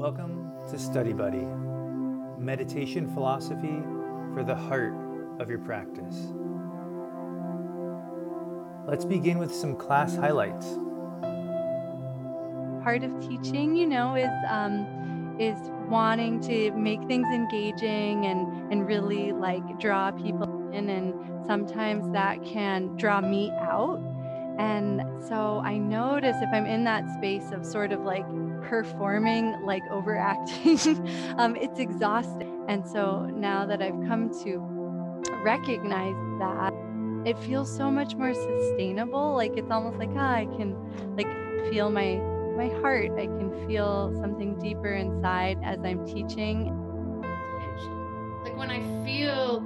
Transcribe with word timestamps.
Welcome 0.00 0.50
to 0.70 0.78
Study 0.78 1.12
Buddy, 1.12 1.46
meditation 2.38 3.06
philosophy 3.12 3.82
for 4.32 4.42
the 4.42 4.54
heart 4.54 4.94
of 5.38 5.50
your 5.50 5.58
practice. 5.58 6.32
Let's 8.88 9.04
begin 9.04 9.36
with 9.36 9.54
some 9.54 9.76
class 9.76 10.16
highlights. 10.16 10.78
Part 12.82 13.04
of 13.04 13.20
teaching, 13.20 13.76
you 13.76 13.86
know, 13.86 14.14
is 14.14 14.30
um, 14.48 15.36
is 15.38 15.58
wanting 15.90 16.40
to 16.44 16.70
make 16.70 17.04
things 17.06 17.26
engaging 17.26 18.24
and 18.24 18.72
and 18.72 18.86
really 18.86 19.32
like 19.32 19.78
draw 19.78 20.12
people 20.12 20.70
in, 20.72 20.88
and 20.88 21.12
sometimes 21.46 22.10
that 22.14 22.42
can 22.42 22.96
draw 22.96 23.20
me 23.20 23.50
out. 23.50 24.00
And 24.58 25.02
so 25.28 25.60
I 25.62 25.76
notice 25.76 26.36
if 26.40 26.48
I'm 26.54 26.64
in 26.64 26.84
that 26.84 27.04
space 27.18 27.52
of 27.52 27.66
sort 27.66 27.92
of 27.92 28.00
like 28.00 28.26
performing, 28.62 29.60
like 29.64 29.82
overacting, 29.90 30.78
um, 31.38 31.56
it's 31.56 31.78
exhausting. 31.78 32.64
And 32.68 32.86
so 32.86 33.26
now 33.26 33.66
that 33.66 33.82
I've 33.82 34.00
come 34.06 34.30
to 34.44 34.58
recognize 35.42 36.14
that, 36.38 36.72
it 37.24 37.38
feels 37.38 37.74
so 37.74 37.90
much 37.90 38.14
more 38.14 38.32
sustainable. 38.32 39.34
Like 39.34 39.56
it's 39.56 39.70
almost 39.70 39.98
like 39.98 40.10
ah, 40.16 40.34
I 40.34 40.44
can 40.56 40.74
like 41.16 41.28
feel 41.70 41.90
my 41.90 42.16
my 42.56 42.68
heart. 42.80 43.12
I 43.18 43.26
can 43.26 43.66
feel 43.66 44.12
something 44.20 44.58
deeper 44.58 44.94
inside 44.94 45.58
as 45.62 45.78
I'm 45.84 46.06
teaching. 46.06 46.76
Like 48.44 48.56
when 48.56 48.70
I 48.70 48.80
feel 49.04 49.62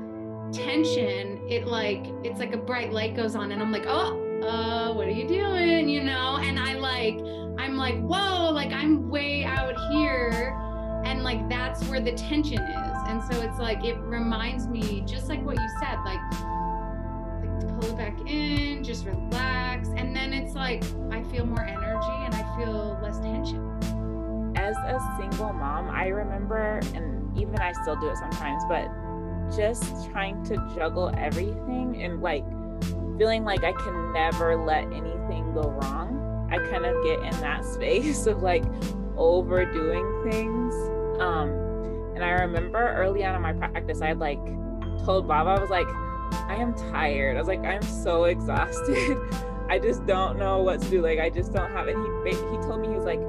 tension, 0.53 1.41
it 1.49 1.67
like 1.67 2.07
it's 2.25 2.39
like 2.39 2.55
a 2.55 2.59
bright 2.59 2.93
light 2.93 3.15
goes 3.15 3.37
on, 3.37 3.53
and 3.53 3.63
I'm 3.63 3.73
like, 3.73 3.87
oh, 3.87 4.21
uh, 4.43 4.93
what 4.93 5.07
are 5.07 5.13
you 5.13 5.27
doing? 5.27 5.89
You 5.89 6.03
know, 6.03 6.39
and 6.39 6.59
I 6.59 6.75
like 6.75 7.19
I'm 7.59 7.77
like, 7.77 8.01
whoa, 8.01 8.51
like 8.51 8.73
I'm 8.73 9.09
way 9.09 9.45
out 9.45 9.75
here. 9.91 10.59
And 11.05 11.23
like 11.23 11.49
that's 11.49 11.85
where 11.85 12.01
the 12.01 12.13
tension 12.13 12.61
is. 12.61 12.99
And 13.07 13.23
so 13.23 13.41
it's 13.43 13.59
like 13.59 13.85
it 13.85 13.97
reminds 13.99 14.67
me, 14.67 15.03
just 15.07 15.29
like 15.29 15.43
what 15.45 15.57
you 15.57 15.69
said, 15.81 15.97
like 16.05 16.21
like 17.41 17.61
to 17.61 17.67
pull 17.67 17.91
it 17.91 17.97
back 17.97 18.19
in, 18.27 18.83
just 18.83 19.05
relax. 19.05 19.89
And 19.89 20.15
then 20.15 20.33
it's 20.33 20.55
like 20.55 20.83
I 21.11 21.23
feel 21.25 21.47
more 21.47 21.65
energy 21.65 22.25
and 22.25 22.35
I 22.35 22.57
feel 22.57 22.99
less 23.03 23.19
tension. 23.21 23.71
As 24.57 24.77
a 24.77 25.01
single 25.19 25.53
mom, 25.53 25.91
I 25.91 26.09
remember 26.09 26.81
and 26.95 27.37
even 27.37 27.59
I 27.59 27.73
still 27.73 27.97
do 27.97 28.09
it 28.09 28.17
sometimes, 28.17 28.63
but 28.69 28.89
just 29.55 30.11
trying 30.11 30.43
to 30.45 30.57
juggle 30.75 31.13
everything 31.17 32.03
and 32.03 32.23
like 32.23 32.45
feeling 33.19 33.45
like 33.45 33.63
I 33.63 33.73
can 33.73 34.13
never 34.13 34.57
let 34.57 34.85
anything 34.85 35.53
go 35.53 35.71
wrong 35.83 36.24
I 36.51 36.59
kind 36.59 36.85
of 36.85 37.03
get 37.05 37.21
in 37.21 37.41
that 37.41 37.65
space 37.75 38.27
of 38.27 38.43
like 38.43 38.65
overdoing 39.17 40.31
things. 40.31 40.75
Um, 41.21 41.49
and 42.15 42.25
I 42.25 42.31
remember 42.31 42.79
early 42.79 43.25
on 43.25 43.35
in 43.35 43.43
my 43.43 43.53
practice, 43.53 44.01
I 44.01 44.09
had 44.09 44.19
like 44.19 44.45
told 45.05 45.27
Baba, 45.27 45.51
I 45.51 45.61
was 45.61 45.71
like, 45.71 45.89
I 46.49 46.57
am 46.57 46.75
tired. 46.75 47.37
I 47.37 47.41
was 47.41 47.49
like, 47.49 47.65
I'm 47.65 47.83
so 47.83 48.25
exhausted. 48.25 49.19
I 49.69 49.79
just 49.79 50.07
don't 50.07 50.39
know 50.39 50.63
what 50.63 50.81
to 50.83 50.91
do. 50.91 51.03
Like, 51.03 51.19
I 51.19 51.31
just 51.31 51.53
don't 51.53 51.71
have 51.73 51.89
it. 51.89 51.97
He 51.97 52.31
he 52.31 52.57
told 52.63 52.81
me 52.81 52.89
he 52.89 52.95
was 52.95 53.05
like, 53.05 53.21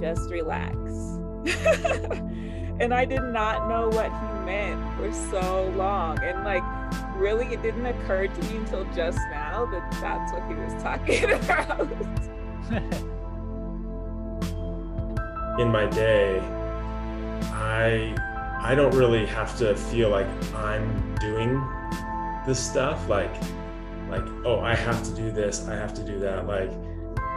just 0.00 0.30
relax. 0.30 0.76
and 2.80 2.92
I 2.92 3.04
did 3.04 3.22
not 3.22 3.68
know 3.68 3.88
what 3.88 4.10
he 4.10 4.44
meant 4.44 4.82
for 4.96 5.12
so 5.30 5.68
long. 5.76 6.18
And 6.22 6.42
like, 6.44 6.64
really, 7.16 7.46
it 7.46 7.62
didn't 7.62 7.86
occur 7.86 8.26
to 8.26 8.42
me 8.42 8.56
until 8.56 8.84
just 8.94 9.18
now 9.30 9.66
that 9.66 9.88
that's 10.00 10.32
what 10.32 10.42
he 10.48 10.54
was 10.54 10.74
talking 10.82 11.30
about. 11.30 11.88
In 15.60 15.70
my 15.70 15.86
day, 15.86 16.40
I 17.52 18.16
I 18.60 18.74
don't 18.74 18.92
really 18.94 19.26
have 19.26 19.56
to 19.58 19.76
feel 19.76 20.08
like 20.08 20.26
I'm 20.54 21.14
doing 21.20 21.62
this 22.46 22.58
stuff 22.58 23.08
like 23.08 23.32
like 24.10 24.24
oh 24.44 24.60
I 24.60 24.74
have 24.74 25.02
to 25.04 25.14
do 25.14 25.30
this 25.30 25.66
I 25.68 25.74
have 25.74 25.94
to 25.94 26.02
do 26.02 26.18
that 26.20 26.46
like 26.46 26.70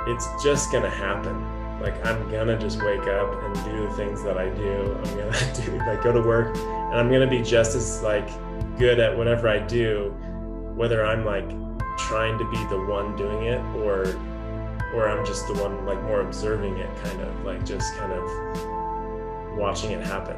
it's 0.08 0.28
just 0.44 0.72
gonna 0.72 0.90
happen 0.90 1.36
like 1.88 2.06
I'm 2.06 2.30
gonna 2.30 2.60
just 2.60 2.84
wake 2.84 3.08
up 3.08 3.44
and 3.44 3.56
do 3.64 3.88
the 3.88 3.94
things 3.96 4.22
that 4.24 4.38
I 4.38 4.50
do. 4.50 4.98
I'm 5.04 5.18
gonna 5.18 5.54
do 5.66 5.78
like 5.78 6.04
go 6.04 6.12
to 6.12 6.22
work 6.22 6.56
and 6.56 6.96
I'm 6.96 7.10
gonna 7.10 7.30
be 7.30 7.42
just 7.42 7.76
as 7.76 8.02
like 8.02 8.28
good 8.78 9.00
at 9.00 9.18
whatever 9.18 9.48
I 9.48 9.60
do 9.60 10.14
whether 10.76 11.06
I'm 11.06 11.26
like 11.26 11.50
trying 11.98 12.38
to 12.38 12.46
be 12.52 12.58
the 12.66 12.80
one 12.80 13.16
doing 13.16 13.46
it 13.46 13.60
or 13.78 14.06
or 14.94 15.10
I'm 15.10 15.26
just 15.26 15.48
the 15.48 15.54
one 15.54 15.86
like 15.86 16.02
more 16.04 16.22
observing 16.22 16.78
it 16.78 16.90
kind 17.04 17.22
of 17.22 17.46
like 17.46 17.66
just 17.66 17.96
kind 17.96 18.12
of 18.12 19.58
watching 19.58 19.92
it 19.92 20.06
happen. 20.06 20.36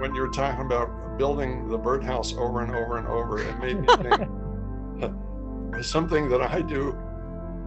When 0.00 0.14
you 0.14 0.20
were 0.22 0.30
talking 0.30 0.64
about 0.64 1.18
building 1.18 1.68
the 1.68 1.76
birdhouse 1.76 2.34
over 2.34 2.62
and 2.62 2.74
over 2.74 2.98
and 2.98 3.06
over 3.06 3.42
it 3.42 3.58
made 3.58 3.80
me 3.80 3.86
think 5.00 5.84
something 5.84 6.28
that 6.28 6.42
I 6.42 6.62
do 6.62 6.96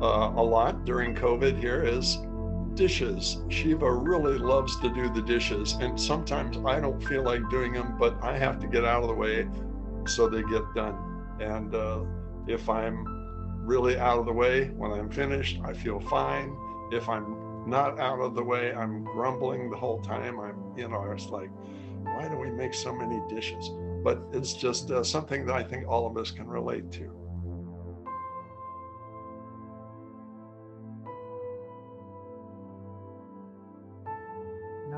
uh, 0.03 0.33
a 0.35 0.43
lot 0.43 0.83
during 0.83 1.15
COVID 1.15 1.57
here 1.57 1.81
is 1.81 2.17
dishes. 2.73 3.37
Shiva 3.47 3.89
really 3.89 4.37
loves 4.37 4.77
to 4.81 4.93
do 4.93 5.09
the 5.09 5.21
dishes, 5.21 5.73
and 5.79 5.99
sometimes 5.99 6.57
I 6.65 6.81
don't 6.81 7.01
feel 7.01 7.23
like 7.23 7.49
doing 7.49 7.71
them, 7.71 7.95
but 7.97 8.21
I 8.21 8.37
have 8.37 8.59
to 8.59 8.67
get 8.67 8.83
out 8.83 9.03
of 9.03 9.07
the 9.07 9.15
way 9.15 9.47
so 10.05 10.27
they 10.27 10.43
get 10.43 10.63
done. 10.75 10.97
And 11.39 11.73
uh, 11.73 12.01
if 12.47 12.69
I'm 12.69 13.65
really 13.65 13.97
out 13.97 14.19
of 14.19 14.25
the 14.25 14.33
way 14.33 14.65
when 14.71 14.91
I'm 14.91 15.09
finished, 15.09 15.59
I 15.63 15.71
feel 15.71 16.01
fine. 16.01 16.53
If 16.91 17.07
I'm 17.07 17.65
not 17.65 17.97
out 17.97 18.19
of 18.19 18.35
the 18.35 18.43
way, 18.43 18.73
I'm 18.73 19.05
grumbling 19.05 19.69
the 19.69 19.77
whole 19.77 20.01
time. 20.01 20.37
I'm, 20.37 20.77
you 20.77 20.89
know, 20.89 21.01
it's 21.11 21.27
like, 21.27 21.49
why 22.03 22.27
do 22.27 22.35
we 22.35 22.51
make 22.51 22.73
so 22.73 22.93
many 22.93 23.21
dishes? 23.29 23.71
But 24.03 24.21
it's 24.33 24.53
just 24.53 24.91
uh, 24.91 25.01
something 25.01 25.45
that 25.45 25.55
I 25.55 25.63
think 25.63 25.87
all 25.87 26.05
of 26.05 26.17
us 26.17 26.29
can 26.29 26.47
relate 26.47 26.91
to. 26.93 27.22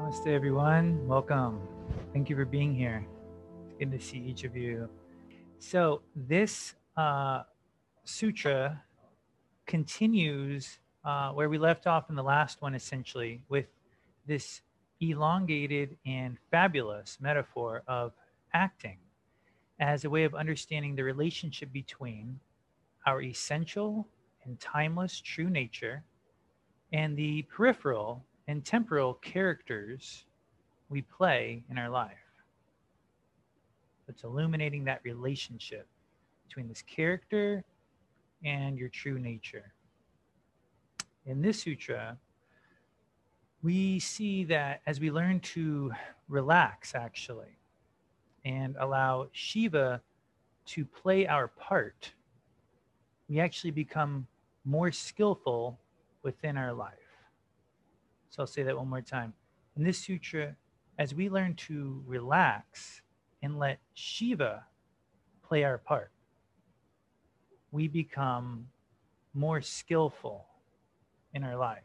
Namaste, 0.06 0.28
everyone. 0.28 1.08
Welcome. 1.08 1.60
Thank 2.14 2.30
you 2.30 2.36
for 2.36 2.46
being 2.46 2.76
here. 2.76 3.08
It's 3.66 3.74
good 3.80 3.92
to 3.92 4.00
see 4.00 4.20
each 4.20 4.44
of 4.44 4.56
you. 4.56 4.88
So, 5.58 6.04
this 6.16 6.76
uh, 6.96 7.42
sutra 8.04 8.84
continues 9.66 10.78
uh, 11.04 11.32
where 11.32 11.50
we 11.50 11.58
left 11.58 11.88
off 11.88 12.12
in 12.12 12.16
the 12.16 12.22
last 12.22 12.62
one, 12.62 12.76
essentially, 12.76 13.42
with 13.50 13.66
this 14.28 14.62
elongated 15.02 15.98
and 16.06 16.38
fabulous 16.52 17.18
metaphor 17.20 17.82
of 17.88 18.14
acting 18.54 19.00
as 19.80 20.06
a 20.06 20.10
way 20.10 20.24
of 20.24 20.36
understanding 20.36 20.96
the 20.96 21.04
relationship 21.04 21.74
between 21.74 22.40
our 23.08 23.24
essential 23.24 24.08
and 24.44 24.60
timeless 24.60 25.20
true 25.20 25.50
nature 25.50 26.04
and 26.94 27.18
the 27.18 27.42
peripheral 27.44 28.24
and 28.48 28.64
temporal 28.64 29.16
characters 29.16 30.26
we 30.90 31.02
play 31.02 31.64
in 31.70 31.78
our 31.78 31.90
life. 31.90 32.18
It's 34.08 34.24
illuminating 34.24 34.84
that 34.86 35.02
relationship 35.04 35.88
between 36.48 36.68
this 36.68 36.84
character 36.84 37.64
and 38.44 38.78
your 38.78 38.90
true 38.90 39.18
nature. 39.18 39.74
In 41.26 41.42
this 41.42 41.64
sutra, 41.64 42.18
we 43.64 44.00
see 44.00 44.44
that 44.44 44.82
as 44.86 45.00
we 45.00 45.10
learn 45.10 45.40
to 45.40 45.92
relax, 46.30 46.94
actually, 46.94 47.58
and 48.44 48.76
allow 48.80 49.28
Shiva 49.32 50.02
to 50.68 50.86
play 50.86 51.26
our 51.26 51.48
part, 51.48 52.12
we 53.28 53.40
actually 53.40 53.72
become 53.72 54.28
more 54.66 54.92
skillful 54.92 55.80
within 56.22 56.58
our 56.58 56.74
life. 56.74 57.05
So 58.30 58.44
I'll 58.44 58.48
say 58.48 58.64
that 58.64 58.78
one 58.78 58.90
more 58.90 59.02
time. 59.02 59.34
In 59.78 59.84
this 59.84 59.98
sutra, 60.00 60.56
as 60.98 61.14
we 61.14 61.30
learn 61.30 61.56
to 61.56 62.02
relax 62.06 63.02
and 63.44 63.60
let 63.60 63.80
Shiva 63.94 64.64
play 65.44 65.64
our 65.64 65.78
part, 65.78 66.12
we 67.72 67.88
become 67.88 68.68
more 69.34 69.62
skillful 69.62 70.46
in 71.34 71.44
our 71.44 71.58
life. 71.58 71.84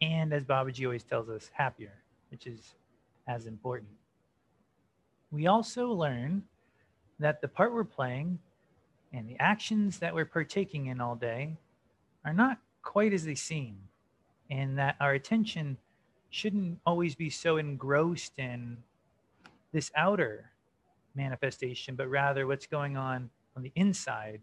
And 0.00 0.32
as 0.32 0.44
Babaji 0.44 0.84
always 0.84 1.02
tells 1.02 1.28
us, 1.28 1.50
happier, 1.52 1.94
which 2.30 2.46
is 2.46 2.74
as 3.26 3.46
important. 3.46 3.90
We 5.30 5.46
also 5.46 5.88
learn 5.88 6.42
that 7.18 7.40
the 7.40 7.48
part 7.48 7.74
we're 7.74 7.84
playing 7.84 8.38
and 9.12 9.28
the 9.28 9.38
actions 9.40 9.98
that 9.98 10.14
we're 10.14 10.24
partaking 10.24 10.86
in 10.86 11.00
all 11.00 11.16
day 11.16 11.56
are 12.24 12.32
not 12.32 12.58
quite 12.82 13.12
as 13.12 13.24
they 13.24 13.34
seem 13.34 13.76
and 14.50 14.78
that 14.78 14.96
our 15.00 15.12
attention 15.12 15.76
shouldn't 16.30 16.78
always 16.86 17.14
be 17.14 17.30
so 17.30 17.56
engrossed 17.56 18.32
in 18.38 18.76
this 19.72 19.90
outer 19.96 20.50
manifestation, 21.14 21.94
but 21.94 22.08
rather 22.08 22.46
what's 22.46 22.66
going 22.66 22.96
on 22.96 23.30
on 23.56 23.62
the 23.62 23.72
inside 23.74 24.40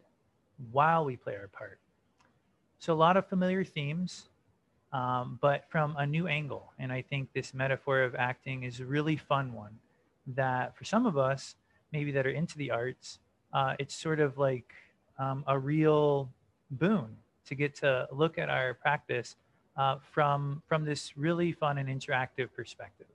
while 0.71 1.05
we 1.05 1.15
play 1.15 1.35
our 1.35 1.47
part. 1.47 1.79
So 2.79 2.93
a 2.93 2.95
lot 2.95 3.17
of 3.17 3.27
familiar 3.27 3.63
themes, 3.63 4.29
um, 4.93 5.39
but 5.41 5.65
from 5.69 5.95
a 5.97 6.05
new 6.05 6.27
angle. 6.27 6.71
And 6.79 6.91
I 6.91 7.01
think 7.01 7.29
this 7.33 7.53
metaphor 7.53 8.03
of 8.03 8.15
acting 8.15 8.63
is 8.63 8.79
a 8.79 8.85
really 8.85 9.17
fun 9.17 9.53
one 9.53 9.77
that 10.27 10.75
for 10.77 10.83
some 10.83 11.05
of 11.05 11.17
us, 11.17 11.55
maybe 11.91 12.11
that 12.11 12.25
are 12.25 12.31
into 12.31 12.57
the 12.57 12.71
arts, 12.71 13.19
uh, 13.53 13.75
it's 13.79 13.95
sort 13.95 14.19
of 14.19 14.37
like 14.37 14.73
um, 15.17 15.43
a 15.47 15.57
real 15.57 16.29
boon 16.71 17.15
to 17.45 17.55
get 17.55 17.75
to 17.75 18.07
look 18.11 18.37
at 18.37 18.49
our 18.49 18.73
practice 18.73 19.35
uh, 19.77 19.97
from, 20.11 20.61
from 20.67 20.85
this 20.85 21.17
really 21.17 21.51
fun 21.51 21.77
and 21.77 21.89
interactive 21.89 22.51
perspective. 22.53 23.07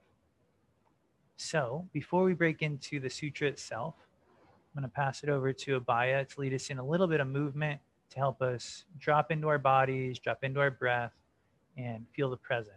So 1.36 1.88
before 1.92 2.24
we 2.24 2.34
break 2.34 2.62
into 2.62 3.00
the 3.00 3.08
sutra 3.08 3.48
itself, 3.48 3.94
I'm 4.74 4.82
going 4.82 4.90
to 4.90 4.94
pass 4.94 5.22
it 5.22 5.30
over 5.30 5.52
to 5.52 5.80
Abhaya 5.80 6.28
to 6.28 6.40
lead 6.40 6.54
us 6.54 6.70
in 6.70 6.78
a 6.78 6.84
little 6.84 7.06
bit 7.06 7.20
of 7.20 7.28
movement 7.28 7.80
to 8.10 8.18
help 8.18 8.42
us 8.42 8.84
drop 8.98 9.30
into 9.30 9.48
our 9.48 9.58
bodies, 9.58 10.18
drop 10.18 10.44
into 10.44 10.60
our 10.60 10.70
breath, 10.70 11.12
and 11.76 12.04
feel 12.14 12.30
the 12.30 12.36
present. 12.36 12.76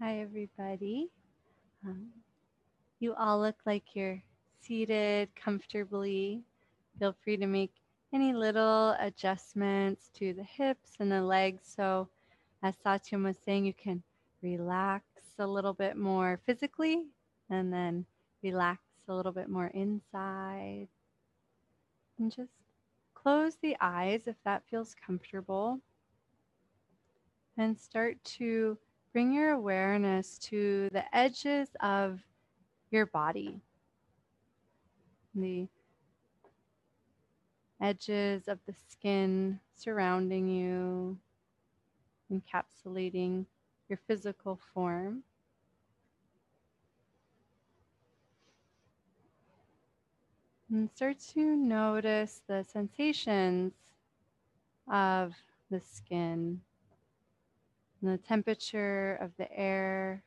Hi, 0.00 0.20
everybody. 0.20 1.10
Um, 1.84 2.06
you 3.00 3.14
all 3.14 3.40
look 3.40 3.56
like 3.66 3.82
you're 3.94 4.22
seated 4.60 5.28
comfortably. 5.34 6.44
Feel 6.98 7.14
free 7.22 7.36
to 7.36 7.46
make 7.46 7.72
any 8.12 8.32
little 8.32 8.96
adjustments 8.98 10.10
to 10.14 10.32
the 10.32 10.42
hips 10.42 10.92
and 10.98 11.12
the 11.12 11.22
legs. 11.22 11.62
So, 11.64 12.08
as 12.62 12.74
Satyam 12.84 13.24
was 13.24 13.36
saying, 13.44 13.64
you 13.64 13.74
can 13.74 14.02
relax 14.42 15.04
a 15.38 15.46
little 15.46 15.74
bit 15.74 15.96
more 15.96 16.40
physically 16.44 17.04
and 17.50 17.72
then 17.72 18.04
relax 18.42 18.80
a 19.08 19.14
little 19.14 19.30
bit 19.32 19.48
more 19.48 19.68
inside. 19.68 20.88
And 22.18 22.34
just 22.34 22.50
close 23.14 23.56
the 23.56 23.76
eyes 23.80 24.26
if 24.26 24.36
that 24.44 24.64
feels 24.68 24.96
comfortable. 25.06 25.80
And 27.56 27.78
start 27.78 28.22
to 28.24 28.76
bring 29.12 29.32
your 29.32 29.50
awareness 29.50 30.38
to 30.38 30.88
the 30.92 31.04
edges 31.16 31.68
of 31.80 32.20
your 32.90 33.06
body. 33.06 33.60
The 35.34 35.68
edges 37.80 38.48
of 38.48 38.58
the 38.66 38.74
skin 38.88 39.60
surrounding 39.74 40.48
you, 40.48 41.18
encapsulating 42.32 43.46
your 43.88 43.98
physical 44.06 44.58
form. 44.74 45.22
And 50.70 50.90
start 50.94 51.18
to 51.34 51.56
notice 51.56 52.42
the 52.46 52.62
sensations 52.62 53.72
of 54.90 55.34
the 55.70 55.80
skin, 55.80 56.60
and 58.02 58.12
the 58.12 58.18
temperature 58.18 59.18
of 59.20 59.30
the 59.38 59.50
air 59.50 60.22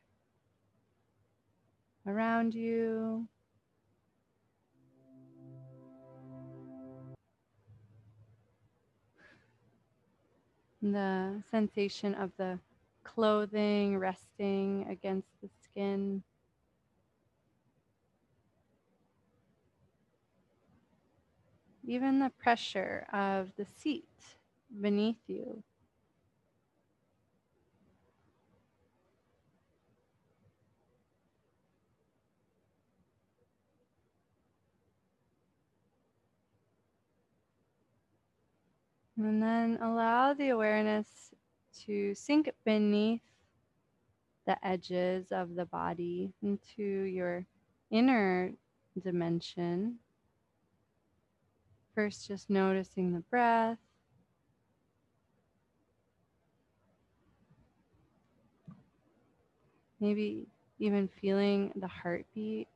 around 2.08 2.56
you. 2.56 3.28
The 10.82 11.44
sensation 11.52 12.16
of 12.16 12.32
the 12.38 12.60
clothing 13.04 13.98
resting 13.98 14.88
against 14.90 15.30
the 15.42 15.50
skin. 15.64 16.24
Even 21.86 22.20
the 22.20 22.32
pressure 22.38 23.08
of 23.14 23.52
the 23.58 23.66
seat 23.66 24.08
beneath 24.82 25.22
you. 25.28 25.64
And 39.24 39.42
then 39.42 39.78
allow 39.84 40.34
the 40.34 40.50
awareness 40.50 41.32
to 41.86 42.16
sink 42.16 42.52
beneath 42.66 43.22
the 44.48 44.58
edges 44.66 45.32
of 45.32 45.54
the 45.54 45.66
body 45.66 46.34
into 46.42 46.82
your 46.82 47.46
inner 47.92 48.52
dimension. 49.00 49.98
First, 51.94 52.28
just 52.28 52.50
noticing 52.50 53.14
the 53.14 53.20
breath. 53.20 53.78
Maybe 60.00 60.48
even 60.80 61.08
feeling 61.08 61.72
the 61.76 61.88
heartbeat. 61.88 62.68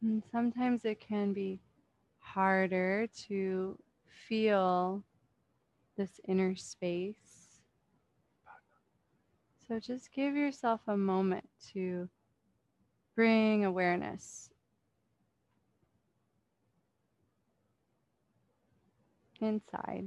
And 0.00 0.22
sometimes 0.30 0.84
it 0.84 1.00
can 1.00 1.32
be 1.32 1.60
harder 2.18 3.08
to 3.26 3.76
feel 4.28 5.02
this 5.96 6.20
inner 6.28 6.54
space. 6.54 7.60
So 9.66 9.80
just 9.80 10.12
give 10.12 10.34
yourself 10.36 10.80
a 10.86 10.96
moment 10.96 11.48
to 11.72 12.08
bring 13.14 13.64
awareness 13.64 14.50
inside. 19.40 20.06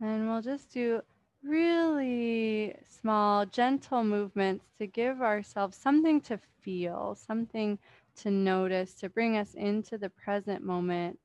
And 0.00 0.28
we'll 0.28 0.42
just 0.42 0.72
do 0.72 1.00
really 1.44 2.74
small, 2.88 3.46
gentle 3.46 4.02
movements 4.02 4.66
to 4.78 4.86
give 4.86 5.20
ourselves 5.20 5.76
something 5.76 6.20
to 6.22 6.38
feel, 6.60 7.14
something 7.14 7.78
to 8.16 8.30
notice, 8.30 8.94
to 8.94 9.08
bring 9.08 9.36
us 9.36 9.54
into 9.54 9.98
the 9.98 10.10
present 10.10 10.62
moment 10.62 11.18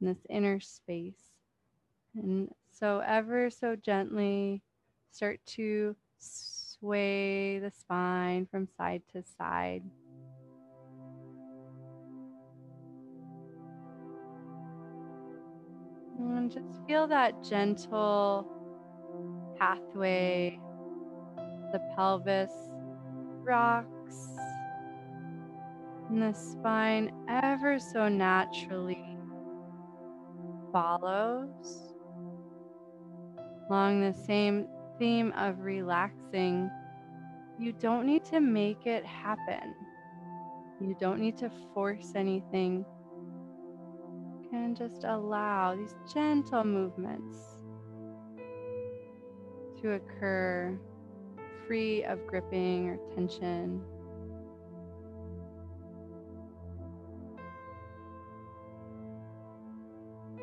in 0.00 0.06
this 0.06 0.26
inner 0.30 0.60
space. 0.60 1.32
And 2.14 2.52
so, 2.70 3.02
ever 3.06 3.50
so 3.50 3.76
gently, 3.76 4.62
start 5.10 5.40
to 5.46 5.96
sway 6.18 7.58
the 7.58 7.70
spine 7.70 8.46
from 8.46 8.68
side 8.76 9.02
to 9.12 9.22
side. 9.22 9.82
And 16.18 16.50
just 16.50 16.86
feel 16.86 17.06
that 17.08 17.44
gentle 17.44 18.57
pathway, 19.58 20.58
the 21.72 21.80
pelvis 21.94 22.52
rocks, 23.42 24.28
and 26.08 26.22
the 26.22 26.32
spine 26.32 27.12
ever 27.28 27.78
so 27.78 28.08
naturally 28.08 29.04
follows 30.72 31.92
along 33.68 34.00
the 34.00 34.16
same 34.26 34.66
theme 34.98 35.32
of 35.36 35.60
relaxing. 35.60 36.70
You 37.58 37.72
don't 37.72 38.06
need 38.06 38.24
to 38.26 38.40
make 38.40 38.86
it 38.86 39.04
happen. 39.04 39.74
You 40.80 40.96
don't 40.98 41.20
need 41.20 41.36
to 41.38 41.50
force 41.74 42.12
anything. 42.14 42.84
You 44.42 44.48
can 44.50 44.74
just 44.74 45.04
allow 45.04 45.74
these 45.74 45.94
gentle 46.12 46.64
movements 46.64 47.57
to 49.82 49.92
occur 49.92 50.78
free 51.66 52.02
of 52.04 52.26
gripping 52.26 52.88
or 52.88 52.98
tension. 53.14 53.82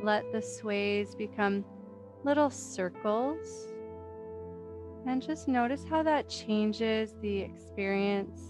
Let 0.01 0.32
the 0.32 0.42
sways 0.42 1.15
become 1.15 1.65
little 2.24 2.50
circles 2.50 3.68
and 5.08 5.22
just 5.22 5.48
notice 5.48 5.84
how 5.89 6.04
that 6.04 6.30
changes 6.30 7.13
the 7.22 7.39
experience. 7.39 8.42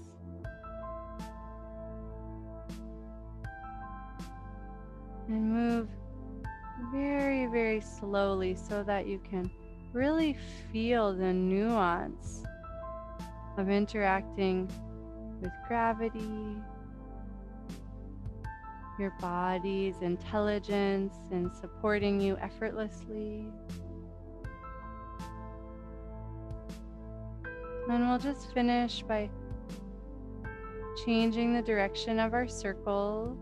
And 5.28 5.52
move 5.52 5.90
very, 6.94 7.48
very 7.48 7.82
slowly 7.82 8.56
so 8.56 8.84
that 8.84 9.08
you 9.08 9.20
can 9.20 9.50
really 9.96 10.38
feel 10.74 11.14
the 11.14 11.32
nuance 11.32 12.44
of 13.58 13.70
interacting 13.70 14.70
with 15.42 15.54
gravity, 15.70 16.58
your 19.00 19.14
body's 19.22 19.96
intelligence, 20.02 21.16
and 21.32 21.50
supporting 21.56 22.20
you 22.20 22.36
effortlessly. 22.42 23.48
And 27.90 28.10
we'll 28.10 28.20
just 28.20 28.54
finish 28.54 29.02
by 29.04 29.30
changing 31.06 31.54
the 31.54 31.62
direction 31.62 32.20
of 32.20 32.34
our 32.34 32.50
circle 32.50 33.38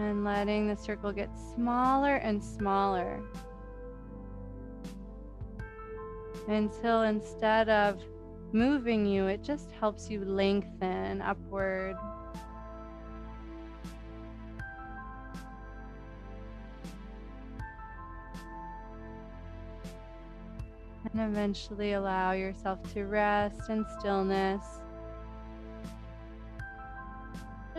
and 0.00 0.24
letting 0.24 0.68
the 0.68 0.76
circle 0.76 1.12
get 1.12 1.30
smaller 1.54 2.16
and 2.16 2.42
smaller 2.42 3.22
until 6.48 7.02
instead 7.02 7.68
of 7.68 8.02
moving 8.52 9.06
you, 9.06 9.26
it 9.26 9.42
just 9.42 9.70
helps 9.72 10.10
you 10.10 10.24
lengthen 10.24 11.22
upward. 11.22 11.96
And 21.12 21.20
eventually 21.22 21.92
allow 21.92 22.32
yourself 22.32 22.78
to 22.94 23.04
rest 23.04 23.68
in 23.68 23.84
stillness. 23.98 24.79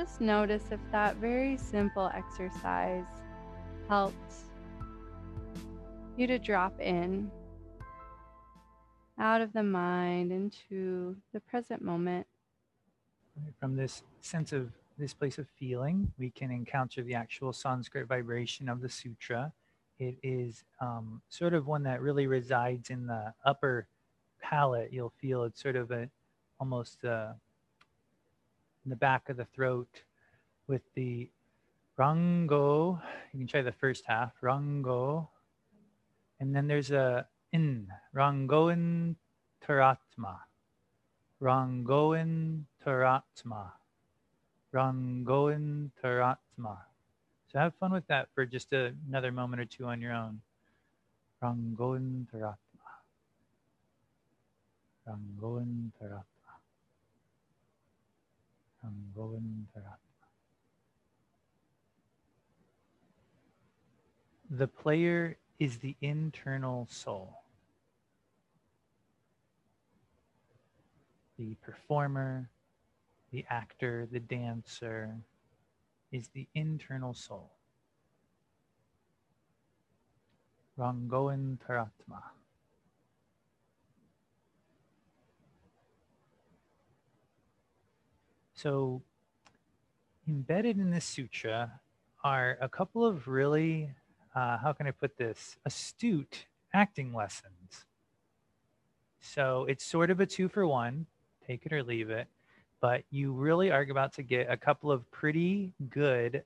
Just 0.01 0.19
notice 0.19 0.63
if 0.71 0.79
that 0.91 1.17
very 1.17 1.55
simple 1.57 2.09
exercise 2.11 3.05
helped 3.87 4.33
you 6.17 6.25
to 6.25 6.39
drop 6.39 6.79
in 6.81 7.29
out 9.19 9.41
of 9.41 9.53
the 9.53 9.61
mind 9.61 10.31
into 10.31 11.15
the 11.33 11.39
present 11.41 11.83
moment. 11.83 12.25
From 13.59 13.75
this 13.75 14.01
sense 14.21 14.51
of 14.51 14.71
this 14.97 15.13
place 15.13 15.37
of 15.37 15.47
feeling, 15.59 16.11
we 16.17 16.31
can 16.31 16.49
encounter 16.49 17.03
the 17.03 17.13
actual 17.13 17.53
Sanskrit 17.53 18.07
vibration 18.07 18.69
of 18.69 18.81
the 18.81 18.89
sutra. 18.89 19.53
It 19.99 20.17
is 20.23 20.63
um, 20.79 21.21
sort 21.29 21.53
of 21.53 21.67
one 21.67 21.83
that 21.83 22.01
really 22.01 22.25
resides 22.25 22.89
in 22.89 23.05
the 23.05 23.35
upper 23.45 23.85
palate. 24.41 24.91
You'll 24.91 25.13
feel 25.21 25.43
it's 25.43 25.61
sort 25.61 25.75
of 25.75 25.91
a 25.91 26.09
almost 26.59 27.05
uh, 27.05 27.33
in 28.85 28.89
the 28.89 28.95
back 28.95 29.29
of 29.29 29.37
the 29.37 29.45
throat 29.45 30.03
with 30.67 30.81
the 30.95 31.29
rango. 31.97 33.01
You 33.33 33.39
can 33.39 33.47
try 33.47 33.61
the 33.61 33.71
first 33.71 34.03
half, 34.05 34.31
rango. 34.41 35.29
And 36.39 36.55
then 36.55 36.67
there's 36.67 36.91
a 36.91 37.27
in 37.51 37.87
Rangoin 38.15 39.15
Taratma. 39.65 40.39
Rangoin 41.41 42.63
Taratma. 42.85 43.71
Rangoin 44.73 45.91
Taratma. 46.01 46.77
So 47.51 47.59
have 47.59 47.75
fun 47.75 47.91
with 47.91 48.07
that 48.07 48.29
for 48.33 48.45
just 48.45 48.71
a, 48.71 48.93
another 49.09 49.31
moment 49.31 49.61
or 49.61 49.65
two 49.65 49.85
on 49.85 49.99
your 50.01 50.13
own. 50.13 50.41
Rangoin 51.43 52.25
Taratma. 52.33 52.57
Rangoin 55.07 55.91
Taratma. 56.01 56.30
Rangoin. 58.83 59.65
The 64.49 64.67
player 64.67 65.37
is 65.59 65.77
the 65.77 65.95
internal 66.01 66.87
soul. 66.89 67.41
the 71.41 71.55
performer, 71.55 72.49
the 73.31 73.43
actor, 73.49 74.07
the 74.11 74.19
dancer 74.19 75.15
is 76.11 76.27
the 76.35 76.47
internal 76.53 77.15
soul. 77.15 77.51
Rangoan 80.77 81.57
Taratma. 81.57 82.21
So, 88.61 89.01
embedded 90.27 90.77
in 90.77 90.91
this 90.91 91.05
sutra 91.05 91.79
are 92.23 92.59
a 92.61 92.69
couple 92.69 93.03
of 93.03 93.27
really, 93.27 93.89
uh, 94.35 94.59
how 94.59 94.71
can 94.71 94.85
I 94.85 94.91
put 94.91 95.17
this, 95.17 95.57
astute 95.65 96.45
acting 96.71 97.11
lessons. 97.11 97.85
So, 99.19 99.65
it's 99.67 99.83
sort 99.83 100.11
of 100.11 100.19
a 100.19 100.27
two 100.27 100.47
for 100.47 100.67
one 100.67 101.07
take 101.47 101.65
it 101.65 101.73
or 101.73 101.81
leave 101.81 102.11
it. 102.11 102.27
But 102.81 103.03
you 103.09 103.31
really 103.33 103.71
are 103.71 103.81
about 103.81 104.13
to 104.13 104.21
get 104.21 104.45
a 104.47 104.57
couple 104.57 104.91
of 104.91 105.09
pretty 105.09 105.73
good 105.89 106.43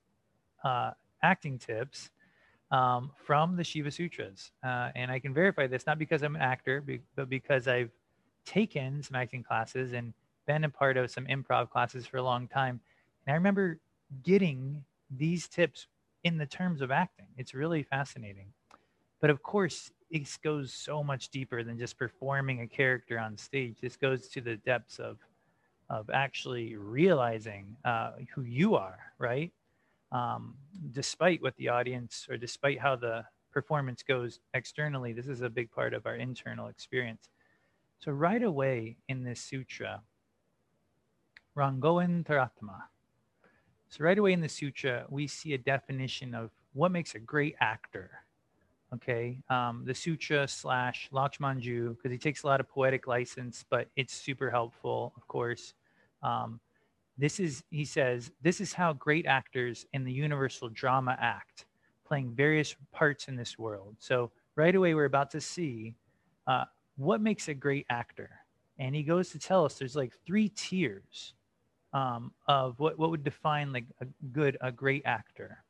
uh, 0.64 0.92
acting 1.22 1.60
tips 1.60 2.12
um, 2.72 3.12
from 3.26 3.58
the 3.58 3.64
Shiva 3.66 3.92
Sutras. 3.92 4.52
Uh, 4.64 4.90
and 4.96 5.12
I 5.12 5.20
can 5.20 5.34
verify 5.34 5.68
this 5.68 5.86
not 5.86 6.00
because 6.00 6.24
I'm 6.24 6.38
an 6.38 6.42
actor, 6.42 6.82
but 7.18 7.28
because 7.28 7.68
I've 7.68 7.92
taken 8.46 9.04
some 9.04 9.16
acting 9.16 9.44
classes 9.44 9.92
and 9.92 10.14
been 10.46 10.64
a 10.64 10.70
part 10.70 10.98
of 10.98 11.12
some 11.12 11.26
improv 11.26 11.70
classes 11.70 12.06
for 12.06 12.18
a 12.18 12.24
long 12.24 12.48
time. 12.48 12.80
And 13.26 13.34
I 13.34 13.38
remember 13.38 13.80
getting 14.24 14.84
these 15.10 15.48
tips 15.48 15.88
in 16.24 16.38
the 16.38 16.46
terms 16.46 16.82
of 16.82 16.92
acting. 16.92 17.28
It's 17.38 17.54
really 17.54 17.84
fascinating. 17.84 18.48
But 19.22 19.30
of 19.30 19.42
course, 19.44 19.92
it 20.12 20.28
goes 20.44 20.74
so 20.74 21.04
much 21.04 21.30
deeper 21.30 21.64
than 21.64 21.78
just 21.78 21.98
performing 21.98 22.62
a 22.62 22.68
character 22.68 23.20
on 23.20 23.38
stage. 23.38 23.78
This 23.82 23.96
goes 23.96 24.28
to 24.30 24.42
the 24.42 24.58
depths 24.58 25.00
of 25.00 25.18
of 25.90 26.10
actually 26.10 26.76
realizing 26.76 27.78
uh, 27.86 28.14
who 28.34 28.42
you 28.42 28.76
are, 28.76 28.98
right? 29.20 29.52
Um, 30.12 30.56
despite 30.92 31.44
what 31.44 31.56
the 31.58 31.70
audience 31.70 32.26
or 32.28 32.38
despite 32.38 32.80
how 32.80 32.96
the 32.96 33.24
performance 33.52 34.02
goes 34.02 34.40
externally, 34.56 35.14
this 35.14 35.28
is 35.28 35.42
a 35.42 35.50
big 35.50 35.70
part 35.72 35.94
of 35.94 36.08
our 36.08 36.16
internal 36.16 36.68
experience. 36.68 37.30
So 38.00 38.12
right 38.12 38.42
away 38.42 38.98
in 39.08 39.24
this 39.24 39.42
sutra, 39.42 40.02
Rangoan 41.56 42.26
Taratma. 42.26 42.84
So 43.90 44.04
right 44.04 44.18
away 44.18 44.34
in 44.34 44.42
the 44.42 44.50
sutra, 44.50 45.06
we 45.10 45.28
see 45.28 45.54
a 45.54 45.58
definition 45.58 46.36
of 46.36 46.52
what 46.74 46.92
makes 46.92 47.16
a 47.16 47.20
great 47.20 47.56
actor 47.62 48.26
okay? 48.94 49.38
Um, 49.50 49.84
the 49.86 49.94
sutra 49.94 50.48
slash 50.48 51.10
Lakshmanjoo 51.12 51.96
because 51.96 52.12
he 52.12 52.18
takes 52.18 52.44
a 52.44 52.48
lot 52.48 52.60
of 52.60 52.68
poetic 52.68 53.08
license 53.08 53.64
but 53.70 53.88
it's 53.96 54.14
super 54.14 54.50
helpful 54.50 55.14
of 55.16 55.28
course. 55.28 55.74
Um, 56.24 56.60
this 57.18 57.40
is 57.40 57.64
he 57.70 57.86
says 57.86 58.32
this 58.42 58.60
is 58.60 58.74
how 58.74 58.94
great 58.94 59.26
actors 59.26 59.86
in 59.94 60.04
the 60.04 60.12
universal 60.12 60.70
drama 60.70 61.18
act 61.20 61.66
playing 62.06 62.34
various 62.36 62.76
parts 62.92 63.28
in 63.28 63.36
this 63.36 63.58
world. 63.58 63.96
So 64.00 64.32
right 64.56 64.76
away 64.76 64.94
we're 64.94 65.06
about 65.06 65.32
to 65.32 65.42
see 65.42 65.96
uh, 66.48 66.66
what 66.98 67.22
makes 67.22 67.48
a 67.48 67.54
great 67.54 67.86
actor? 67.90 68.30
And 68.78 68.94
he 68.94 69.04
goes 69.04 69.30
to 69.30 69.40
tell 69.40 69.66
us 69.66 69.76
there's 69.76 69.96
like 69.96 70.14
three 70.26 70.50
tiers 70.50 71.34
um, 71.96 72.32
of 72.48 72.80
what, 72.80 73.00
what 73.00 73.10
would 73.10 73.24
define 73.24 73.74
like 73.74 73.86
a 74.02 74.06
good 74.32 74.58
a 74.62 74.72
great 74.72 75.04
actor 75.06 75.64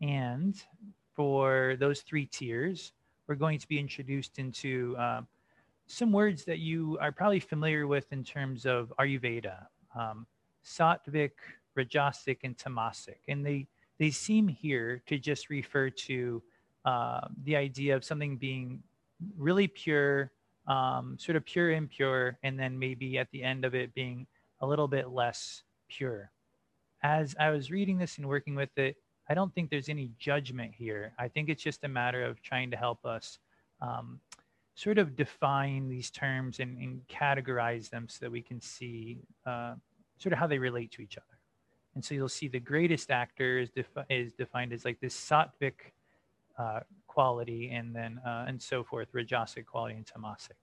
and 0.00 0.54
for 1.14 1.76
those 1.80 2.00
three 2.02 2.26
tiers, 2.26 2.92
we're 3.26 3.34
going 3.34 3.58
to 3.58 3.66
be 3.66 3.78
introduced 3.78 4.38
into 4.38 4.94
uh, 4.98 5.22
some 5.86 6.12
words 6.12 6.44
that 6.44 6.58
you 6.58 6.98
are 7.00 7.10
probably 7.10 7.40
familiar 7.40 7.86
with 7.86 8.12
in 8.12 8.22
terms 8.22 8.66
of 8.66 8.92
Ayurveda, 9.00 9.66
um, 9.98 10.26
Sattvic, 10.64 11.32
Rajasic, 11.76 12.38
and 12.44 12.56
Tamasic. 12.56 13.18
And 13.28 13.44
they, 13.44 13.66
they 13.98 14.10
seem 14.10 14.46
here 14.46 15.02
to 15.06 15.18
just 15.18 15.48
refer 15.48 15.90
to 15.90 16.42
uh, 16.84 17.20
the 17.44 17.56
idea 17.56 17.96
of 17.96 18.04
something 18.04 18.36
being 18.36 18.82
really 19.38 19.66
pure, 19.66 20.30
um, 20.68 21.16
sort 21.18 21.36
of 21.36 21.44
pure 21.46 21.72
impure, 21.72 22.38
and 22.42 22.58
then 22.58 22.78
maybe 22.78 23.16
at 23.18 23.30
the 23.30 23.42
end 23.42 23.64
of 23.64 23.74
it 23.74 23.94
being 23.94 24.26
a 24.60 24.66
little 24.66 24.88
bit 24.88 25.10
less 25.10 25.62
pure. 25.88 26.30
As 27.02 27.34
I 27.38 27.50
was 27.50 27.70
reading 27.70 27.98
this 27.98 28.18
and 28.18 28.26
working 28.26 28.54
with 28.54 28.76
it, 28.76 28.96
I 29.28 29.34
don't 29.34 29.54
think 29.54 29.70
there's 29.70 29.88
any 29.88 30.10
judgment 30.18 30.72
here. 30.76 31.12
I 31.18 31.28
think 31.28 31.48
it's 31.48 31.62
just 31.62 31.84
a 31.84 31.88
matter 31.88 32.24
of 32.24 32.42
trying 32.42 32.70
to 32.70 32.76
help 32.76 33.04
us 33.04 33.38
um, 33.80 34.20
sort 34.74 34.98
of 34.98 35.16
define 35.16 35.88
these 35.88 36.10
terms 36.10 36.60
and, 36.60 36.78
and, 36.78 37.00
categorize 37.08 37.90
them 37.90 38.06
so 38.08 38.18
that 38.20 38.30
we 38.30 38.42
can 38.42 38.60
see 38.60 39.18
uh, 39.46 39.74
sort 40.18 40.32
of 40.32 40.38
how 40.38 40.46
they 40.46 40.58
relate 40.58 40.90
to 40.92 41.02
each 41.02 41.16
other. 41.16 41.38
And 41.94 42.04
so 42.04 42.14
you'll 42.14 42.28
see 42.28 42.48
the 42.48 42.60
greatest 42.60 43.10
actor 43.10 43.58
is, 43.58 43.70
defi- 43.70 44.04
is 44.10 44.32
defined 44.34 44.72
as 44.72 44.84
like 44.84 45.00
this 45.00 45.14
sattvic 45.14 45.92
uh, 46.58 46.80
quality 47.06 47.70
and 47.70 47.94
then 47.94 48.20
uh, 48.24 48.44
and 48.46 48.60
so 48.60 48.84
forth, 48.84 49.08
rajasic 49.12 49.64
quality 49.64 49.94
and 49.94 50.06
tamasic. 50.06 50.56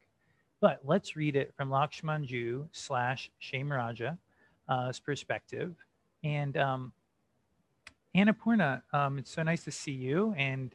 But 0.64 0.80
let's 0.86 1.18
read 1.18 1.36
it 1.36 1.54
from 1.58 1.70
Lakshmanjoo 1.70 2.70
slash 2.72 3.30
Kshemaraja's 3.42 4.18
uh, 4.70 4.94
perspective. 5.06 5.76
And 6.24 6.56
um, 6.56 6.94
Annapurna, 8.16 8.82
um, 8.94 9.18
it's 9.20 9.30
so 9.30 9.44
nice 9.44 9.66
to 9.66 9.72
see 9.72 9.92
you. 9.92 10.34
And 10.38 10.74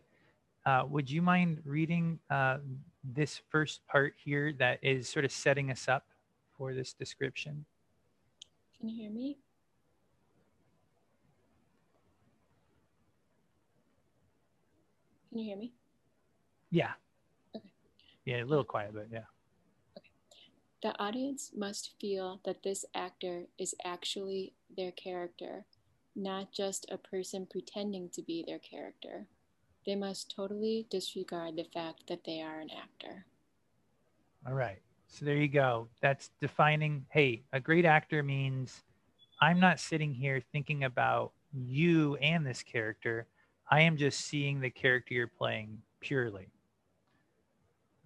uh, 0.67 0.83
would 0.87 1.11
you 1.11 1.23
mind 1.23 1.63
reading 1.65 2.19
uh, 2.29 2.59
this 3.03 3.41
first 3.49 3.81
part 3.87 4.13
here 4.23 4.53
that 4.59 4.79
is 4.83 5.09
sort 5.09 5.25
of 5.25 5.33
setting 5.33 5.71
us 5.71 5.89
up 5.89 6.05
for 6.59 6.75
this 6.75 6.93
description? 6.93 7.65
Can 8.79 8.91
you 8.91 9.05
hear 9.05 9.11
me? 9.11 9.39
Can 15.31 15.39
you 15.39 15.45
hear 15.47 15.57
me? 15.57 15.73
Yeah. 16.71 16.91
Okay. 17.57 17.73
Yeah, 18.27 18.43
a 18.43 18.45
little 18.45 18.65
quiet, 18.65 18.91
but 18.93 19.07
yeah. 19.11 19.21
The 20.81 20.97
audience 21.01 21.51
must 21.57 21.95
feel 22.01 22.41
that 22.45 22.63
this 22.63 22.85
actor 22.95 23.47
is 23.59 23.75
actually 23.85 24.55
their 24.77 24.93
character, 24.93 25.67
not 26.15 26.53
just 26.53 26.87
a 26.91 26.99
person 26.99 27.49
pretending 27.51 28.11
to 28.11 28.23
be 28.23 28.45
their 28.47 28.61
character. 28.61 29.27
They 29.85 29.97
must 29.97 30.33
totally 30.35 30.87
disregard 30.89 31.57
the 31.57 31.65
fact 31.65 32.05
that 32.09 32.25
they 32.25 32.43
are 32.43 32.61
an 32.61 32.71
actor. 32.71 33.27
All 34.47 34.55
right. 34.55 34.79
So 35.09 35.25
there 35.25 35.37
you 35.37 35.49
go. 35.49 35.89
That's 36.01 36.31
defining 36.41 37.07
hey, 37.11 37.43
a 37.53 37.59
great 37.59 37.85
actor 37.85 38.23
means 38.23 38.85
I'm 39.41 39.59
not 39.59 39.81
sitting 39.81 40.15
here 40.15 40.43
thinking 40.53 40.85
about 40.85 41.33
you 41.53 42.17
and 42.17 42.47
this 42.47 42.63
character. 42.63 43.27
I 43.71 43.81
am 43.81 43.97
just 43.97 44.21
seeing 44.21 44.61
the 44.61 44.71
character 44.71 45.15
you're 45.15 45.27
playing 45.27 45.79
purely. 46.01 46.49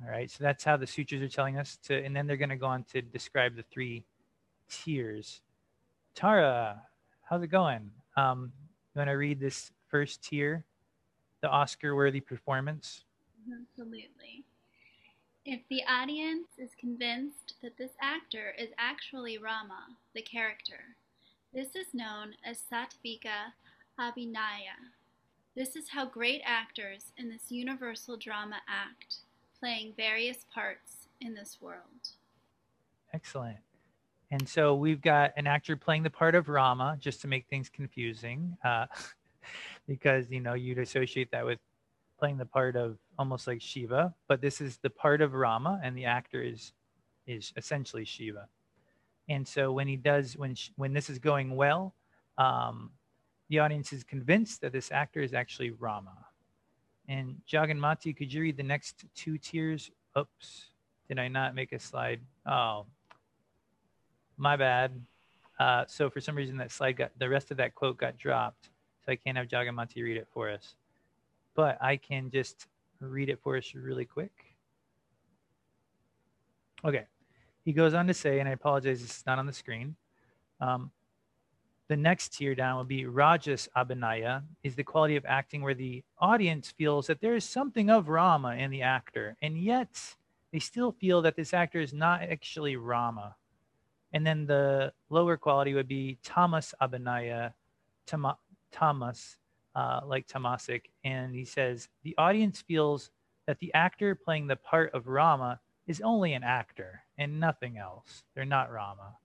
All 0.05 0.11
right. 0.11 0.31
So 0.31 0.43
that's 0.43 0.65
how 0.65 0.77
the 0.77 0.87
sutras 0.87 1.23
are 1.23 1.29
telling 1.29 1.59
us 1.59 1.79
to, 1.85 2.05
and 2.05 2.15
then 2.15 2.27
they're 2.27 2.37
going 2.37 2.49
to 2.49 2.57
go 2.57 2.67
on 2.67 2.85
to 2.93 3.03
describe 3.03 3.55
the 3.55 3.63
three 3.63 4.05
tiers. 4.69 5.41
Tara, 6.15 6.83
how's 7.23 7.43
it 7.43 7.49
going? 7.49 7.91
Um, 8.17 8.53
you 8.95 8.99
want 8.99 9.09
to 9.09 9.15
read 9.15 9.39
this 9.41 9.71
first 9.89 10.23
tier, 10.23 10.65
the 11.41 11.49
Oscar 11.49 11.95
worthy 11.95 12.21
performance? 12.21 13.05
Absolutely. 13.61 14.45
If 15.45 15.61
the 15.69 15.83
audience 15.89 16.49
is 16.59 16.71
convinced 16.79 17.55
that 17.63 17.77
this 17.77 17.93
actor 18.01 18.55
is 18.59 18.71
actually 18.79 19.39
Rama, 19.39 19.87
the 20.15 20.23
character, 20.23 20.97
this 21.53 21.75
is 21.75 21.87
known 21.93 22.35
as 22.45 22.63
Sattvika 22.73 23.53
Abhinaya. 23.99 24.79
This 25.55 25.77
is 25.77 25.89
how 25.89 26.07
great 26.07 26.43
actors 26.45 27.13
in 27.17 27.29
this 27.29 27.51
universal 27.51 28.17
drama 28.17 28.57
act 28.69 29.17
playing 29.63 29.93
various 29.97 30.45
parts 30.53 31.07
in 31.21 31.35
this 31.35 31.59
world. 31.61 32.11
Excellent. 33.15 33.59
And 34.33 34.49
so 34.49 34.75
we've 34.75 35.01
got 35.01 35.33
an 35.37 35.47
actor 35.47 35.77
playing 35.77 36.03
the 36.03 36.11
part 36.11 36.35
of 36.35 36.49
Rama, 36.49 36.97
just 36.99 37.21
to 37.21 37.29
make 37.29 37.47
things 37.47 37.69
confusing, 37.69 38.57
uh, 38.65 38.87
because 39.87 40.29
you 40.31 40.41
know 40.41 40.55
you'd 40.55 40.79
associate 40.79 41.31
that 41.31 41.45
with 41.45 41.61
playing 42.19 42.39
the 42.39 42.47
part 42.47 42.75
of 42.75 42.99
almost 43.19 43.47
like 43.47 43.61
Shiva, 43.63 44.13
but 44.27 44.41
this 44.41 44.61
is 44.61 44.79
the 44.79 44.91
part 44.91 45.21
of 45.21 45.33
Rama, 45.33 45.81
and 45.85 45.97
the 45.97 46.07
actor 46.07 46.43
is 46.43 46.73
is 47.29 47.53
essentially 47.57 48.05
Shiva. 48.05 48.49
And 49.29 49.47
so 49.47 49.71
when 49.71 49.87
he 49.87 49.97
does, 49.97 50.37
when 50.37 50.57
when 50.75 50.93
this 50.93 51.09
is 51.09 51.21
going 51.21 51.55
well, 51.55 51.95
um, 52.37 52.91
the 53.49 53.61
audience 53.61 53.93
is 53.93 54.03
convinced 54.03 54.61
that 54.63 54.73
this 54.73 54.91
actor 54.91 55.21
is 55.21 55.35
actually 55.35 55.71
Rama. 55.71 56.17
And 57.09 57.37
Jaganmati, 57.51 58.17
could 58.17 58.33
you 58.33 58.43
read 58.43 58.57
the 58.57 58.63
next 58.63 59.05
two 59.15 59.39
tiers? 59.39 59.91
Oops, 60.17 60.67
did 61.09 61.19
I 61.19 61.29
not 61.29 61.55
make 61.55 61.73
a 61.73 61.79
slide? 61.79 62.21
Oh, 62.47 62.87
my 64.37 64.57
bad. 64.57 64.93
Uh, 65.59 65.85
so 65.87 66.09
for 66.11 66.21
some 66.21 66.37
reason 66.37 66.57
that 66.57 66.71
slide 66.71 66.97
got, 66.97 67.11
the 67.19 67.29
rest 67.29 67.51
of 67.51 67.57
that 67.59 67.75
quote 67.75 67.97
got 67.97 68.17
dropped. 68.17 68.71
So 69.05 69.13
I 69.13 69.17
can't 69.17 69.37
have 69.37 69.49
Jaganmati 69.49 70.03
read 70.03 70.17
it 70.17 70.29
for 70.33 70.49
us. 70.49 70.75
But 71.55 71.77
I 71.83 71.97
can 71.97 72.31
just 72.31 72.67
read 73.01 73.29
it 73.29 73.41
for 73.43 73.57
us 73.57 73.75
really 73.75 74.05
quick. 74.05 74.33
Okay. 76.85 77.05
He 77.65 77.73
goes 77.73 77.95
on 77.95 78.07
to 78.07 78.15
say, 78.15 78.41
and 78.41 78.49
I 78.49 78.53
apologize, 78.53 79.03
it's 79.03 79.25
not 79.27 79.39
on 79.39 79.47
the 79.47 79.53
screen. 79.53 79.95
Um, 80.61 80.91
the 81.93 81.97
next 81.99 82.33
tier 82.33 82.55
down 82.55 82.79
would 82.79 82.89
be 82.89 83.05
Rajas 83.05 83.69
Abhinaya, 83.77 84.43
is 84.63 84.75
the 84.75 84.83
quality 84.83 85.17
of 85.17 85.27
acting 85.27 85.61
where 85.61 85.75
the 85.75 86.03
audience 86.19 86.71
feels 86.71 87.07
that 87.07 87.21
there 87.21 87.37
is 87.37 87.45
something 87.45 87.91
of 87.91 88.09
Rama 88.09 88.55
in 88.55 88.71
the 88.71 88.81
actor, 88.81 89.37
and 89.43 89.59
yet 89.59 90.01
they 90.53 90.59
still 90.59 90.93
feel 90.93 91.21
that 91.21 91.37
this 91.37 91.53
actor 91.53 91.83
is 91.83 91.93
not 91.93 92.23
actually 92.23 92.77
Rama. 92.77 93.37
And 94.15 94.27
then 94.27 94.47
the 94.47 94.95
lower 95.11 95.37
quality 95.37 95.75
would 95.75 95.87
be 95.87 96.17
Tamas 96.25 96.73
Abhinaya, 96.81 97.53
Tamas, 98.07 99.37
uh, 99.75 100.01
like 100.07 100.27
Tamasic. 100.27 100.85
And 101.05 101.35
he 101.35 101.45
says 101.45 101.91
the 102.05 102.15
audience 102.17 102.63
feels 102.63 103.11
that 103.47 103.59
the 103.59 103.75
actor 103.75 104.15
playing 104.15 104.47
the 104.47 104.57
part 104.57 104.95
of 104.95 105.09
Rama 105.09 105.61
is 105.87 106.01
only 106.01 106.33
an 106.33 106.43
actor 106.43 107.03
and 107.19 107.39
nothing 107.39 107.77
else. 107.77 108.23
They're 108.35 108.47
not 108.47 108.73
Rama. 108.73 109.19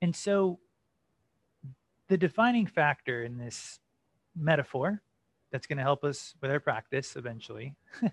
And 0.00 0.14
so 0.14 0.60
the 2.08 2.16
defining 2.16 2.66
factor 2.66 3.24
in 3.24 3.36
this 3.36 3.80
metaphor 4.36 5.02
that's 5.50 5.66
going 5.66 5.78
to 5.78 5.82
help 5.82 6.04
us 6.04 6.34
with 6.40 6.50
our 6.50 6.60
practice 6.60 7.16
eventually 7.16 7.74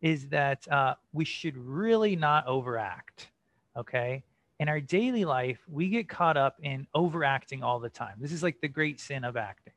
is 0.00 0.28
that 0.28 0.66
uh, 0.70 0.94
we 1.12 1.24
should 1.24 1.56
really 1.56 2.16
not 2.16 2.46
overact. 2.46 3.28
Okay. 3.76 4.22
In 4.60 4.68
our 4.68 4.80
daily 4.80 5.24
life, 5.24 5.58
we 5.68 5.88
get 5.88 6.08
caught 6.08 6.36
up 6.36 6.56
in 6.62 6.86
overacting 6.94 7.62
all 7.62 7.80
the 7.80 7.88
time. 7.88 8.14
This 8.20 8.32
is 8.32 8.42
like 8.42 8.60
the 8.60 8.68
great 8.68 9.00
sin 9.00 9.24
of 9.24 9.36
acting. 9.36 9.72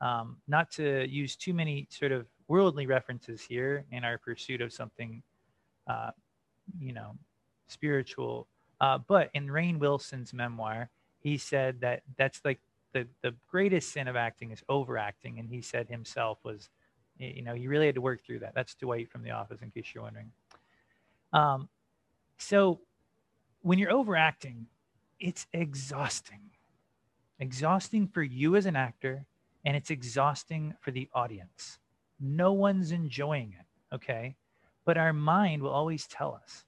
Um, 0.00 0.36
not 0.48 0.70
to 0.72 1.06
use 1.08 1.36
too 1.36 1.54
many 1.54 1.86
sort 1.90 2.12
of 2.12 2.26
worldly 2.48 2.86
references 2.86 3.42
here 3.42 3.84
in 3.90 4.04
our 4.04 4.18
pursuit 4.18 4.60
of 4.60 4.72
something, 4.72 5.22
uh, 5.86 6.10
you 6.78 6.92
know, 6.92 7.16
spiritual. 7.68 8.46
Uh, 8.80 8.98
but 8.98 9.30
in 9.34 9.46
Rainn 9.46 9.78
Wilson's 9.78 10.32
memoir, 10.32 10.90
he 11.20 11.36
said 11.36 11.80
that 11.80 12.02
that's 12.16 12.40
like 12.44 12.60
the 12.92 13.06
the 13.22 13.34
greatest 13.50 13.92
sin 13.92 14.08
of 14.08 14.16
acting 14.16 14.50
is 14.50 14.62
overacting, 14.68 15.38
and 15.38 15.48
he 15.48 15.60
said 15.60 15.88
himself 15.88 16.38
was, 16.44 16.68
you 17.18 17.42
know, 17.42 17.54
he 17.54 17.68
really 17.68 17.86
had 17.86 17.94
to 17.94 18.00
work 18.00 18.24
through 18.24 18.40
that. 18.40 18.54
That's 18.54 18.74
Dwight 18.74 19.10
from 19.10 19.22
The 19.22 19.30
Office, 19.30 19.62
in 19.62 19.70
case 19.70 19.86
you're 19.94 20.04
wondering. 20.04 20.30
Um, 21.32 21.68
so 22.38 22.80
when 23.62 23.78
you're 23.78 23.92
overacting, 23.92 24.66
it's 25.18 25.46
exhausting, 25.52 26.40
exhausting 27.38 28.08
for 28.08 28.22
you 28.22 28.56
as 28.56 28.66
an 28.66 28.76
actor, 28.76 29.26
and 29.64 29.76
it's 29.76 29.90
exhausting 29.90 30.74
for 30.80 30.90
the 30.90 31.08
audience. 31.14 31.78
No 32.18 32.52
one's 32.52 32.92
enjoying 32.92 33.54
it, 33.58 33.94
okay? 33.94 34.36
But 34.84 34.96
our 34.96 35.12
mind 35.12 35.62
will 35.62 35.70
always 35.70 36.06
tell 36.06 36.40
us 36.42 36.64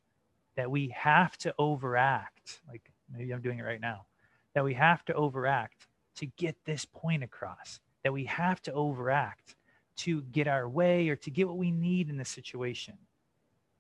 that 0.57 0.71
we 0.71 0.89
have 0.89 1.37
to 1.39 1.55
overact. 1.59 2.61
Like 2.69 2.91
maybe 3.11 3.33
I'm 3.33 3.41
doing 3.41 3.59
it 3.59 3.63
right 3.65 3.81
now. 3.81 4.07
That 4.55 4.65
we 4.65 4.75
have 4.75 5.05
to 5.07 5.15
overact 5.15 5.87
to 6.17 6.27
get 6.27 6.57
this 6.65 6.85
point 6.85 7.23
across 7.23 7.81
that 8.03 8.13
we 8.13 8.25
have 8.25 8.61
to 8.63 8.73
overact 8.73 9.57
to 9.97 10.23
get 10.23 10.49
our 10.49 10.69
way 10.69 11.09
or 11.09 11.17
to 11.17 11.31
get 11.31 11.47
what 11.47 11.59
we 11.59 11.71
need 11.71 12.09
in 12.09 12.17
the 12.17 12.25
situation. 12.25 12.95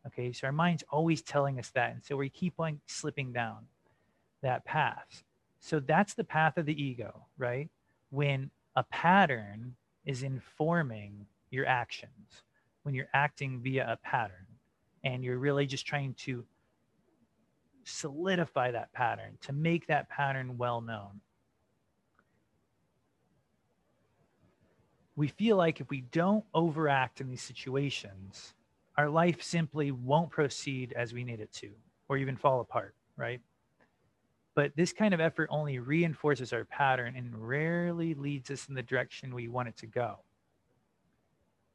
Okay, 0.06 0.32
so 0.32 0.46
our 0.46 0.52
mind's 0.52 0.84
always 0.90 1.22
telling 1.22 1.58
us 1.58 1.70
that. 1.70 1.92
And 1.92 2.04
so 2.04 2.16
we 2.16 2.28
keep 2.28 2.54
on 2.58 2.80
slipping 2.86 3.32
down 3.32 3.66
that 4.42 4.64
path. 4.64 5.24
So 5.60 5.78
that's 5.80 6.14
the 6.14 6.24
path 6.24 6.58
of 6.58 6.66
the 6.66 6.82
ego, 6.82 7.26
right? 7.38 7.70
When 8.10 8.50
a 8.74 8.82
pattern 8.82 9.76
is 10.04 10.22
informing 10.22 11.26
your 11.50 11.66
actions, 11.66 12.42
when 12.82 12.94
you're 12.94 13.08
acting 13.14 13.60
via 13.60 13.92
a 13.92 13.96
pattern 13.96 14.46
and 15.04 15.22
you're 15.22 15.38
really 15.38 15.66
just 15.66 15.86
trying 15.86 16.14
to 16.14 16.44
solidify 17.84 18.70
that 18.72 18.92
pattern, 18.92 19.38
to 19.42 19.52
make 19.52 19.86
that 19.86 20.08
pattern 20.08 20.56
well 20.58 20.80
known. 20.80 21.20
We 25.16 25.28
feel 25.28 25.56
like 25.56 25.80
if 25.80 25.90
we 25.90 26.00
don't 26.00 26.44
overact 26.54 27.20
in 27.20 27.28
these 27.28 27.42
situations, 27.42 28.54
our 28.96 29.08
life 29.08 29.42
simply 29.42 29.90
won't 29.90 30.30
proceed 30.30 30.92
as 30.96 31.12
we 31.12 31.24
need 31.24 31.40
it 31.40 31.52
to, 31.52 31.70
or 32.08 32.16
even 32.16 32.36
fall 32.36 32.60
apart, 32.60 32.94
right? 33.16 33.40
But 34.54 34.72
this 34.76 34.92
kind 34.92 35.14
of 35.14 35.20
effort 35.20 35.48
only 35.50 35.78
reinforces 35.78 36.52
our 36.52 36.64
pattern 36.64 37.16
and 37.16 37.34
rarely 37.36 38.14
leads 38.14 38.50
us 38.50 38.68
in 38.68 38.74
the 38.74 38.82
direction 38.82 39.34
we 39.34 39.48
want 39.48 39.68
it 39.68 39.76
to 39.78 39.86
go. 39.86 40.18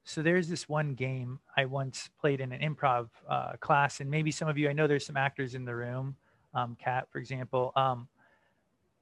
So 0.04 0.22
there's 0.22 0.48
this 0.48 0.70
one 0.70 0.94
game 0.94 1.40
I 1.58 1.66
once 1.66 2.10
played 2.22 2.40
in 2.40 2.52
an 2.52 2.62
improv 2.62 3.10
uh, 3.28 3.54
class, 3.60 4.00
and 4.00 4.10
maybe 4.10 4.32
some 4.32 4.48
of 4.48 4.58
you, 4.58 4.70
I 4.70 4.74
know 4.74 4.88
there's 4.88 5.06
some 5.06 5.18
actors 5.18 5.54
in 5.54 5.66
the 5.66 5.76
room, 5.76 6.16
um, 6.54 6.78
Kat, 6.82 7.08
for 7.12 7.18
example. 7.18 7.74
Um, 7.76 8.08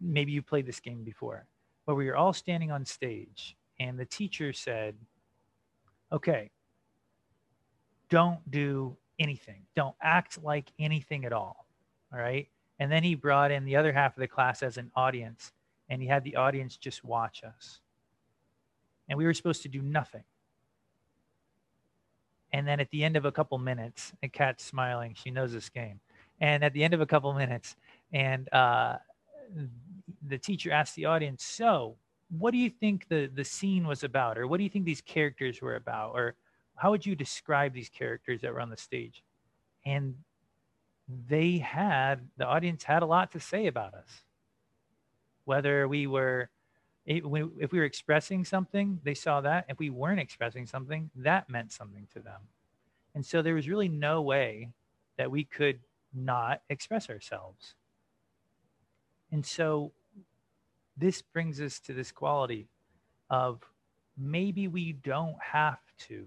maybe 0.01 0.31
you 0.31 0.41
played 0.41 0.65
this 0.65 0.79
game 0.79 1.03
before, 1.03 1.45
where 1.85 1.95
we 1.95 2.05
were 2.07 2.15
all 2.15 2.33
standing 2.33 2.71
on 2.71 2.85
stage 2.85 3.55
and 3.79 3.97
the 3.97 4.05
teacher 4.05 4.53
said, 4.53 4.95
okay, 6.11 6.51
don't 8.09 8.39
do 8.51 8.95
anything. 9.19 9.61
Don't 9.75 9.95
act 10.01 10.43
like 10.43 10.71
anything 10.79 11.25
at 11.25 11.33
all. 11.33 11.67
All 12.13 12.19
right. 12.19 12.47
And 12.79 12.91
then 12.91 13.03
he 13.03 13.15
brought 13.15 13.51
in 13.51 13.65
the 13.65 13.75
other 13.75 13.93
half 13.93 14.15
of 14.15 14.21
the 14.21 14.27
class 14.27 14.61
as 14.61 14.77
an 14.77 14.91
audience, 14.95 15.51
and 15.89 16.01
he 16.01 16.07
had 16.07 16.23
the 16.23 16.35
audience 16.35 16.77
just 16.77 17.03
watch 17.03 17.43
us. 17.43 17.79
And 19.07 19.17
we 19.17 19.25
were 19.25 19.33
supposed 19.33 19.61
to 19.63 19.69
do 19.69 19.81
nothing. 19.81 20.23
And 22.51 22.67
then 22.67 22.79
at 22.79 22.89
the 22.89 23.03
end 23.03 23.17
of 23.17 23.25
a 23.25 23.31
couple 23.31 23.57
minutes, 23.57 24.13
and 24.23 24.31
Kat's 24.31 24.63
smiling, 24.63 25.15
she 25.21 25.31
knows 25.31 25.51
this 25.51 25.69
game. 25.69 25.99
And 26.39 26.63
at 26.63 26.73
the 26.73 26.83
end 26.83 26.93
of 26.93 27.01
a 27.01 27.05
couple 27.05 27.33
minutes, 27.33 27.75
and 28.13 28.51
uh, 28.53 28.97
the 30.27 30.37
teacher 30.37 30.71
asked 30.71 30.95
the 30.95 31.05
audience, 31.05 31.43
So, 31.43 31.95
what 32.39 32.51
do 32.51 32.57
you 32.57 32.69
think 32.69 33.07
the 33.07 33.29
the 33.33 33.43
scene 33.43 33.87
was 33.87 34.03
about 34.03 34.37
or 34.37 34.47
what 34.47 34.57
do 34.57 34.63
you 34.63 34.69
think 34.69 34.85
these 34.85 35.01
characters 35.01 35.61
were 35.61 35.75
about 35.75 36.11
or 36.13 36.35
how 36.75 36.91
would 36.91 37.05
you 37.05 37.15
describe 37.15 37.73
these 37.73 37.89
characters 37.89 38.41
that 38.41 38.53
were 38.53 38.59
on 38.59 38.69
the 38.69 38.77
stage? 38.77 39.23
And 39.85 40.15
they 41.27 41.57
had 41.57 42.27
the 42.37 42.45
audience 42.45 42.83
had 42.83 43.03
a 43.03 43.05
lot 43.05 43.31
to 43.31 43.39
say 43.39 43.67
about 43.67 43.93
us. 43.93 44.09
Whether 45.45 45.87
we 45.87 46.07
were 46.07 46.49
if 47.05 47.23
we 47.71 47.79
were 47.79 47.85
expressing 47.85 48.43
something, 48.43 48.99
they 49.03 49.13
saw 49.13 49.39
that. 49.41 49.65
If 49.69 49.77
we 49.77 49.91
weren't 49.91 50.19
expressing 50.19 50.65
something, 50.65 51.11
that 51.17 51.47
meant 51.49 51.71
something 51.71 52.07
to 52.13 52.19
them. 52.19 52.41
And 53.13 53.23
so 53.23 53.43
there 53.43 53.53
was 53.53 53.69
really 53.69 53.87
no 53.87 54.23
way 54.23 54.71
that 55.17 55.29
we 55.29 55.43
could 55.43 55.79
not 56.15 56.61
express 56.69 57.09
ourselves. 57.09 57.75
And 59.31 59.45
so 59.45 59.91
this 60.97 61.21
brings 61.21 61.59
us 61.59 61.79
to 61.79 61.93
this 61.93 62.11
quality 62.11 62.67
of 63.29 63.61
maybe 64.17 64.67
we 64.67 64.93
don't 64.93 65.37
have 65.41 65.79
to 65.97 66.25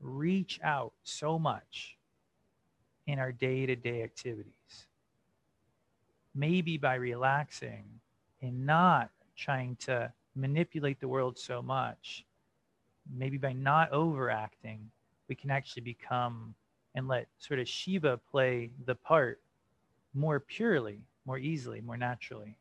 reach 0.00 0.60
out 0.62 0.92
so 1.02 1.38
much 1.38 1.96
in 3.06 3.18
our 3.18 3.32
day 3.32 3.66
to 3.66 3.76
day 3.76 4.02
activities. 4.02 4.86
Maybe 6.34 6.76
by 6.76 6.96
relaxing 6.96 7.84
and 8.42 8.66
not 8.66 9.10
trying 9.36 9.76
to 9.76 10.12
manipulate 10.34 11.00
the 11.00 11.08
world 11.08 11.38
so 11.38 11.62
much, 11.62 12.24
maybe 13.14 13.38
by 13.38 13.52
not 13.52 13.90
overacting, 13.90 14.90
we 15.28 15.34
can 15.34 15.50
actually 15.50 15.82
become 15.82 16.54
and 16.94 17.08
let 17.08 17.28
sort 17.38 17.60
of 17.60 17.68
Shiva 17.68 18.18
play 18.30 18.70
the 18.86 18.94
part 18.94 19.40
more 20.14 20.40
purely, 20.40 21.00
more 21.24 21.38
easily, 21.38 21.80
more 21.80 21.96
naturally. 21.96 22.56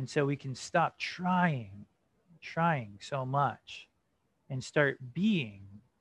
And 0.00 0.08
so 0.08 0.24
we 0.24 0.34
can 0.34 0.54
stop 0.54 0.98
trying, 0.98 1.84
trying 2.40 2.96
so 3.02 3.26
much 3.26 3.86
and 4.48 4.64
start 4.64 4.96
being 5.12 5.60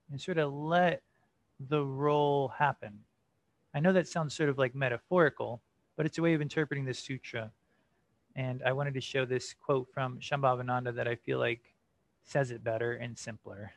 and 0.10 0.22
sort 0.22 0.38
of 0.38 0.54
let 0.54 1.02
the 1.68 1.84
role 1.84 2.48
happen. 2.48 2.98
I 3.74 3.82
know 3.82 3.92
that 3.92 4.08
sounds 4.08 4.34
sort 4.34 4.48
of 4.48 4.58
like 4.58 4.74
metaphorical, 4.74 5.62
but 5.98 6.06
it's 6.06 6.18
a 6.18 6.22
way 6.22 6.34
of 6.34 6.40
interpreting 6.40 6.86
this 6.86 6.98
sutra. 6.98 7.52
And 8.38 8.64
I 8.66 8.72
wanted 8.72 8.94
to 8.94 9.02
show 9.02 9.26
this 9.26 9.54
quote 9.54 9.90
from 9.94 10.18
Shambhavananda 10.22 10.96
that 10.96 11.10
I 11.10 11.16
feel 11.16 11.38
like 11.38 11.76
says 12.24 12.52
it 12.52 12.64
better 12.64 12.94
and 12.94 13.18
simpler. 13.18 13.74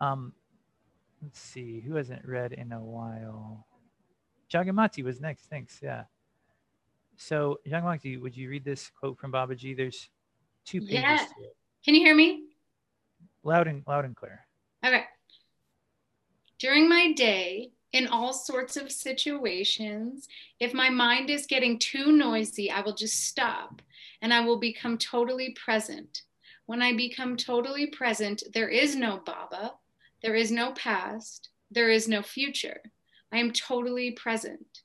Um, 0.00 0.34
let's 1.20 1.40
see, 1.40 1.80
who 1.80 1.96
hasn't 1.96 2.24
read 2.24 2.52
in 2.52 2.70
a 2.70 2.80
while? 2.80 3.66
Jaganmati 4.52 5.02
was 5.02 5.20
next. 5.20 5.46
Thanks. 5.46 5.80
Yeah. 5.82 6.04
So, 7.16 7.60
Jaganmati, 7.66 8.20
would 8.20 8.36
you 8.36 8.48
read 8.48 8.64
this 8.64 8.90
quote 8.98 9.18
from 9.18 9.32
Babaji? 9.32 9.76
There's 9.76 10.08
two 10.64 10.80
pages. 10.80 11.02
Yeah. 11.02 11.26
Can 11.84 11.94
you 11.94 12.00
hear 12.00 12.14
me? 12.14 12.44
Loud 13.42 13.68
and 13.68 13.82
loud 13.86 14.04
and 14.04 14.16
clear. 14.16 14.40
Okay. 14.84 15.04
During 16.58 16.88
my 16.88 17.12
day, 17.12 17.72
in 17.92 18.08
all 18.08 18.32
sorts 18.32 18.76
of 18.76 18.90
situations, 18.90 20.26
if 20.58 20.74
my 20.74 20.90
mind 20.90 21.30
is 21.30 21.46
getting 21.46 21.78
too 21.78 22.10
noisy, 22.10 22.70
I 22.70 22.80
will 22.80 22.94
just 22.94 23.26
stop 23.26 23.80
and 24.20 24.34
I 24.34 24.40
will 24.40 24.58
become 24.58 24.98
totally 24.98 25.56
present. 25.62 26.22
When 26.66 26.82
I 26.82 26.94
become 26.94 27.36
totally 27.36 27.86
present, 27.88 28.42
there 28.52 28.68
is 28.68 28.96
no 28.96 29.20
Baba, 29.24 29.74
there 30.22 30.34
is 30.34 30.50
no 30.50 30.72
past, 30.72 31.50
there 31.70 31.90
is 31.90 32.08
no 32.08 32.22
future. 32.22 32.80
I 33.30 33.38
am 33.38 33.52
totally 33.52 34.12
present. 34.12 34.83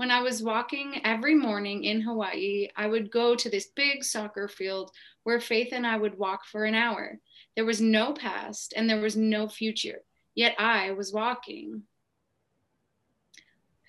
When 0.00 0.10
I 0.10 0.22
was 0.22 0.42
walking 0.42 1.02
every 1.04 1.34
morning 1.34 1.84
in 1.84 2.00
Hawaii, 2.00 2.68
I 2.74 2.86
would 2.86 3.10
go 3.10 3.34
to 3.34 3.50
this 3.50 3.66
big 3.66 4.02
soccer 4.02 4.48
field 4.48 4.92
where 5.24 5.38
Faith 5.40 5.74
and 5.74 5.86
I 5.86 5.98
would 5.98 6.16
walk 6.16 6.46
for 6.46 6.64
an 6.64 6.74
hour. 6.74 7.20
There 7.54 7.66
was 7.66 7.82
no 7.82 8.14
past 8.14 8.72
and 8.74 8.88
there 8.88 9.02
was 9.02 9.14
no 9.14 9.46
future, 9.46 9.98
yet 10.34 10.54
I 10.58 10.92
was 10.92 11.12
walking. 11.12 11.82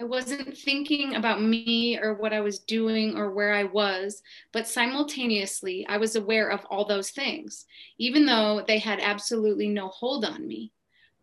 I 0.02 0.04
wasn't 0.04 0.58
thinking 0.58 1.16
about 1.16 1.42
me 1.42 1.98
or 1.98 2.16
what 2.16 2.34
I 2.34 2.42
was 2.42 2.60
doing 2.60 3.16
or 3.16 3.32
where 3.32 3.54
I 3.54 3.64
was, 3.64 4.22
but 4.52 4.68
simultaneously, 4.68 5.86
I 5.88 5.96
was 5.96 6.18
aware 6.18 6.50
of 6.50 6.66
all 6.66 6.84
those 6.84 7.12
things, 7.12 7.66
even 7.98 8.26
though 8.26 8.66
they 8.68 8.80
had 8.80 9.00
absolutely 9.00 9.70
no 9.70 9.88
hold 9.88 10.26
on 10.26 10.46
me. 10.46 10.74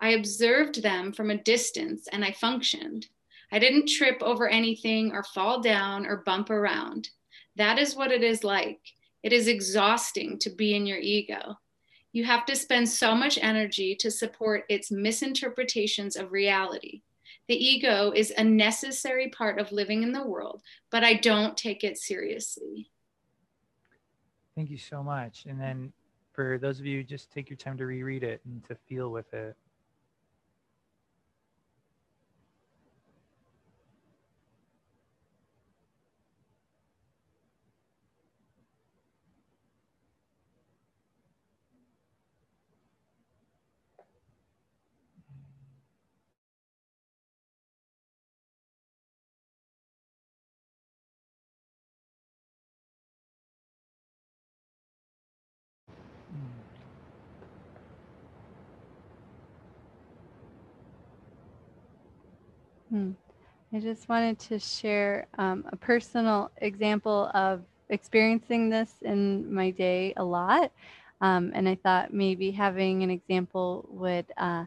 I 0.00 0.12
observed 0.12 0.82
them 0.82 1.12
from 1.12 1.28
a 1.28 1.36
distance 1.36 2.08
and 2.10 2.24
I 2.24 2.32
functioned. 2.32 3.08
I 3.50 3.58
didn't 3.58 3.88
trip 3.88 4.22
over 4.22 4.48
anything 4.48 5.12
or 5.12 5.22
fall 5.22 5.60
down 5.60 6.06
or 6.06 6.18
bump 6.18 6.50
around. 6.50 7.08
That 7.56 7.78
is 7.78 7.96
what 7.96 8.12
it 8.12 8.22
is 8.22 8.44
like. 8.44 8.80
It 9.22 9.32
is 9.32 9.48
exhausting 9.48 10.38
to 10.40 10.50
be 10.50 10.74
in 10.74 10.86
your 10.86 10.98
ego. 10.98 11.58
You 12.12 12.24
have 12.24 12.46
to 12.46 12.56
spend 12.56 12.88
so 12.88 13.14
much 13.14 13.38
energy 13.40 13.94
to 13.96 14.10
support 14.10 14.64
its 14.68 14.90
misinterpretations 14.90 16.16
of 16.16 16.32
reality. 16.32 17.02
The 17.48 17.56
ego 17.56 18.12
is 18.14 18.32
a 18.36 18.44
necessary 18.44 19.28
part 19.28 19.58
of 19.58 19.72
living 19.72 20.02
in 20.02 20.12
the 20.12 20.26
world, 20.26 20.62
but 20.90 21.02
I 21.02 21.14
don't 21.14 21.56
take 21.56 21.82
it 21.84 21.98
seriously. 21.98 22.90
Thank 24.54 24.70
you 24.70 24.78
so 24.78 25.02
much. 25.02 25.46
And 25.48 25.60
then 25.60 25.92
for 26.32 26.58
those 26.58 26.78
of 26.78 26.86
you, 26.86 27.02
just 27.02 27.30
take 27.30 27.48
your 27.48 27.56
time 27.56 27.78
to 27.78 27.86
reread 27.86 28.22
it 28.22 28.40
and 28.44 28.62
to 28.64 28.74
feel 28.74 29.10
with 29.10 29.32
it. 29.32 29.56
I 63.72 63.80
just 63.80 64.08
wanted 64.08 64.38
to 64.40 64.58
share 64.58 65.26
um, 65.36 65.64
a 65.70 65.76
personal 65.76 66.50
example 66.58 67.30
of 67.34 67.62
experiencing 67.90 68.70
this 68.70 68.94
in 69.02 69.52
my 69.52 69.70
day 69.70 70.14
a 70.16 70.24
lot. 70.24 70.72
Um, 71.20 71.52
and 71.54 71.68
I 71.68 71.74
thought 71.74 72.12
maybe 72.12 72.50
having 72.50 73.02
an 73.02 73.10
example 73.10 73.86
would 73.90 74.26
uh, 74.38 74.64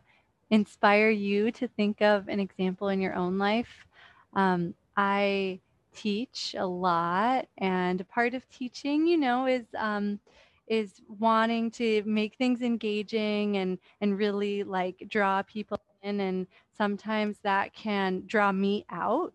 inspire 0.51 1.09
you 1.09 1.51
to 1.53 1.67
think 1.67 2.01
of 2.01 2.27
an 2.27 2.39
example 2.39 2.89
in 2.89 3.01
your 3.01 3.15
own 3.15 3.37
life. 3.37 3.87
Um, 4.33 4.75
I 4.95 5.59
teach 5.95 6.55
a 6.57 6.65
lot, 6.65 7.47
and 7.57 8.07
part 8.09 8.33
of 8.33 8.47
teaching, 8.49 9.07
you 9.07 9.17
know, 9.17 9.45
is 9.47 9.65
um, 9.77 10.19
is 10.67 11.01
wanting 11.19 11.71
to 11.71 12.03
make 12.05 12.35
things 12.35 12.61
engaging 12.61 13.57
and 13.57 13.77
and 14.01 14.17
really 14.17 14.63
like 14.63 15.03
draw 15.09 15.41
people 15.41 15.79
in 16.03 16.19
and 16.19 16.47
sometimes 16.81 17.37
that 17.43 17.75
can 17.75 18.23
draw 18.25 18.51
me 18.51 18.83
out. 18.89 19.33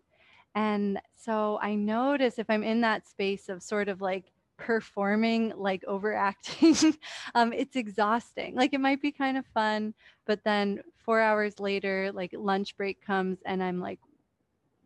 And 0.53 0.99
so 1.15 1.59
i 1.61 1.75
notice 1.75 2.39
if 2.39 2.49
i'm 2.49 2.63
in 2.63 2.81
that 2.81 3.07
space 3.07 3.47
of 3.49 3.61
sort 3.63 3.87
of 3.89 4.01
like 4.01 4.25
performing 4.57 5.53
like 5.55 5.83
overacting 5.87 6.75
um 7.35 7.53
it's 7.53 7.75
exhausting. 7.77 8.55
Like 8.55 8.73
it 8.73 8.81
might 8.81 9.01
be 9.01 9.11
kind 9.13 9.37
of 9.37 9.45
fun 9.53 9.93
but 10.25 10.43
then 10.43 10.81
4 11.05 11.21
hours 11.21 11.59
later 11.59 12.11
like 12.13 12.31
lunch 12.33 12.75
break 12.75 12.97
comes 13.01 13.37
and 13.45 13.63
i'm 13.63 13.79
like 13.79 13.99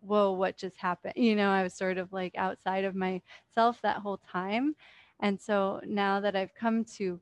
whoa 0.01 0.31
what 0.33 0.57
just 0.57 0.77
happened? 0.77 1.13
You 1.15 1.35
know 1.35 1.49
i 1.49 1.63
was 1.63 1.73
sort 1.73 1.97
of 1.97 2.13
like 2.13 2.33
outside 2.37 2.85
of 2.85 2.93
myself 2.95 3.81
that 3.81 3.97
whole 4.03 4.19
time. 4.39 4.75
And 5.19 5.41
so 5.41 5.81
now 5.85 6.19
that 6.19 6.35
i've 6.35 6.53
come 6.53 6.85
to 6.97 7.19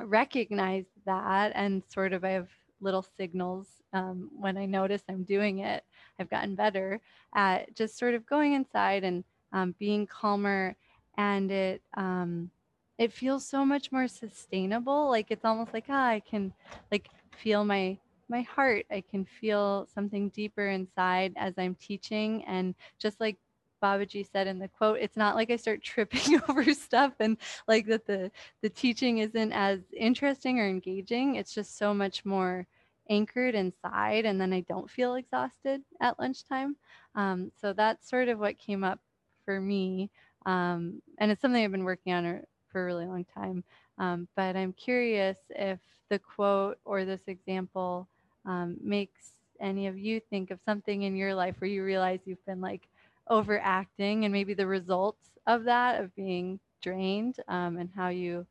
recognize 0.00 0.86
that 1.06 1.52
and 1.54 1.82
sort 1.88 2.12
of 2.12 2.24
i 2.24 2.30
have 2.30 2.48
little 2.84 3.02
signals 3.16 3.66
um, 3.94 4.28
when 4.38 4.56
I 4.58 4.66
notice 4.66 5.02
I'm 5.08 5.24
doing 5.24 5.60
it, 5.60 5.84
I've 6.18 6.28
gotten 6.30 6.54
better 6.54 7.00
at 7.34 7.74
just 7.74 7.98
sort 7.98 8.14
of 8.14 8.26
going 8.26 8.52
inside 8.52 9.04
and 9.04 9.24
um, 9.52 9.74
being 9.78 10.06
calmer. 10.06 10.76
And 11.16 11.50
it 11.50 11.82
um, 11.96 12.50
it 12.98 13.12
feels 13.12 13.46
so 13.46 13.64
much 13.64 13.90
more 13.92 14.08
sustainable. 14.08 15.08
Like 15.08 15.30
it's 15.30 15.44
almost 15.44 15.72
like 15.72 15.86
ah, 15.88 16.08
I 16.08 16.20
can 16.20 16.52
like 16.92 17.08
feel 17.36 17.64
my 17.64 17.98
my 18.28 18.42
heart. 18.42 18.86
I 18.90 19.02
can 19.08 19.24
feel 19.24 19.88
something 19.94 20.28
deeper 20.30 20.68
inside 20.68 21.34
as 21.36 21.54
I'm 21.56 21.76
teaching. 21.76 22.44
And 22.46 22.74
just 22.98 23.20
like 23.20 23.36
Babaji 23.82 24.26
said 24.30 24.46
in 24.46 24.58
the 24.58 24.68
quote, 24.68 24.98
it's 25.00 25.16
not 25.16 25.36
like 25.36 25.50
I 25.50 25.56
start 25.56 25.82
tripping 25.82 26.40
over 26.48 26.72
stuff 26.74 27.12
and 27.20 27.36
like 27.68 27.86
that 27.86 28.06
the 28.06 28.30
the 28.62 28.70
teaching 28.70 29.18
isn't 29.18 29.52
as 29.52 29.80
interesting 29.96 30.58
or 30.58 30.66
engaging. 30.66 31.36
It's 31.36 31.54
just 31.54 31.78
so 31.78 31.94
much 31.94 32.24
more 32.24 32.66
anchored 33.10 33.54
inside 33.54 34.24
and 34.24 34.40
then 34.40 34.52
I 34.52 34.60
don't 34.60 34.90
feel 34.90 35.14
exhausted 35.14 35.82
at 36.00 36.18
lunchtime. 36.18 36.76
Um, 37.14 37.52
so 37.60 37.72
that's 37.72 38.08
sort 38.08 38.28
of 38.28 38.38
what 38.38 38.58
came 38.58 38.84
up 38.84 39.00
for 39.44 39.60
me. 39.60 40.10
Um, 40.46 41.02
and 41.18 41.30
it's 41.30 41.40
something 41.42 41.62
I've 41.62 41.70
been 41.70 41.84
working 41.84 42.12
on 42.12 42.42
for 42.70 42.82
a 42.82 42.84
really 42.86 43.06
long 43.06 43.24
time. 43.24 43.64
Um, 43.98 44.28
but 44.36 44.56
I'm 44.56 44.72
curious 44.72 45.36
if 45.50 45.78
the 46.10 46.18
quote 46.18 46.78
or 46.84 47.04
this 47.04 47.22
example 47.26 48.08
um, 48.46 48.76
makes 48.82 49.32
any 49.60 49.86
of 49.86 49.98
you 49.98 50.20
think 50.30 50.50
of 50.50 50.58
something 50.64 51.02
in 51.02 51.16
your 51.16 51.34
life 51.34 51.56
where 51.58 51.70
you 51.70 51.84
realize 51.84 52.20
you've 52.24 52.44
been 52.46 52.60
like 52.60 52.88
overacting 53.28 54.24
and 54.24 54.32
maybe 54.32 54.54
the 54.54 54.66
results 54.66 55.30
of 55.46 55.64
that, 55.64 56.02
of 56.02 56.14
being 56.14 56.58
drained, 56.82 57.36
um, 57.48 57.76
and 57.78 57.90
how 57.94 58.08
you 58.08 58.46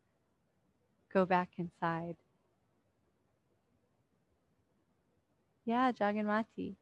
go 1.13 1.25
back 1.25 1.49
inside. 1.57 2.15
Yeah, 5.65 5.91
Jaganmati. 5.91 6.76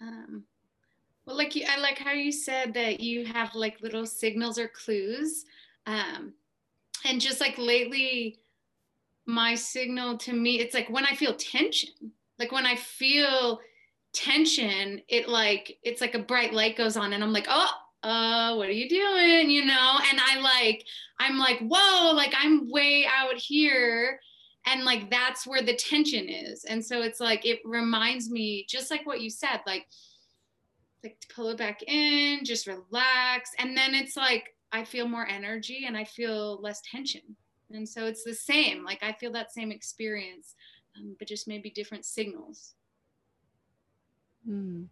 Um, 0.00 0.44
well, 1.26 1.36
like 1.36 1.54
you, 1.54 1.64
I 1.68 1.78
like 1.78 1.98
how 1.98 2.12
you 2.12 2.32
said 2.32 2.74
that 2.74 3.00
you 3.00 3.24
have 3.26 3.54
like 3.54 3.80
little 3.80 4.06
signals 4.06 4.58
or 4.58 4.68
clues. 4.68 5.44
Um, 5.86 6.32
and 7.04 7.20
just 7.20 7.40
like 7.40 7.58
lately, 7.58 8.38
my 9.26 9.54
signal 9.54 10.16
to 10.18 10.32
me, 10.32 10.60
it's 10.60 10.74
like 10.74 10.90
when 10.90 11.04
I 11.04 11.14
feel 11.14 11.34
tension, 11.34 11.90
like 12.38 12.52
when 12.52 12.66
I 12.66 12.76
feel 12.76 13.60
tension, 14.12 15.00
it 15.08 15.28
like, 15.28 15.78
it's 15.82 16.00
like 16.00 16.14
a 16.14 16.18
bright 16.18 16.52
light 16.52 16.76
goes 16.76 16.96
on 16.96 17.12
and 17.12 17.22
I'm 17.22 17.32
like, 17.32 17.46
oh, 17.48 17.70
uh, 18.02 18.56
what 18.56 18.68
are 18.68 18.72
you 18.72 18.88
doing? 18.88 19.48
You 19.48 19.64
know? 19.64 19.98
And 20.10 20.20
I 20.20 20.40
like, 20.40 20.84
I'm 21.20 21.38
like, 21.38 21.60
whoa, 21.60 22.12
like 22.14 22.34
I'm 22.36 22.70
way 22.70 23.06
out 23.06 23.36
here. 23.36 24.18
And 24.66 24.84
like, 24.84 25.10
that's 25.10 25.46
where 25.46 25.62
the 25.62 25.74
tension 25.74 26.28
is. 26.28 26.64
And 26.64 26.84
so 26.84 27.02
it's 27.02 27.20
like, 27.20 27.44
it 27.44 27.60
reminds 27.64 28.30
me, 28.30 28.64
just 28.68 28.90
like 28.90 29.04
what 29.06 29.20
you 29.20 29.28
said, 29.28 29.60
like, 29.66 29.86
like 31.02 31.16
pull 31.34 31.48
it 31.48 31.58
back 31.58 31.82
in, 31.82 32.44
just 32.44 32.66
relax. 32.66 33.50
And 33.58 33.76
then 33.76 33.94
it's 33.94 34.16
like 34.16 34.54
I 34.70 34.84
feel 34.84 35.08
more 35.08 35.26
energy 35.26 35.84
and 35.86 35.96
I 35.96 36.04
feel 36.04 36.60
less 36.62 36.80
tension. 36.88 37.22
And 37.70 37.88
so 37.88 38.06
it's 38.06 38.24
the 38.24 38.34
same. 38.34 38.84
Like 38.84 39.02
I 39.02 39.12
feel 39.12 39.32
that 39.32 39.52
same 39.52 39.72
experience, 39.72 40.54
um, 40.96 41.16
but 41.18 41.28
just 41.28 41.48
maybe 41.48 41.70
different 41.70 42.04
signals. 42.04 42.74
Hmm. 44.46 44.84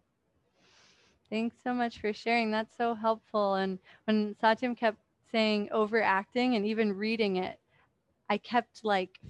Thanks 1.29 1.57
so 1.63 1.73
much 1.73 2.01
for 2.01 2.13
sharing. 2.13 2.51
That's 2.51 2.77
so 2.77 2.95
helpful. 2.95 3.55
And 3.55 3.79
when 4.05 4.35
Satyam 4.43 4.77
kept 4.77 4.99
saying 5.31 5.69
overacting 5.71 6.57
and 6.57 6.67
even 6.67 6.97
reading 6.97 7.37
it, 7.37 7.59
I 8.29 8.39
kept 8.39 8.85
like 8.85 9.21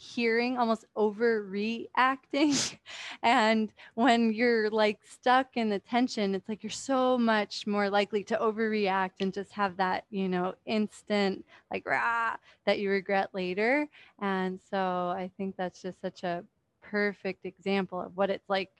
hearing 0.00 0.56
almost 0.56 0.84
overreacting. 0.96 2.78
And 3.22 3.72
when 3.94 4.32
you're 4.32 4.70
like 4.70 5.00
stuck 5.04 5.56
in 5.56 5.68
the 5.70 5.80
tension 5.80 6.36
it's 6.36 6.48
like 6.48 6.62
you're 6.62 6.70
so 6.70 7.18
much 7.18 7.66
more 7.66 7.90
likely 7.90 8.22
to 8.24 8.36
overreact 8.36 9.18
and 9.20 9.34
just 9.34 9.50
have 9.52 9.76
that 9.78 10.04
you 10.10 10.28
know 10.28 10.54
instant 10.66 11.44
like 11.72 11.84
rah 11.84 12.36
that 12.64 12.78
you 12.78 12.90
regret 12.90 13.30
later. 13.34 13.88
And 14.20 14.60
so 14.70 14.78
i 15.16 15.30
think 15.36 15.56
that's 15.56 15.82
just 15.82 16.00
such 16.00 16.22
a 16.22 16.44
perfect 16.80 17.44
example 17.44 18.00
of 18.00 18.16
what 18.16 18.30
it's 18.30 18.48
like 18.48 18.70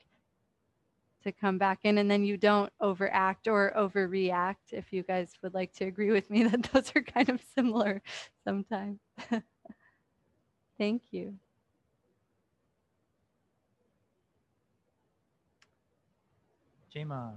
to 1.24 1.32
come 1.32 1.58
back 1.58 1.80
in 1.82 1.98
and 1.98 2.10
then 2.10 2.24
you 2.24 2.36
don't 2.36 2.72
overact 2.80 3.48
or 3.48 3.72
overreact 3.76 4.72
if 4.72 4.92
you 4.92 5.02
guys 5.02 5.32
would 5.42 5.52
like 5.52 5.72
to 5.74 5.84
agree 5.84 6.12
with 6.12 6.30
me 6.30 6.44
that 6.48 6.62
those 6.72 6.92
are 6.94 7.02
kind 7.02 7.28
of 7.28 7.40
similar 7.54 8.00
sometimes 8.44 8.98
Thank 10.78 11.02
you. 11.10 11.34
Jema. 16.94 17.32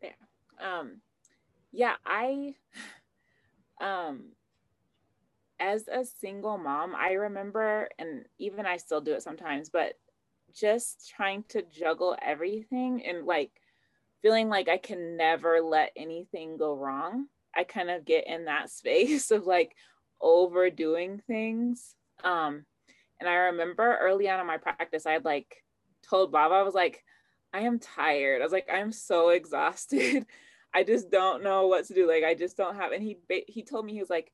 There. 0.00 0.14
Um, 0.60 1.00
yeah, 1.72 1.94
I, 2.06 2.54
um, 3.80 4.32
as 5.58 5.88
a 5.88 6.04
single 6.04 6.58
mom, 6.58 6.94
I 6.94 7.12
remember, 7.12 7.88
and 7.98 8.24
even 8.38 8.64
I 8.64 8.76
still 8.76 9.00
do 9.00 9.14
it 9.14 9.22
sometimes, 9.22 9.70
but 9.70 9.94
just 10.54 11.12
trying 11.16 11.44
to 11.48 11.62
juggle 11.62 12.16
everything 12.22 13.04
and 13.06 13.24
like 13.26 13.50
feeling 14.22 14.48
like 14.48 14.68
I 14.68 14.78
can 14.78 15.16
never 15.16 15.60
let 15.60 15.92
anything 15.96 16.56
go 16.56 16.74
wrong. 16.74 17.26
I 17.54 17.64
kind 17.64 17.90
of 17.90 18.04
get 18.04 18.26
in 18.26 18.46
that 18.46 18.70
space 18.78 19.30
of 19.30 19.46
like 19.46 19.74
overdoing 20.20 21.20
things. 21.26 21.94
Um, 22.24 22.64
and 23.20 23.28
I 23.28 23.34
remember 23.34 23.98
early 24.00 24.28
on 24.28 24.40
in 24.40 24.46
my 24.46 24.58
practice, 24.58 25.06
I 25.06 25.12
had 25.12 25.24
like 25.24 25.62
told 26.08 26.32
Baba, 26.32 26.54
I 26.54 26.62
was 26.62 26.74
like, 26.74 27.04
I 27.52 27.60
am 27.60 27.78
tired. 27.78 28.40
I 28.40 28.44
was 28.44 28.52
like, 28.52 28.68
I'm 28.72 28.92
so 28.92 29.28
exhausted. 29.30 30.26
I 30.74 30.84
just 30.84 31.10
don't 31.10 31.42
know 31.44 31.66
what 31.66 31.86
to 31.86 31.94
do. 31.94 32.08
Like, 32.08 32.24
I 32.24 32.34
just 32.34 32.56
don't 32.56 32.76
have. 32.76 32.92
And 32.92 33.02
he 33.02 33.18
he 33.46 33.62
told 33.62 33.84
me 33.84 33.92
he 33.92 34.00
was 34.00 34.10
like, 34.10 34.32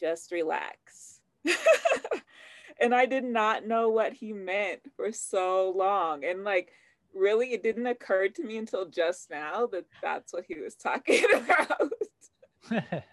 just 0.00 0.32
relax. 0.32 1.20
and 2.80 2.94
I 2.94 3.06
did 3.06 3.24
not 3.24 3.66
know 3.66 3.90
what 3.90 4.12
he 4.12 4.32
meant 4.32 4.80
for 4.96 5.12
so 5.12 5.72
long. 5.76 6.24
And 6.24 6.44
like, 6.44 6.72
really 7.14 7.52
it 7.52 7.62
didn't 7.62 7.86
occur 7.86 8.28
to 8.28 8.44
me 8.44 8.56
until 8.56 8.86
just 8.86 9.30
now 9.30 9.66
that 9.66 9.86
that's 10.02 10.32
what 10.32 10.44
he 10.46 10.58
was 10.60 10.74
talking 10.74 11.24
about. 11.34 11.92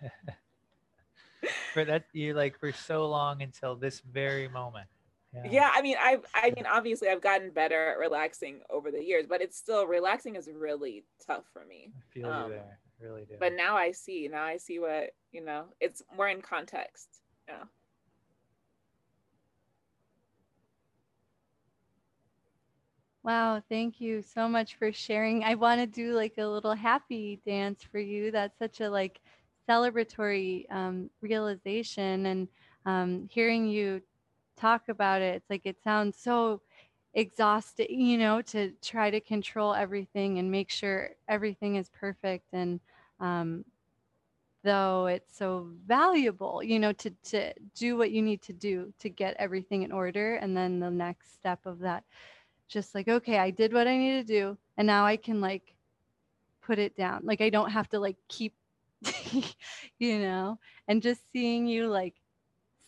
For 1.73 1.86
that 1.86 2.05
you 2.13 2.34
like 2.34 2.58
for 2.60 2.71
so 2.71 3.08
long 3.08 3.41
until 3.43 3.75
this 3.75 3.99
very 3.99 4.47
moment. 4.47 4.88
Yeah. 5.34 5.43
yeah 5.51 5.71
i 5.73 5.81
mean 5.81 5.97
i've 6.01 6.25
i 6.34 6.53
mean 6.55 6.65
obviously 6.65 7.10
i've 7.10 7.21
gotten 7.21 7.51
better 7.51 7.91
at 7.91 7.97
relaxing 7.97 8.62
over 8.69 8.89
the 8.89 9.03
years 9.03 9.25
but 9.27 9.41
it's 9.41 9.58
still 9.58 9.86
relaxing 9.86 10.38
is 10.38 10.49
really 10.55 11.03
tough 11.27 11.43
for 11.51 11.65
me. 11.65 11.91
I 11.93 12.13
feel 12.13 12.29
um, 12.29 12.43
you 12.45 12.49
there 12.51 12.79
really 13.01 13.25
do. 13.25 13.36
but 13.38 13.51
now 13.51 13.75
i 13.75 13.91
see 13.91 14.29
now 14.31 14.43
i 14.43 14.55
see 14.55 14.79
what 14.79 15.10
you 15.34 15.43
know 15.43 15.65
it's 15.81 16.01
more 16.15 16.29
in 16.29 16.41
context 16.41 17.19
yeah 17.49 17.63
Wow, 23.25 23.61
thank 23.69 23.99
you 23.99 24.21
so 24.21 24.47
much 24.47 24.75
for 24.75 24.91
sharing. 24.93 25.43
I 25.43 25.55
want 25.55 25.81
to 25.81 25.88
do 25.88 26.13
like 26.13 26.35
a 26.38 26.45
little 26.45 26.73
happy 26.75 27.41
dance 27.45 27.81
for 27.83 27.97
you. 27.99 28.29
That's 28.31 28.57
such 28.59 28.81
a 28.81 28.89
like 28.89 29.19
celebratory 29.67 30.71
um, 30.71 31.09
realization, 31.21 32.27
and 32.27 32.47
um, 32.85 33.27
hearing 33.31 33.67
you 33.67 34.01
talk 34.57 34.89
about 34.89 35.21
it, 35.21 35.35
it's 35.38 35.49
like 35.49 35.65
it 35.65 35.81
sounds 35.83 36.17
so 36.19 36.61
exhausting, 37.15 37.88
you 37.99 38.17
know, 38.19 38.41
to 38.43 38.71
try 38.83 39.09
to 39.09 39.19
control 39.21 39.73
everything 39.73 40.38
and 40.39 40.51
make 40.51 40.69
sure 40.69 41.11
everything 41.27 41.77
is 41.77 41.89
perfect. 41.89 42.45
And 42.53 42.79
um, 43.19 43.65
though 44.63 45.05
it's 45.05 45.38
so 45.38 45.69
valuable, 45.85 46.63
you 46.63 46.79
know, 46.79 46.91
to 46.93 47.11
to 47.25 47.53
do 47.75 47.97
what 47.97 48.11
you 48.11 48.21
need 48.21 48.41
to 48.43 48.53
do 48.53 48.93
to 48.99 49.09
get 49.09 49.35
everything 49.38 49.83
in 49.83 49.91
order, 49.91 50.35
and 50.35 50.57
then 50.57 50.79
the 50.79 50.89
next 50.89 51.33
step 51.35 51.65
of 51.65 51.79
that 51.79 52.03
just 52.67 52.95
like 52.95 53.08
okay 53.08 53.38
i 53.38 53.49
did 53.51 53.73
what 53.73 53.88
i 53.88 53.97
need 53.97 54.21
to 54.21 54.23
do 54.23 54.58
and 54.78 54.88
now 54.88 55.06
i 55.06 55.15
can 55.17 55.39
like 55.41 55.75
put 56.65 56.80
it 56.80 56.95
down. 56.95 57.21
Like 57.23 57.41
i 57.41 57.49
don't 57.49 57.71
have 57.71 57.89
to 57.89 57.99
like 57.99 58.17
keep 58.28 58.54
you 59.99 60.19
know? 60.19 60.60
And 60.88 61.01
just 61.01 61.21
seeing 61.32 61.67
you 61.67 61.88
like 61.88 62.15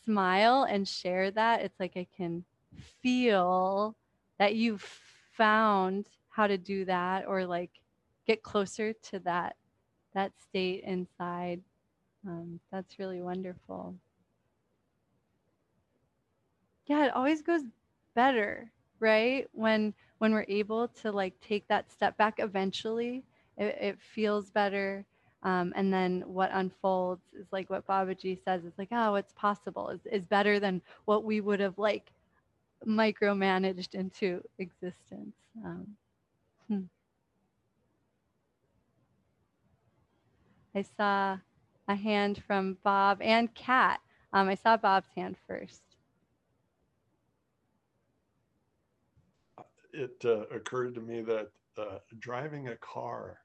smile 0.06 0.63
and 0.63 0.88
share 0.88 1.30
that 1.32 1.62
it's 1.62 1.80
like 1.80 1.98
i 1.98 2.08
can 2.16 2.44
feel 3.02 3.96
that 4.40 4.56
you've 4.56 4.82
found 5.34 6.08
how 6.30 6.48
to 6.48 6.58
do 6.58 6.86
that 6.86 7.26
or 7.28 7.46
like 7.46 7.72
get 8.26 8.44
closer 8.44 8.94
to 8.94 9.20
that 9.20 9.56
that 10.13 10.32
state 10.42 10.84
inside. 10.84 11.62
Um, 12.26 12.60
that's 12.72 12.98
really 12.98 13.22
wonderful. 13.22 13.96
Yeah 16.88 17.06
it 17.06 17.13
always 17.13 17.42
goes 17.42 17.62
better 18.16 18.72
right? 19.00 19.48
When 19.54 19.94
when 20.20 20.34
we're 20.34 20.46
able 20.48 20.88
to 20.88 21.12
like 21.12 21.40
take 21.42 21.68
that 21.68 21.92
step 21.92 22.18
back 22.18 22.36
eventually 22.40 23.24
it, 23.58 23.78
it 23.80 23.98
feels 24.02 24.50
better 24.50 25.06
um, 25.44 25.72
and 25.76 25.94
then 25.94 26.24
what 26.26 26.50
unfolds 26.54 27.22
is 27.40 27.48
like 27.52 27.70
what 27.70 27.86
babaji 27.88 28.44
says 28.44 28.66
it's 28.66 28.78
like 28.78 28.90
oh 28.92 29.16
it's 29.16 29.34
possible. 29.34 29.90
Is, 29.90 30.02
is 30.12 30.26
better 30.26 30.60
than 30.60 30.82
what 31.06 31.24
we 31.24 31.42
would 31.42 31.60
have 31.60 31.78
like 31.78 32.12
micromanaged 32.88 33.96
into 33.96 34.42
existence. 34.60 35.36
Um, 35.64 35.88
hmm. 36.68 36.82
i 40.76 40.82
saw 40.84 41.38
a 41.88 41.96
hand 41.96 42.44
from 42.46 42.78
bob 42.84 43.20
and 43.22 43.54
kat. 43.54 44.00
Um, 44.34 44.50
i 44.50 44.56
saw 44.56 44.78
bob's 44.78 45.10
hand 45.16 45.38
first 45.48 45.87
it 49.98 50.24
uh, 50.26 50.46
occurred 50.56 50.94
to 50.96 51.02
me 51.02 51.22
that 51.22 51.50
uh, 51.78 51.98
driving 52.20 52.68
a 52.68 52.76
car, 52.78 53.40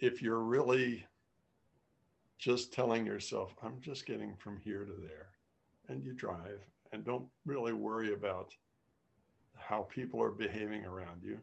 if 0.00 0.20
you're 0.20 0.40
really 0.40 1.06
just 2.38 2.72
telling 2.72 3.06
yourself, 3.06 3.54
I'm 3.62 3.80
just 3.80 4.06
getting 4.06 4.34
from 4.36 4.58
here 4.58 4.84
to 4.84 4.92
there, 4.92 5.28
and 5.88 6.04
you 6.04 6.12
drive 6.14 6.60
and 6.92 7.04
don't 7.04 7.26
really 7.46 7.72
worry 7.72 8.12
about 8.12 8.52
how 9.56 9.82
people 9.82 10.20
are 10.20 10.32
behaving 10.32 10.84
around 10.84 11.22
you, 11.22 11.38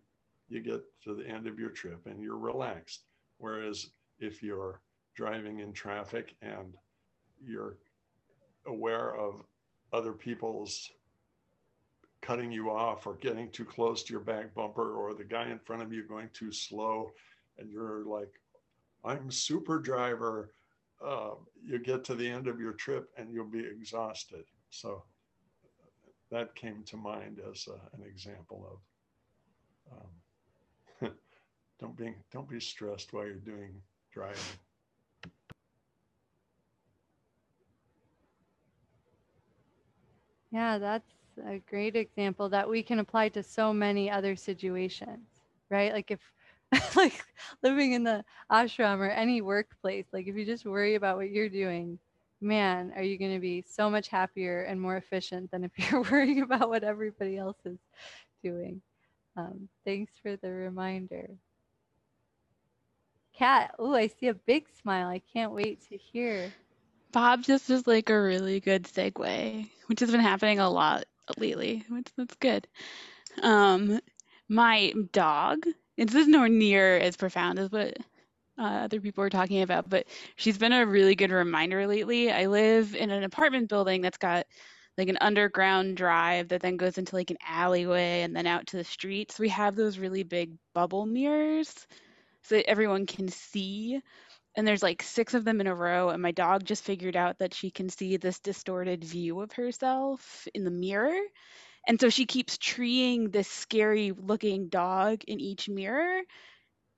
you 0.49 0.59
get 0.59 0.81
to 1.03 1.15
the 1.15 1.25
end 1.25 1.47
of 1.47 1.57
your 1.57 1.69
trip 1.69 2.05
and 2.05 2.21
you're 2.21 2.37
relaxed. 2.37 3.03
Whereas 3.37 3.91
if 4.19 4.43
you're 4.43 4.81
driving 5.15 5.59
in 5.59 5.71
traffic 5.71 6.35
and 6.41 6.75
you're 7.41 7.77
aware 8.65 9.15
of 9.15 9.43
other 9.93 10.11
people's 10.11 10.91
cutting 12.21 12.51
you 12.51 12.69
off 12.69 13.05
or 13.07 13.15
getting 13.15 13.49
too 13.51 13.65
close 13.65 14.03
to 14.03 14.11
your 14.11 14.21
back 14.21 14.53
bumper 14.53 14.95
or 14.95 15.13
the 15.13 15.23
guy 15.23 15.49
in 15.49 15.59
front 15.59 15.81
of 15.81 15.93
you 15.93 16.03
going 16.03 16.29
too 16.33 16.51
slow 16.51 17.11
and 17.57 17.71
you're 17.71 18.03
like 18.05 18.31
i'm 19.05 19.29
super 19.31 19.79
driver 19.79 20.51
uh, 21.05 21.31
you 21.63 21.79
get 21.79 22.03
to 22.05 22.15
the 22.15 22.27
end 22.27 22.47
of 22.47 22.59
your 22.59 22.73
trip 22.73 23.09
and 23.17 23.31
you'll 23.31 23.45
be 23.45 23.65
exhausted. 23.65 24.45
So 24.69 25.03
that 26.31 26.55
came 26.55 26.83
to 26.87 26.97
mind 26.97 27.39
as 27.49 27.67
a, 27.67 27.95
an 27.95 28.03
example 28.05 28.79
of 29.91 29.97
um, 31.03 31.11
don't 31.79 31.95
be 31.95 32.13
don't 32.31 32.49
be 32.49 32.59
stressed 32.59 33.13
while 33.13 33.25
you're 33.25 33.35
doing 33.35 33.81
driving. 34.11 34.41
Yeah, 40.51 40.77
that's 40.77 41.13
a 41.45 41.59
great 41.69 41.95
example 41.95 42.49
that 42.49 42.69
we 42.69 42.83
can 42.83 42.99
apply 42.99 43.29
to 43.29 43.43
so 43.43 43.73
many 43.73 44.09
other 44.09 44.35
situations, 44.35 45.27
right? 45.69 45.93
Like 45.93 46.11
if 46.11 46.19
like 46.95 47.23
living 47.63 47.93
in 47.93 48.03
the 48.03 48.23
ashram 48.51 48.99
or 48.99 49.09
any 49.09 49.41
workplace, 49.41 50.05
like 50.11 50.27
if 50.27 50.35
you 50.35 50.45
just 50.45 50.65
worry 50.65 50.95
about 50.95 51.17
what 51.17 51.31
you're 51.31 51.49
doing, 51.49 51.99
man, 52.41 52.91
are 52.95 53.03
you 53.03 53.17
going 53.17 53.33
to 53.33 53.39
be 53.39 53.63
so 53.67 53.89
much 53.89 54.07
happier 54.07 54.63
and 54.63 54.79
more 54.79 54.97
efficient 54.97 55.49
than 55.51 55.63
if 55.63 55.71
you're 55.91 56.03
worrying 56.03 56.41
about 56.41 56.69
what 56.69 56.83
everybody 56.83 57.37
else 57.37 57.57
is 57.65 57.79
doing. 58.43 58.81
Um, 59.35 59.69
thanks 59.85 60.13
for 60.21 60.35
the 60.35 60.49
reminder. 60.49 61.29
Kat, 63.37 63.75
oh, 63.77 63.93
I 63.93 64.07
see 64.07 64.27
a 64.27 64.33
big 64.33 64.65
smile. 64.81 65.07
I 65.07 65.21
can't 65.31 65.51
wait 65.51 65.87
to 65.89 65.97
hear. 65.97 66.51
Bob 67.11 67.43
just 67.43 67.69
is 67.69 67.85
like 67.85 68.09
a 68.09 68.19
really 68.19 68.59
good 68.59 68.83
segue, 68.83 69.69
which 69.85 69.99
has 69.99 70.11
been 70.11 70.19
happening 70.19 70.59
a 70.59 70.69
lot 70.69 71.05
lately, 71.37 71.83
which 71.89 72.07
that's 72.17 72.35
good. 72.35 72.67
Um, 73.41 73.99
my 74.49 74.93
dog, 75.11 75.65
this 75.97 76.15
is 76.15 76.27
nowhere 76.27 76.49
near 76.49 76.97
as 76.97 77.17
profound 77.17 77.59
as 77.59 77.71
what 77.71 77.97
uh, 78.57 78.61
other 78.61 78.99
people 78.99 79.21
were 79.21 79.29
talking 79.29 79.61
about, 79.61 79.89
but 79.89 80.07
she's 80.35 80.57
been 80.57 80.73
a 80.73 80.85
really 80.85 81.15
good 81.15 81.31
reminder 81.31 81.85
lately. 81.87 82.31
I 82.31 82.47
live 82.47 82.95
in 82.95 83.09
an 83.11 83.23
apartment 83.23 83.69
building 83.69 84.01
that's 84.01 84.17
got 84.17 84.47
like 84.97 85.09
an 85.09 85.17
underground 85.21 85.95
drive 85.97 86.47
that 86.47 86.61
then 86.61 86.77
goes 86.77 86.97
into 86.97 87.15
like 87.15 87.29
an 87.29 87.37
alleyway 87.47 88.21
and 88.21 88.35
then 88.35 88.47
out 88.47 88.65
to 88.67 88.77
the 88.77 88.83
streets. 88.83 89.37
We 89.37 89.49
have 89.49 89.75
those 89.75 89.99
really 89.99 90.23
big 90.23 90.53
bubble 90.73 91.05
mirrors 91.05 91.87
so 92.41 92.55
that 92.55 92.69
everyone 92.69 93.05
can 93.05 93.27
see 93.27 94.01
and 94.57 94.67
there's 94.67 94.83
like 94.83 95.03
six 95.03 95.35
of 95.35 95.45
them 95.45 95.61
in 95.61 95.67
a 95.67 95.75
row 95.75 96.09
and 96.09 96.23
my 96.23 96.31
dog 96.31 96.65
just 96.65 96.83
figured 96.85 97.17
out 97.17 97.39
that 97.39 97.55
she 97.55 97.71
can 97.71 97.89
see 97.89 98.17
this 98.17 98.39
distorted 98.41 99.05
view 99.05 99.41
of 99.41 99.53
herself 99.53 100.47
in 100.55 100.65
the 100.65 100.71
mirror. 100.71 101.19
And 101.87 101.99
so 102.01 102.09
she 102.09 102.25
keeps 102.25 102.57
treeing 102.57 103.31
this 103.31 103.47
scary 103.49 104.11
looking 104.11 104.69
dog 104.69 105.23
in 105.27 105.39
each 105.41 105.69
mirror 105.69 106.21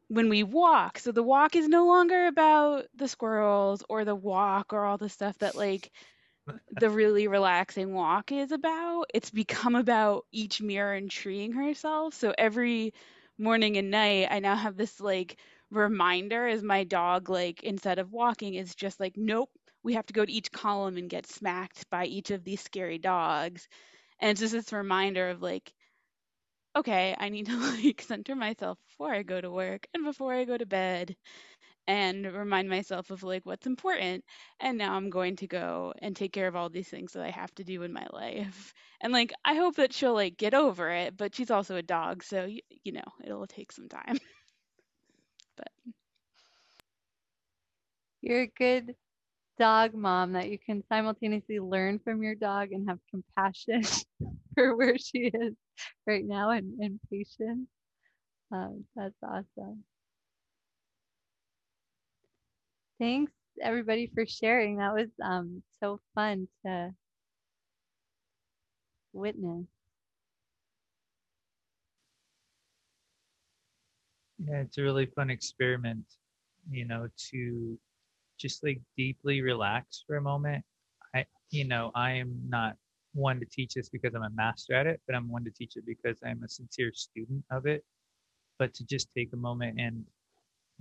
when 0.09 0.29
we 0.29 0.43
walk. 0.43 0.99
So 0.99 1.11
the 1.11 1.23
walk 1.23 1.55
is 1.55 1.67
no 1.67 1.87
longer 1.87 2.27
about 2.27 2.85
the 2.95 3.07
squirrels 3.07 3.83
or 3.89 4.05
the 4.05 4.15
walk 4.15 4.73
or 4.73 4.85
all 4.85 4.97
the 4.97 5.09
stuff 5.09 5.37
that 5.39 5.55
like 5.55 5.91
the 6.71 6.89
really 6.91 7.27
relaxing 7.27 7.93
walk 7.93 8.31
is 8.31 8.51
about. 8.51 9.05
It's 9.13 9.31
become 9.31 9.75
about 9.75 10.25
each 10.31 10.61
mirror 10.61 10.93
and 10.93 11.09
treeing 11.11 11.53
herself. 11.53 12.13
So 12.13 12.33
every 12.37 12.93
morning 13.37 13.77
and 13.77 13.89
night 13.91 14.27
i 14.31 14.39
now 14.39 14.55
have 14.55 14.77
this 14.77 14.99
like 14.99 15.37
reminder 15.71 16.47
is 16.47 16.63
my 16.63 16.83
dog 16.83 17.29
like 17.29 17.63
instead 17.63 17.99
of 17.99 18.11
walking 18.11 18.55
is 18.55 18.75
just 18.75 18.99
like 18.99 19.13
nope 19.15 19.49
we 19.83 19.93
have 19.93 20.05
to 20.07 20.13
go 20.13 20.25
to 20.25 20.31
each 20.31 20.51
column 20.51 20.97
and 20.97 21.09
get 21.09 21.27
smacked 21.27 21.89
by 21.89 22.05
each 22.05 22.31
of 22.31 22.43
these 22.43 22.61
scary 22.61 22.97
dogs. 22.97 23.67
And 24.19 24.31
it's 24.31 24.41
just 24.41 24.53
this 24.53 24.73
reminder 24.73 25.29
of 25.29 25.41
like 25.41 25.73
okay 26.75 27.15
i 27.17 27.29
need 27.29 27.47
to 27.47 27.57
like 27.83 28.01
center 28.01 28.35
myself 28.35 28.77
before 28.87 29.11
i 29.11 29.23
go 29.23 29.41
to 29.41 29.49
work 29.49 29.87
and 29.93 30.03
before 30.05 30.33
i 30.33 30.45
go 30.45 30.55
to 30.57 30.65
bed 30.65 31.15
and 31.87 32.25
remind 32.25 32.69
myself 32.69 33.09
of 33.11 33.23
like 33.23 33.45
what's 33.45 33.67
important. 33.67 34.23
And 34.59 34.77
now 34.77 34.93
i'm 34.93 35.09
going 35.09 35.37
to 35.37 35.47
go 35.47 35.93
and 36.01 36.15
take 36.15 36.33
care 36.33 36.47
of 36.47 36.55
all 36.55 36.69
these 36.69 36.87
things 36.87 37.13
that 37.13 37.23
i 37.23 37.31
have 37.31 37.53
to 37.55 37.63
do 37.63 37.83
in 37.83 37.93
my 37.93 38.07
life. 38.13 38.73
And 39.01 39.13
like 39.13 39.33
i 39.45 39.55
hope 39.55 39.75
that 39.77 39.93
she'll 39.93 40.13
like 40.13 40.37
get 40.37 40.53
over 40.53 40.89
it 40.91 41.17
but 41.17 41.35
she's 41.35 41.51
also 41.51 41.75
a 41.77 41.83
dog 41.83 42.23
so 42.23 42.45
you, 42.45 42.61
you 42.83 42.93
know 42.93 43.03
it'll 43.23 43.47
take 43.47 43.71
some 43.71 43.89
time 43.89 44.19
You're 48.21 48.41
a 48.43 48.47
good 48.47 48.95
dog 49.59 49.93
mom 49.93 50.33
that 50.33 50.49
you 50.49 50.57
can 50.57 50.83
simultaneously 50.87 51.59
learn 51.59 51.99
from 51.99 52.23
your 52.23 52.35
dog 52.35 52.71
and 52.71 52.89
have 52.89 52.99
compassion 53.09 53.83
for 54.55 54.75
where 54.75 54.97
she 54.97 55.31
is 55.33 55.53
right 56.07 56.25
now 56.25 56.51
and, 56.51 56.79
and 56.79 56.99
patience. 57.11 57.67
Um, 58.51 58.85
that's 58.95 59.15
awesome. 59.23 59.83
Thanks 62.99 63.31
everybody 63.61 64.11
for 64.13 64.25
sharing. 64.25 64.77
That 64.77 64.93
was 64.93 65.09
um, 65.23 65.63
so 65.81 65.99
fun 66.15 66.47
to 66.65 66.93
witness. 69.13 69.65
Yeah, 74.37 74.61
it's 74.61 74.77
a 74.77 74.83
really 74.83 75.05
fun 75.05 75.29
experiment, 75.29 76.05
you 76.69 76.85
know, 76.85 77.09
to 77.31 77.77
just 78.39 78.63
like 78.63 78.81
deeply 78.97 79.41
relax 79.41 80.03
for 80.07 80.17
a 80.17 80.21
moment. 80.21 80.63
I, 81.15 81.25
you 81.51 81.65
know, 81.65 81.91
I 81.95 82.13
am 82.13 82.39
not 82.47 82.75
one 83.13 83.39
to 83.39 83.45
teach 83.45 83.73
this 83.73 83.89
because 83.89 84.13
I'm 84.15 84.23
a 84.23 84.29
master 84.31 84.73
at 84.73 84.87
it, 84.87 85.01
but 85.05 85.15
I'm 85.15 85.29
one 85.29 85.43
to 85.45 85.51
teach 85.51 85.75
it 85.75 85.85
because 85.85 86.17
I'm 86.25 86.43
a 86.43 86.49
sincere 86.49 86.91
student 86.93 87.43
of 87.51 87.65
it. 87.65 87.83
But 88.57 88.73
to 88.75 88.85
just 88.85 89.09
take 89.15 89.29
a 89.33 89.37
moment 89.37 89.79
and 89.79 90.03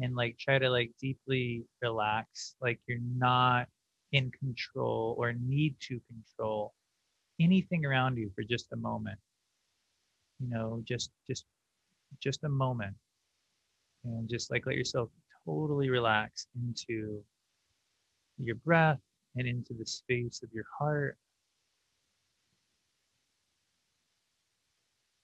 and 0.01 0.15
like 0.15 0.39
try 0.39 0.59
to 0.59 0.71
like 0.71 0.93
deeply 1.01 1.65
relax, 1.83 2.55
like 2.61 2.81
you're 2.87 2.99
not 3.17 3.67
in 4.13 4.31
control 4.31 5.17
or 5.19 5.33
need 5.33 5.77
to 5.81 6.01
control 6.09 6.73
anything 7.41 7.85
around 7.85 8.17
you 8.17 8.31
for 8.35 8.43
just 8.43 8.67
a 8.73 8.77
moment. 8.77 9.19
You 10.41 10.49
know, 10.51 10.83
just 10.85 11.11
just 11.27 11.45
just 12.23 12.45
a 12.45 12.49
moment 12.49 12.95
and 14.05 14.29
just 14.29 14.51
like 14.51 14.67
let 14.67 14.77
yourself 14.77 15.11
totally 15.45 15.91
relax 15.91 16.47
into 16.63 17.23
your 18.39 18.57
breath 18.57 19.01
and 19.37 19.47
into 19.47 19.75
the 19.75 19.87
space 19.87 20.43
of 20.43 20.53
your 20.53 20.65
heart. 20.79 21.17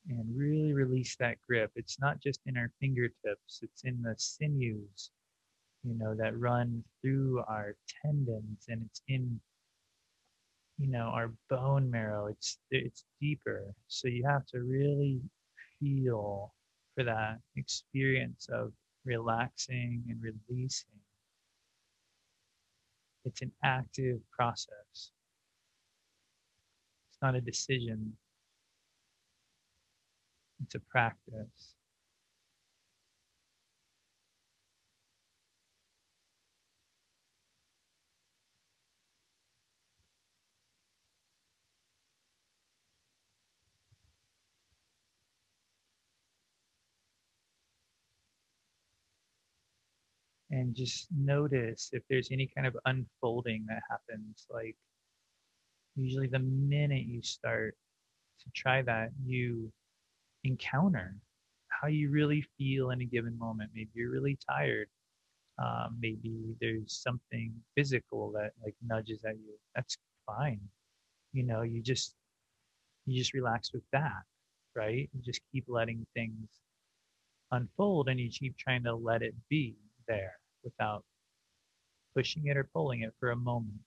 And 0.09 0.37
really 0.37 0.72
release 0.74 1.16
that 1.16 1.38
grip. 1.46 1.72
It's 1.77 1.98
not 1.98 2.20
just 2.20 2.40
in 2.46 2.57
our 2.59 2.70
fingertips, 2.81 3.61
it's 3.62 3.85
in 3.85 4.03
the 4.03 4.14
sinews, 4.18 5.11
you 5.85 5.94
know, 5.94 6.14
that 6.16 6.38
run 6.38 6.85
through 7.00 7.42
our 7.48 7.77
tendons 8.03 8.66
and 8.68 8.83
it's 8.87 9.03
in 9.09 9.40
you 10.79 10.88
know 10.88 11.11
our 11.14 11.33
bone 11.50 11.88
marrow 11.90 12.27
it's 12.27 12.59
it's 12.70 13.05
deeper 13.20 13.72
so 13.87 14.09
you 14.09 14.24
have 14.27 14.44
to 14.46 14.59
really 14.61 15.20
feel 15.79 16.53
for 16.94 17.05
that 17.05 17.38
experience 17.57 18.48
of 18.53 18.72
relaxing 19.05 20.03
and 20.09 20.20
releasing. 20.22 21.04
It's 23.24 23.42
an 23.42 23.52
active 23.64 24.18
process. 24.32 24.70
It's 24.92 25.12
not 27.22 27.34
a 27.34 27.40
decision, 27.40 28.14
it's 30.64 30.75
a 30.75 30.81
practice. 30.81 31.75
And 50.65 50.75
just 50.75 51.08
notice 51.17 51.90
if 51.92 52.02
there's 52.08 52.31
any 52.33 52.50
kind 52.54 52.67
of 52.67 52.77
unfolding 52.87 53.65
that 53.69 53.83
happens 53.90 54.46
like 54.50 54.77
usually 55.96 56.27
the 56.27 56.38
minute 56.38 57.04
you 57.04 57.23
start 57.23 57.77
to 58.42 58.50
try 58.54 58.83
that 58.83 59.10
you 59.25 59.71
encounter 60.44 61.15
how 61.69 61.88
you 61.88 62.10
really 62.10 62.44
feel 62.58 62.90
in 62.90 63.00
a 63.02 63.04
given 63.04 63.38
moment. 63.38 63.71
Maybe 63.75 63.90
you're 63.94 64.10
really 64.10 64.38
tired. 64.48 64.88
Um, 65.58 65.98
maybe 66.00 66.56
there's 66.60 67.02
something 67.02 67.52
physical 67.77 68.33
that 68.33 68.52
like 68.65 68.75
nudges 68.87 69.21
at 69.25 69.37
you. 69.37 69.54
That's 69.77 69.96
fine. 70.27 70.60
You 71.33 71.44
know 71.44 71.62
you 71.62 71.83
just 71.83 72.15
you 73.06 73.19
just 73.19 73.35
relax 73.35 73.73
with 73.73 73.85
that 73.92 74.23
right? 74.77 75.08
You 75.12 75.23
just 75.23 75.40
keep 75.52 75.65
letting 75.69 76.06
things 76.15 76.48
unfold 77.52 78.08
and 78.08 78.19
you 78.19 78.31
keep 78.31 78.56
trying 78.58 78.83
to 78.85 78.94
let 78.94 79.23
it 79.23 79.35
be 79.48 79.77
there 80.08 80.35
without 80.65 81.04
pushing 82.15 82.46
it 82.46 82.56
or 82.56 82.69
pulling 82.73 83.02
it 83.02 83.15
for 83.21 83.31
a 83.31 83.37
moment. 83.37 83.81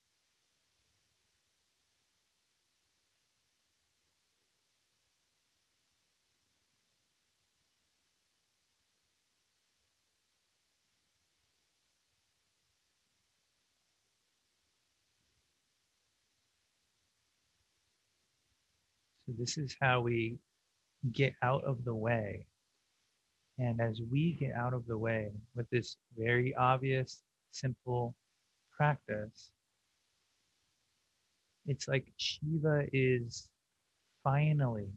So 19.26 19.34
this 19.38 19.58
is 19.58 19.76
how 19.80 20.00
we 20.02 20.38
get 21.12 21.34
out 21.42 21.64
of 21.64 21.84
the 21.84 21.94
way. 21.94 22.46
And 23.58 23.80
as 23.80 24.00
we 24.10 24.34
get 24.34 24.52
out 24.54 24.72
of 24.72 24.86
the 24.86 24.96
way 24.96 25.32
with 25.56 25.68
this 25.70 25.96
very 26.16 26.54
obvious, 26.54 27.22
simple 27.50 28.14
practice, 28.76 29.50
it's 31.66 31.88
like 31.88 32.06
Shiva 32.16 32.86
is 32.92 33.48
finally 34.22 34.88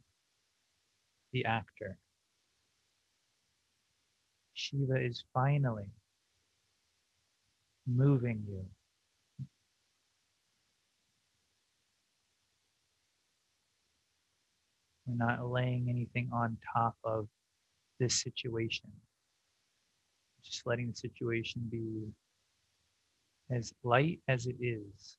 the 1.33 1.43
actor. 1.45 1.97
Shiva 4.53 5.03
is 5.03 5.23
finally 5.33 5.89
moving 7.87 8.43
you. 8.47 8.63
We're 15.07 15.25
not 15.25 15.49
laying 15.49 15.89
anything 15.89 16.29
on 16.31 16.57
top 16.73 16.95
of 17.03 17.27
this 18.01 18.21
situation. 18.21 18.89
Just 20.43 20.65
letting 20.65 20.89
the 20.89 20.95
situation 20.95 21.61
be 21.69 22.11
as 23.55 23.73
light 23.83 24.19
as 24.27 24.47
it 24.47 24.55
is. 24.59 25.17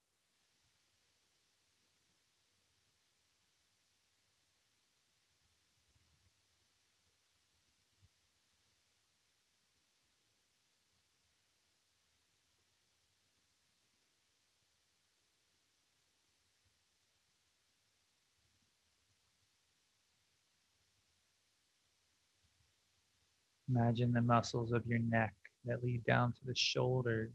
Imagine 23.75 24.13
the 24.13 24.21
muscles 24.21 24.73
of 24.73 24.87
your 24.87 24.99
neck 24.99 25.33
that 25.65 25.83
lead 25.83 26.05
down 26.05 26.33
to 26.33 26.39
the 26.45 26.55
shoulders. 26.55 27.31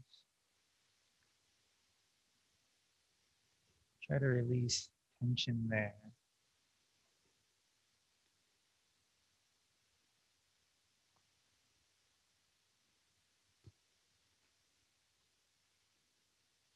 Try 4.06 4.18
to 4.18 4.26
release 4.26 4.88
tension 5.20 5.66
there. 5.68 5.94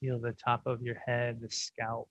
Feel 0.00 0.18
the 0.18 0.32
top 0.32 0.66
of 0.66 0.82
your 0.82 0.96
head, 1.06 1.40
the 1.40 1.48
scalp, 1.48 2.08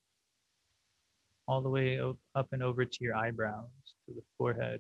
all 1.49 1.61
the 1.61 1.69
way 1.69 1.99
up 1.99 2.47
and 2.53 2.63
over 2.63 2.85
to 2.85 2.97
your 3.01 3.15
eyebrows, 3.15 3.67
to 4.07 4.13
the 4.13 4.21
forehead. 4.37 4.79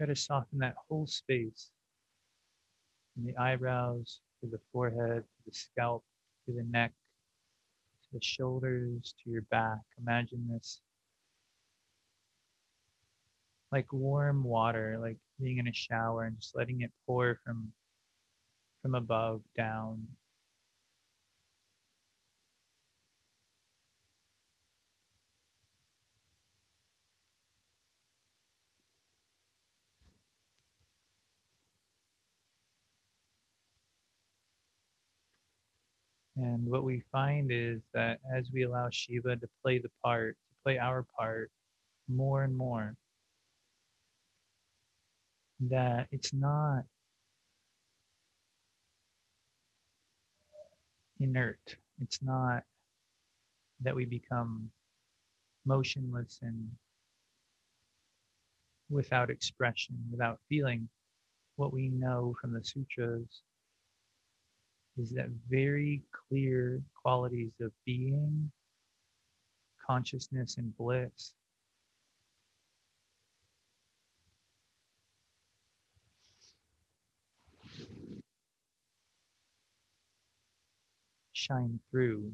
Try 0.00 0.06
to 0.06 0.16
soften 0.16 0.58
that 0.60 0.76
whole 0.88 1.06
space 1.06 1.68
from 3.12 3.26
the 3.26 3.36
eyebrows 3.36 4.20
to 4.40 4.48
the 4.48 4.58
forehead, 4.72 5.24
to 5.24 5.42
the 5.44 5.52
scalp, 5.52 6.02
to 6.46 6.54
the 6.54 6.62
neck, 6.62 6.92
to 8.04 8.08
the 8.14 8.24
shoulders, 8.24 9.14
to 9.22 9.30
your 9.30 9.42
back. 9.50 9.80
Imagine 10.00 10.48
this 10.50 10.80
like 13.70 13.92
warm 13.92 14.42
water, 14.42 14.96
like 14.98 15.18
being 15.38 15.58
in 15.58 15.68
a 15.68 15.74
shower 15.74 16.24
and 16.24 16.36
just 16.38 16.56
letting 16.56 16.80
it 16.80 16.92
pour 17.06 17.38
from 17.44 17.70
from 18.80 18.94
above 18.94 19.42
down 19.54 20.02
And 36.40 36.66
what 36.66 36.84
we 36.84 37.02
find 37.12 37.50
is 37.52 37.82
that 37.92 38.18
as 38.34 38.50
we 38.50 38.62
allow 38.62 38.88
Shiva 38.90 39.36
to 39.36 39.48
play 39.62 39.78
the 39.78 39.90
part, 40.02 40.38
to 40.48 40.54
play 40.64 40.78
our 40.78 41.04
part 41.18 41.50
more 42.08 42.44
and 42.44 42.56
more, 42.56 42.96
that 45.68 46.08
it's 46.10 46.32
not 46.32 46.84
inert. 51.20 51.76
It's 52.00 52.22
not 52.22 52.62
that 53.82 53.94
we 53.94 54.06
become 54.06 54.70
motionless 55.66 56.38
and 56.40 56.70
without 58.88 59.28
expression, 59.28 59.94
without 60.10 60.38
feeling 60.48 60.88
what 61.56 61.70
we 61.70 61.90
know 61.90 62.34
from 62.40 62.54
the 62.54 62.64
sutras 62.64 63.42
is 65.00 65.10
that 65.10 65.28
very 65.48 66.02
clear 66.28 66.82
qualities 67.02 67.52
of 67.60 67.72
being, 67.86 68.50
consciousness, 69.86 70.58
and 70.58 70.76
bliss. 70.76 71.32
shine 81.32 81.80
through 81.90 82.30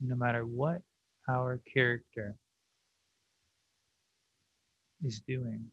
no 0.00 0.16
matter 0.16 0.44
what 0.44 0.82
our 1.28 1.60
character 1.72 2.34
is 5.04 5.20
doing. 5.20 5.64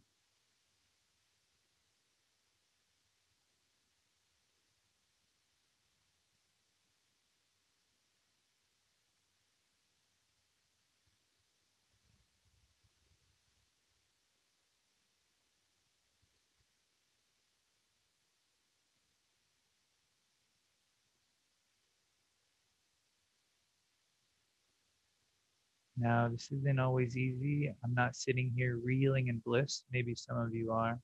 Now, 25.99 26.29
this 26.31 26.51
isn't 26.51 26.79
always 26.79 27.17
easy. 27.17 27.73
I'm 27.83 27.93
not 27.95 28.15
sitting 28.15 28.51
here 28.55 28.77
reeling 28.77 29.29
in 29.29 29.41
bliss. 29.43 29.83
Maybe 29.91 30.13
some 30.13 30.37
of 30.37 30.53
you 30.53 30.71
are, 30.71 30.99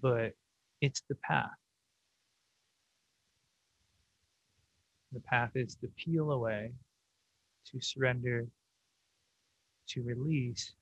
but 0.00 0.32
it's 0.80 1.02
the 1.08 1.16
path. 1.16 1.50
The 5.12 5.20
path 5.20 5.50
is 5.54 5.76
to 5.76 5.88
peel 5.96 6.32
away, 6.32 6.72
to 7.66 7.80
surrender, 7.80 8.46
to 9.88 10.02
release, 10.02 10.72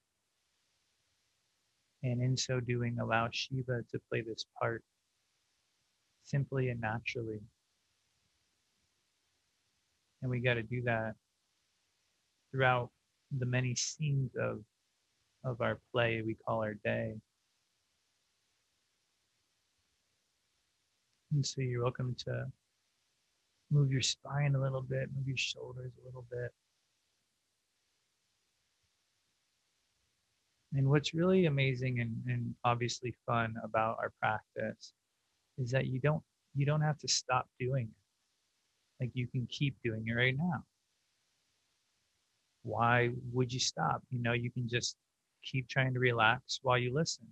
and 2.05 2.23
in 2.23 2.37
so 2.37 2.61
doing, 2.61 2.99
allow 3.01 3.29
Shiva 3.33 3.83
to 3.91 4.01
play 4.09 4.21
this 4.21 4.47
part 4.61 4.85
simply 6.23 6.69
and 6.69 6.81
naturally. 6.81 7.41
And 10.23 10.31
we 10.31 10.39
got 10.39 10.55
to 10.55 10.63
do 10.63 10.83
that 10.83 11.15
throughout 12.57 12.89
the 13.39 13.47
many 13.47 13.75
scenes 13.75 14.31
of 14.41 14.61
of 15.45 15.61
our 15.61 15.79
play 15.93 16.23
we 16.25 16.35
call 16.35 16.63
our 16.63 16.75
day. 16.75 17.15
And 21.33 21.45
so 21.45 21.61
you're 21.61 21.83
welcome 21.83 22.17
to 22.25 22.47
move 23.71 23.93
your 23.93 24.01
spine 24.01 24.55
a 24.55 24.61
little 24.61 24.81
bit, 24.81 25.11
move 25.15 25.29
your 25.29 25.37
shoulders 25.37 25.93
a 26.01 26.07
little 26.07 26.25
bit. 26.31 26.51
And 30.73 30.89
what's 30.89 31.15
really 31.15 31.47
amazing 31.47 32.01
and, 32.01 32.17
and 32.27 32.55
obviously 32.65 33.15
fun 33.27 33.55
about 33.63 33.99
our 34.01 34.13
practice 34.21 34.95
is 35.59 35.71
that 35.73 35.87
you 35.87 36.01
don't 36.01 36.23
you 36.55 36.65
don't 36.65 36.81
have 36.81 36.99
to 37.01 37.09
stop 37.09 37.49
doing 37.61 37.89
it. 37.89 39.05
Like 39.05 39.11
you 39.13 39.27
can 39.27 39.47
keep 39.51 39.77
doing 39.85 40.07
it 40.09 40.13
right 40.13 40.37
now 40.37 40.65
why 42.67 43.11
would 43.33 43.53
you 43.53 43.61
stop? 43.61 44.03
You 44.11 44.21
know, 44.21 44.33
you 44.33 44.51
can 44.51 44.69
just 44.69 44.97
keep 45.45 45.69
trying 45.69 45.95
to 45.95 46.01
relax 46.01 46.59
while 46.63 46.79
you 46.79 46.93
listen. 46.93 47.27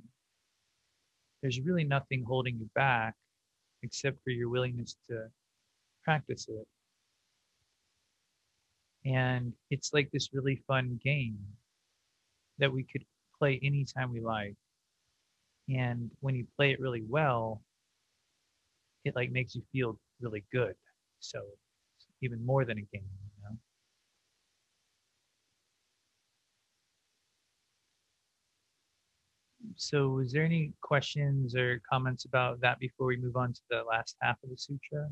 There's 1.43 1.61
really 1.61 1.85
nothing 1.85 2.25
holding 2.25 2.59
you 2.59 2.71
back 2.75 3.15
except 3.83 4.23
for 4.25 4.31
your 4.31 4.49
willingness 4.49 4.97
to 5.11 5.29
practice 6.05 6.49
it. 6.49 6.67
And 9.05 9.53
it's 9.71 9.93
like 9.93 10.11
this 10.13 10.31
really 10.33 10.63
fun 10.67 10.99
game 11.05 11.39
that 12.59 12.73
we 12.73 12.85
could 12.85 13.05
play 13.39 13.61
anytime 13.63 14.13
we 14.13 14.21
like. 14.21 14.55
And 15.69 16.11
when 16.21 16.35
you 16.37 16.47
play 16.57 16.73
it 16.73 16.81
really 16.81 17.03
well, 17.09 17.63
it 19.05 19.15
like 19.15 19.31
makes 19.31 19.55
you 19.55 19.63
feel 19.73 19.99
really 20.21 20.45
good. 20.53 20.75
So 21.21 21.41
even 22.23 22.45
more 22.45 22.65
than 22.65 22.79
a 22.79 22.83
game, 22.83 23.09
you 23.39 23.43
know. 23.45 23.57
So 29.77 30.19
is 30.21 30.33
there 30.33 30.45
any 30.45 30.73
questions 30.81 31.55
or 31.57 31.81
comments 31.91 32.25
about 32.25 32.61
that 32.61 32.79
before 32.79 33.07
we 33.07 33.17
move 33.17 33.37
on 33.37 33.53
to 33.53 33.61
the 33.71 33.83
last 33.83 34.17
half 34.21 34.43
of 34.43 34.51
the 34.51 34.57
sutra? 34.57 35.11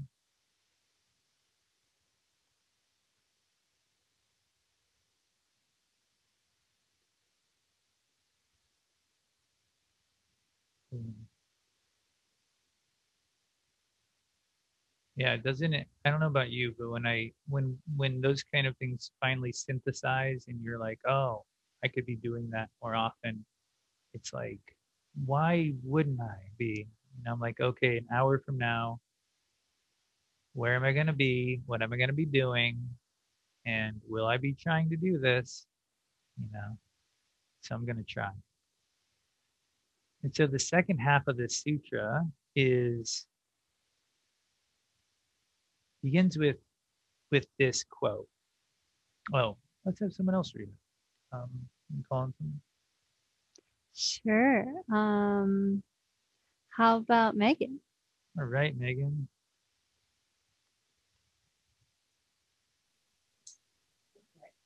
Hmm. 10.93 11.27
Yeah, 15.17 15.37
doesn't 15.37 15.75
it? 15.75 15.89
I 16.05 16.11
don't 16.11 16.21
know 16.21 16.27
about 16.27 16.51
you, 16.51 16.75
but 16.79 16.89
when 16.91 17.07
I 17.07 17.33
when 17.49 17.79
when 17.97 18.21
those 18.21 18.43
kind 18.45 18.67
of 18.67 18.77
things 18.79 19.11
finally 19.21 19.53
synthesize 19.53 20.47
and 20.49 20.61
you're 20.63 20.79
like, 20.79 21.01
oh, 21.07 21.45
I 21.85 21.89
could 21.89 22.07
be 22.07 22.17
doing 22.17 22.51
that 22.51 22.71
more 22.83 22.95
often, 22.95 23.45
it's 24.15 24.33
like, 24.33 24.61
why 25.25 25.73
wouldn't 25.83 26.21
I 26.21 26.37
be? 26.59 26.87
And 27.19 27.33
I'm 27.33 27.41
like, 27.41 27.61
okay, 27.61 27.99
an 27.99 28.07
hour 28.15 28.39
from 28.39 28.59
now, 28.59 29.01
where 30.55 30.75
am 30.75 30.85
I 30.85 30.93
going 30.93 31.07
to 31.07 31.13
be? 31.13 31.61
What 31.67 31.83
am 31.83 31.93
I 31.93 31.97
going 31.97 32.09
to 32.09 32.15
be 32.15 32.27
doing? 32.27 32.79
And 33.67 34.01
will 34.09 34.27
I 34.27 34.37
be 34.37 34.55
trying 34.55 34.91
to 34.91 34.97
do 34.97 35.19
this? 35.19 35.67
You 36.39 36.49
know, 36.53 36.77
so 37.61 37.75
I'm 37.75 37.85
going 37.85 37.97
to 37.97 38.05
try. 38.05 38.31
And 40.23 40.35
so 40.35 40.47
the 40.47 40.59
second 40.59 40.99
half 40.99 41.27
of 41.27 41.37
this 41.37 41.63
sutra 41.63 42.25
is 42.55 43.27
begins 46.03 46.37
with 46.37 46.57
with 47.31 47.47
this 47.59 47.85
quote. 47.85 48.29
Oh, 49.35 49.57
let's 49.85 50.01
have 50.01 50.13
someone 50.13 50.35
else 50.35 50.53
read 50.55 50.69
it. 50.69 51.37
Um, 51.37 51.51
call 52.09 52.33
from 52.39 52.61
Sure. 53.95 54.65
Um, 54.93 55.83
how 56.71 56.97
about 56.97 57.37
Megan? 57.37 57.81
All 58.39 58.47
right, 58.47 58.77
Megan. 58.79 59.29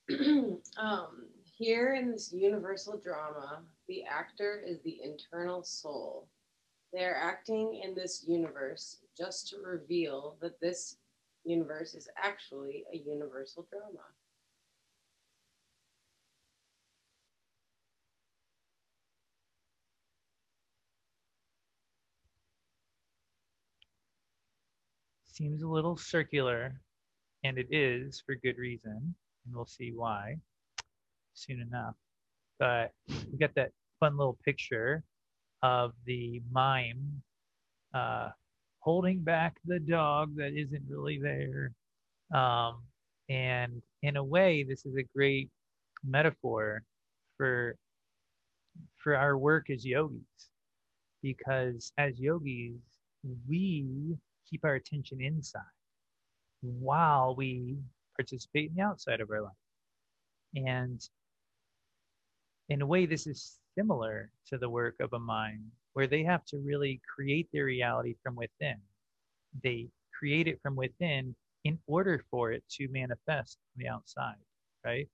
um, 0.77 1.27
here 1.59 1.95
in 1.95 2.13
this 2.13 2.33
universal 2.33 2.97
drama, 2.97 3.63
the 3.89 4.05
actor 4.05 4.63
is 4.65 4.81
the 4.83 4.99
internal 5.03 5.63
soul. 5.65 6.29
They 6.93 7.05
are 7.05 7.17
acting 7.17 7.81
in 7.83 7.95
this 7.95 8.25
universe 8.27 8.99
just 9.19 9.49
to 9.49 9.57
reveal 9.59 10.37
that 10.41 10.61
this 10.61 10.99
universe 11.45 11.95
is 11.95 12.09
actually 12.17 12.85
a 12.93 12.99
universal 12.99 13.67
drama. 13.71 14.05
Seems 25.37 25.63
a 25.63 25.69
little 25.69 25.99
circular, 25.99 26.81
and 27.45 27.59
it 27.59 27.67
is 27.71 28.23
for 28.25 28.37
good 28.37 28.57
reason, 28.57 29.15
and 29.45 29.55
we'll 29.55 29.67
see 29.67 29.93
why 29.95 30.37
soon 31.35 31.61
enough. 31.61 31.95
But 32.59 32.93
we 33.07 33.37
got 33.39 33.55
that 33.57 33.73
fun 34.01 34.17
little 34.17 34.39
picture 34.47 35.05
of 35.63 35.93
the 36.07 36.41
mime 36.51 37.21
uh, 37.93 38.31
holding 38.81 39.23
back 39.23 39.59
the 39.67 39.79
dog 39.79 40.35
that 40.37 40.59
isn't 40.59 40.85
really 40.89 41.21
there. 41.21 41.71
Um, 42.35 42.79
and 43.29 43.83
in 44.03 44.17
a 44.17 44.25
way, 44.25 44.65
this 44.67 44.87
is 44.87 44.97
a 44.97 45.05
great 45.15 45.51
metaphor 46.03 46.83
for 47.37 47.77
for 48.97 49.15
our 49.15 49.37
work 49.37 49.69
as 49.69 49.85
yogis, 49.85 50.49
because 51.23 51.93
as 51.99 52.19
yogis, 52.19 52.81
we 53.47 54.17
keep 54.49 54.65
our 54.65 54.75
attention 54.75 55.21
inside 55.21 55.63
while 56.63 57.35
we 57.37 57.77
participate 58.17 58.71
in 58.71 58.77
the 58.77 58.83
outside 58.83 59.21
of 59.21 59.31
our 59.31 59.43
life. 59.43 59.53
And 60.55 61.01
in 62.69 62.83
a 62.83 62.87
way, 62.87 63.07
this 63.07 63.27
is 63.27 63.59
similar 63.77 64.31
to 64.49 64.59
the 64.59 64.69
work 64.69 64.97
of 65.01 65.13
a 65.13 65.19
mind 65.19 65.65
where 65.93 66.07
they 66.07 66.23
have 66.25 66.45
to 66.47 66.59
really 66.59 67.01
create 67.15 67.49
their 67.53 67.65
reality 67.67 68.17
from 68.23 68.35
within. 68.35 68.77
They 69.63 69.89
create 70.19 70.49
it 70.49 70.61
from 70.63 70.77
within 70.77 71.35
in 71.65 71.79
order 71.87 72.25
for 72.31 72.53
it 72.53 72.63
to 72.71 72.89
manifest 72.89 73.59
on 73.77 73.83
the 73.83 73.89
outside, 73.89 74.37
right? 74.85 75.09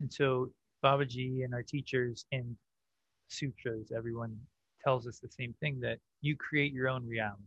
And 0.00 0.12
so 0.12 0.50
Babaji 0.84 1.44
and 1.44 1.52
our 1.52 1.62
teachers 1.62 2.24
and 2.32 2.56
sutras, 3.28 3.92
everyone 3.94 4.38
tells 4.82 5.06
us 5.06 5.18
the 5.18 5.28
same 5.28 5.54
thing 5.60 5.80
that 5.80 5.98
you 6.20 6.36
create 6.36 6.72
your 6.72 6.88
own 6.88 7.06
reality. 7.06 7.42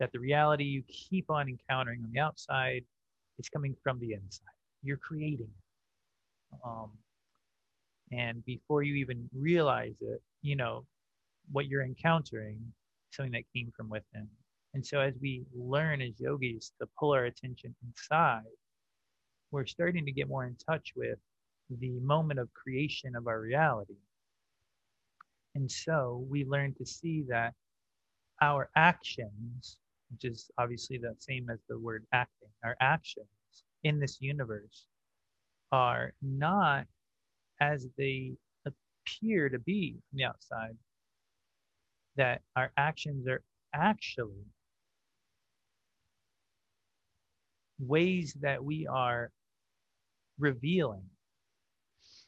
That 0.00 0.12
the 0.12 0.20
reality 0.20 0.64
you 0.64 0.82
keep 0.88 1.30
on 1.30 1.48
encountering 1.48 2.02
on 2.04 2.12
the 2.12 2.20
outside 2.20 2.84
is 3.38 3.48
coming 3.48 3.74
from 3.82 3.98
the 3.98 4.12
inside. 4.12 4.46
You're 4.82 4.96
creating. 4.96 5.50
Um, 6.64 6.90
and 8.12 8.44
before 8.44 8.82
you 8.82 8.94
even 8.94 9.28
realize 9.34 9.94
it 10.00 10.22
you 10.42 10.56
know 10.56 10.84
what 11.52 11.66
you're 11.66 11.84
encountering 11.84 12.58
something 13.10 13.32
that 13.32 13.42
came 13.54 13.72
from 13.76 13.88
within 13.88 14.26
and 14.74 14.84
so 14.84 15.00
as 15.00 15.14
we 15.20 15.44
learn 15.54 16.00
as 16.00 16.18
yogis 16.18 16.72
to 16.80 16.88
pull 16.98 17.12
our 17.12 17.26
attention 17.26 17.74
inside 17.86 18.42
we're 19.50 19.66
starting 19.66 20.04
to 20.04 20.12
get 20.12 20.28
more 20.28 20.44
in 20.46 20.56
touch 20.68 20.92
with 20.96 21.18
the 21.80 21.98
moment 22.00 22.38
of 22.40 22.48
creation 22.54 23.14
of 23.16 23.26
our 23.26 23.40
reality 23.40 23.96
and 25.58 25.70
so 25.70 26.24
we 26.30 26.44
learn 26.44 26.72
to 26.78 26.86
see 26.86 27.24
that 27.28 27.54
our 28.40 28.70
actions 28.76 29.78
which 30.12 30.24
is 30.24 30.50
obviously 30.58 30.98
the 30.98 31.14
same 31.18 31.50
as 31.50 31.58
the 31.68 31.78
word 31.78 32.06
acting 32.12 32.48
our 32.64 32.76
actions 32.80 33.26
in 33.84 34.00
this 34.00 34.18
universe 34.20 34.86
are 35.72 36.14
not 36.22 36.86
as 37.60 37.86
they 37.96 38.32
appear 38.66 39.48
to 39.48 39.58
be 39.58 39.96
from 40.10 40.18
the 40.18 40.24
outside, 40.24 40.76
that 42.16 42.42
our 42.56 42.72
actions 42.76 43.26
are 43.28 43.42
actually 43.74 44.44
ways 47.80 48.36
that 48.40 48.64
we 48.64 48.86
are 48.86 49.30
revealing 50.38 51.04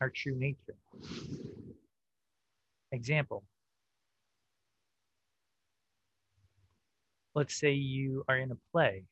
our 0.01 0.11
true 0.11 0.37
nature. 0.37 0.77
Example. 2.93 3.45
Let's 7.35 7.55
say 7.55 7.73
you 7.73 8.25
are 8.29 8.39
in 8.39 8.51
a 8.51 8.57
play 8.73 9.05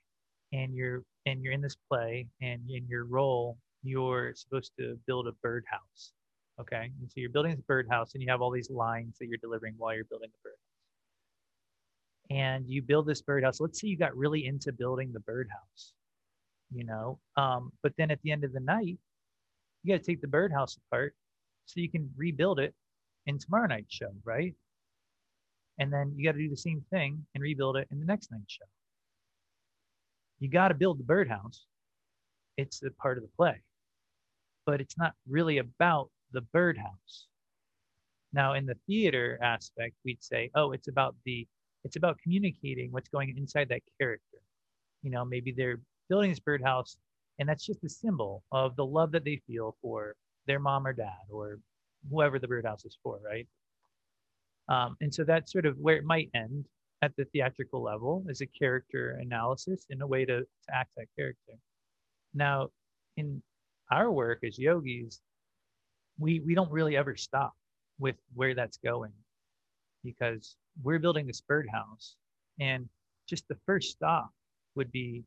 and 0.53 0.75
you're 0.75 1.05
and 1.27 1.43
you're 1.43 1.53
in 1.53 1.61
this 1.61 1.77
play 1.89 2.27
and 2.41 2.61
in 2.69 2.87
your 2.89 3.05
role 3.05 3.59
you're 3.83 4.35
supposed 4.35 4.73
to 4.79 4.99
build 5.07 5.29
a 5.29 5.33
birdhouse. 5.43 6.13
Okay. 6.61 6.91
And 7.01 7.09
so 7.09 7.15
you're 7.21 7.31
building 7.31 7.53
this 7.53 7.65
birdhouse 7.67 8.15
and 8.15 8.23
you 8.23 8.29
have 8.31 8.43
all 8.43 8.51
these 8.51 8.71
lines 8.71 9.17
that 9.19 9.29
you're 9.29 9.39
delivering 9.39 9.75
while 9.79 9.95
you're 9.95 10.05
building 10.05 10.31
the 10.33 10.39
birdhouse. 10.43 10.59
And 12.31 12.69
you 12.69 12.83
build 12.83 13.07
this 13.07 13.23
birdhouse. 13.23 13.61
Let's 13.61 13.81
say 13.81 13.89
you 13.89 13.97
got 13.97 14.17
really 14.17 14.47
into 14.47 14.73
building 14.73 15.13
the 15.13 15.21
birdhouse, 15.21 15.93
you 16.75 16.85
know, 16.85 17.19
um, 17.37 17.73
but 17.83 17.93
then 17.97 18.11
at 18.11 18.21
the 18.23 18.33
end 18.33 18.45
of 18.45 18.53
the 18.53 18.61
night, 18.61 18.99
you 19.83 19.95
got 19.95 20.03
to 20.03 20.07
take 20.07 20.21
the 20.21 20.29
birdhouse 20.29 20.77
apart 20.77 21.15
so 21.65 21.81
you 21.81 21.89
can 21.89 22.11
rebuild 22.17 22.59
it 22.59 22.75
in 23.29 23.39
tomorrow 23.39 23.69
night's 23.69 23.95
show, 23.95 24.11
right? 24.25 24.55
And 25.79 25.93
then 25.93 26.13
you 26.17 26.25
got 26.25 26.33
to 26.33 26.39
do 26.39 26.51
the 26.51 26.57
same 26.57 26.85
thing 26.91 27.25
and 27.35 27.43
rebuild 27.43 27.77
it 27.77 27.87
in 27.93 28.01
the 28.01 28.07
next 28.07 28.33
night's 28.33 28.53
show. 28.53 28.67
You 30.41 30.51
got 30.51 30.69
to 30.69 30.75
build 30.75 30.99
the 30.99 31.05
birdhouse. 31.05 31.67
It's 32.57 32.83
a 32.83 32.91
part 33.01 33.19
of 33.19 33.23
the 33.23 33.31
play 33.37 33.63
but 34.69 34.83
it's 34.83 34.99
not 34.99 35.15
really 35.27 35.57
about 35.57 36.11
the 36.33 36.43
birdhouse. 36.53 37.29
Now, 38.35 38.53
in 38.53 38.67
the 38.67 38.77
theater 38.87 39.39
aspect, 39.43 39.95
we'd 40.05 40.23
say, 40.23 40.51
oh, 40.55 40.73
it's 40.73 40.89
about 40.89 41.17
the, 41.25 41.49
it's 41.85 41.97
about 41.97 42.19
communicating 42.23 42.93
what's 42.93 43.09
going 43.09 43.35
inside 43.39 43.71
that 43.71 43.81
character. 43.99 44.37
You 45.03 45.11
know, 45.11 45.25
maybe 45.25 45.53
they're 45.57 45.81
building 46.11 46.29
this 46.29 46.39
birdhouse, 46.39 46.99
and 47.39 47.49
that's 47.49 47.65
just 47.65 47.83
a 47.83 47.89
symbol 47.89 48.45
of 48.53 48.77
the 48.77 48.85
love 48.85 49.11
that 49.13 49.25
they 49.25 49.41
feel 49.47 49.75
for 49.81 50.17
their 50.47 50.61
mom 50.61 50.87
or 50.87 50.93
dad 50.93 51.25
or 51.31 51.61
whoever 52.11 52.39
the 52.39 52.49
birdhouse 52.49 52.85
is 52.85 52.97
for, 53.03 53.21
right? 53.25 53.47
Um, 54.69 54.97
and 55.01 55.13
so 55.13 55.25
that's 55.25 55.53
sort 55.53 55.67
of 55.67 55.79
where 55.79 55.97
it 55.97 56.05
might 56.05 56.31
end 56.35 56.67
at 57.03 57.13
the 57.17 57.25
theatrical 57.27 57.83
level 57.83 58.25
as 58.29 58.41
a 58.41 58.47
character 58.47 59.19
analysis 59.21 59.87
in 59.91 60.03
a 60.03 60.07
way 60.07 60.25
to, 60.25 60.41
to 60.41 60.75
act 60.75 60.91
that 60.97 61.07
character. 61.17 61.55
Now, 62.35 62.69
in 63.17 63.43
our 63.91 64.11
work 64.11 64.41
as 64.45 64.59
yogis, 64.59 65.21
we 66.19 66.41
we 66.41 66.55
don't 66.55 66.71
really 66.71 66.97
ever 66.97 67.17
stop 67.17 67.55
with 67.99 68.17
where 68.35 68.55
that's 68.55 68.77
going 68.79 69.13
because 70.05 70.57
we're 70.83 70.99
building 70.99 71.27
this 71.27 71.41
birdhouse 71.41 72.17
and 72.61 72.89
just 73.29 73.47
the 73.49 73.57
first 73.67 73.91
stop 73.91 74.31
would 74.75 74.91
be 74.93 75.25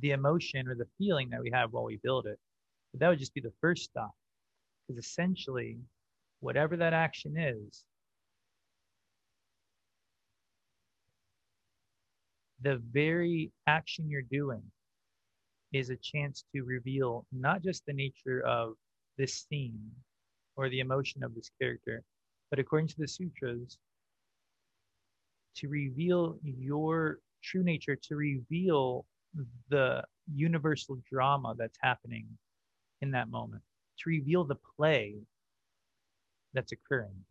the 0.00 0.10
emotion 0.10 0.68
or 0.68 0.74
the 0.74 0.86
feeling 0.98 1.28
that 1.30 1.40
we 1.40 1.50
have 1.50 1.72
while 1.72 1.84
we 1.84 1.98
build 2.02 2.26
it 2.26 2.38
but 2.92 3.00
that 3.00 3.08
would 3.08 3.18
just 3.18 3.34
be 3.34 3.40
the 3.40 3.52
first 3.60 3.84
stop 3.84 4.12
because 4.86 5.02
essentially 5.04 5.78
whatever 6.40 6.76
that 6.76 6.92
action 6.92 7.36
is 7.36 7.84
the 12.62 12.80
very 12.92 13.50
action 13.66 14.08
you're 14.08 14.22
doing 14.22 14.62
is 15.72 15.90
a 15.90 15.96
chance 15.96 16.44
to 16.54 16.62
reveal 16.62 17.26
not 17.32 17.62
just 17.62 17.84
the 17.86 17.92
nature 17.92 18.42
of 18.46 18.74
this 19.16 19.46
scene 19.48 19.90
or 20.56 20.68
the 20.68 20.80
emotion 20.80 21.22
of 21.22 21.34
this 21.34 21.50
character, 21.60 22.02
but 22.50 22.58
according 22.58 22.88
to 22.88 22.96
the 22.98 23.06
sutras, 23.08 23.78
to 25.56 25.68
reveal 25.68 26.38
your 26.42 27.18
true 27.42 27.62
nature, 27.62 27.96
to 27.96 28.16
reveal 28.16 29.04
the 29.68 30.02
universal 30.34 30.98
drama 31.10 31.54
that's 31.56 31.78
happening 31.80 32.26
in 33.00 33.10
that 33.12 33.30
moment, 33.30 33.62
to 33.98 34.10
reveal 34.10 34.44
the 34.44 34.58
play 34.76 35.14
that's 36.54 36.72
occurring. 36.72 37.24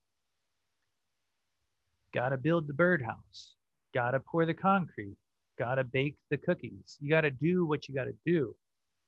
Got 2.13 2.29
to 2.29 2.37
build 2.37 2.67
the 2.67 2.73
birdhouse, 2.73 3.55
got 3.93 4.11
to 4.11 4.19
pour 4.19 4.45
the 4.45 4.53
concrete, 4.53 5.17
got 5.59 5.75
to 5.75 5.83
bake 5.83 6.15
the 6.29 6.37
cookies. 6.37 6.97
You 6.99 7.09
got 7.09 7.21
to 7.21 7.31
do 7.31 7.65
what 7.65 7.87
you 7.87 7.95
got 7.95 8.05
to 8.05 8.15
do, 8.25 8.55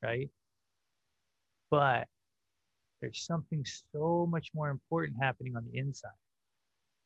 right? 0.04 0.30
But 1.72 2.08
there's 3.02 3.26
something 3.26 3.66
so 3.92 4.28
much 4.30 4.50
more 4.54 4.70
important 4.70 5.18
happening 5.20 5.56
on 5.56 5.66
the 5.66 5.80
inside. 5.80 6.12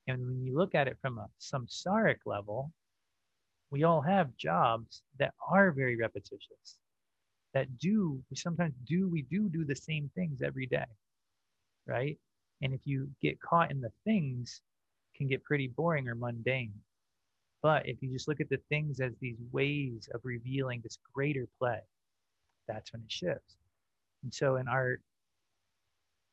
And 0.07 0.25
when 0.25 0.43
you 0.43 0.57
look 0.57 0.75
at 0.75 0.87
it 0.87 0.97
from 1.01 1.17
a 1.17 1.27
samsaric 1.39 2.17
level, 2.25 2.71
we 3.71 3.83
all 3.83 4.01
have 4.01 4.35
jobs 4.37 5.01
that 5.19 5.33
are 5.49 5.71
very 5.71 5.95
repetitious, 5.95 6.77
that 7.53 7.77
do, 7.79 8.21
we 8.29 8.37
sometimes 8.37 8.73
do, 8.85 9.09
we 9.09 9.23
do 9.23 9.49
do 9.49 9.65
the 9.65 9.75
same 9.75 10.11
things 10.15 10.41
every 10.41 10.67
day, 10.67 10.85
right? 11.87 12.17
And 12.65 12.73
if 12.73 12.81
you 12.83 13.07
get 13.21 13.39
caught 13.39 13.69
in 13.69 13.79
the 13.79 13.91
things, 14.05 14.61
can 15.15 15.27
get 15.27 15.43
pretty 15.43 15.67
boring 15.67 16.07
or 16.07 16.15
mundane. 16.15 16.73
But 17.61 17.87
if 17.87 18.01
you 18.01 18.11
just 18.11 18.27
look 18.27 18.41
at 18.41 18.49
the 18.49 18.59
things 18.69 18.99
as 18.99 19.11
these 19.21 19.37
ways 19.51 20.09
of 20.15 20.21
revealing 20.23 20.81
this 20.81 20.97
greater 21.13 21.47
play, 21.59 21.77
that's 22.67 22.91
when 22.91 23.03
it 23.03 23.11
shifts. 23.11 23.57
And 24.23 24.33
so 24.33 24.55
in 24.55 24.67
our 24.67 24.97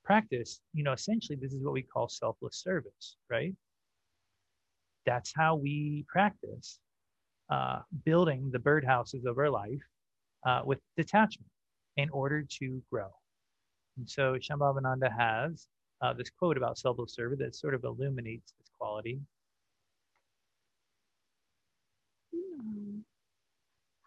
practice, 0.06 0.62
you 0.72 0.82
know, 0.82 0.92
essentially 0.92 1.36
this 1.38 1.52
is 1.52 1.62
what 1.62 1.74
we 1.74 1.82
call 1.82 2.08
selfless 2.08 2.56
service, 2.56 3.16
right? 3.28 3.54
That's 5.04 5.34
how 5.36 5.56
we 5.56 6.06
practice 6.08 6.78
uh, 7.50 7.80
building 8.06 8.50
the 8.50 8.58
birdhouses 8.58 9.26
of 9.26 9.36
our 9.36 9.50
life 9.50 9.82
uh, 10.46 10.62
with 10.64 10.78
detachment 10.96 11.50
in 11.98 12.08
order 12.08 12.42
to 12.60 12.82
grow. 12.90 13.10
And 13.98 14.08
so 14.08 14.38
Shambhavananda 14.40 15.14
has 15.14 15.66
uh, 16.02 16.12
this 16.12 16.30
quote 16.30 16.56
about 16.56 16.76
selfless 16.76 17.14
service 17.14 17.38
that 17.38 17.54
sort 17.54 17.74
of 17.74 17.84
illuminates 17.84 18.52
this 18.58 18.68
quality. 18.78 19.20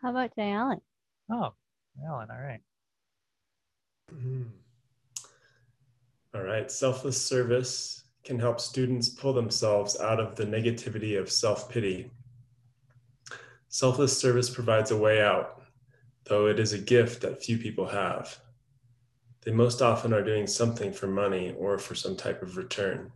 How 0.02 0.12
about 0.12 0.36
Jay 0.36 0.52
Allen? 0.52 0.82
Oh, 1.32 1.54
Alan, 2.06 2.30
all 2.30 2.42
right. 2.42 2.62
Mhm. 4.14 4.52
All 6.36 6.44
right. 6.44 6.70
Selfless 6.70 7.20
service 7.20 8.04
can 8.24 8.40
help 8.40 8.60
students 8.60 9.08
pull 9.08 9.34
themselves 9.34 10.00
out 10.00 10.20
of 10.20 10.36
the 10.36 10.46
negativity 10.46 11.18
of 11.18 11.32
self 11.32 11.70
pity. 11.70 12.12
Selfless 13.70 14.18
service 14.18 14.50
provides 14.50 14.92
a 14.92 14.98
way 14.98 15.22
out, 15.22 15.64
though 16.26 16.48
it 16.48 16.60
is 16.60 16.74
a 16.74 16.78
gift 16.78 17.22
that 17.22 17.42
few 17.42 17.58
people 17.58 17.88
have. 17.88 18.40
They 19.46 19.52
most 19.52 19.84
often 19.84 20.12
are 20.12 20.24
doing 20.24 20.48
something 20.48 20.92
for 20.92 21.06
money 21.06 21.54
or 21.58 21.78
for 21.78 21.94
some 21.94 22.16
type 22.16 22.42
of 22.42 22.58
return. 22.58 23.12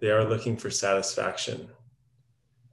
They 0.00 0.10
are 0.10 0.28
looking 0.28 0.56
for 0.56 0.70
satisfaction. 0.70 1.68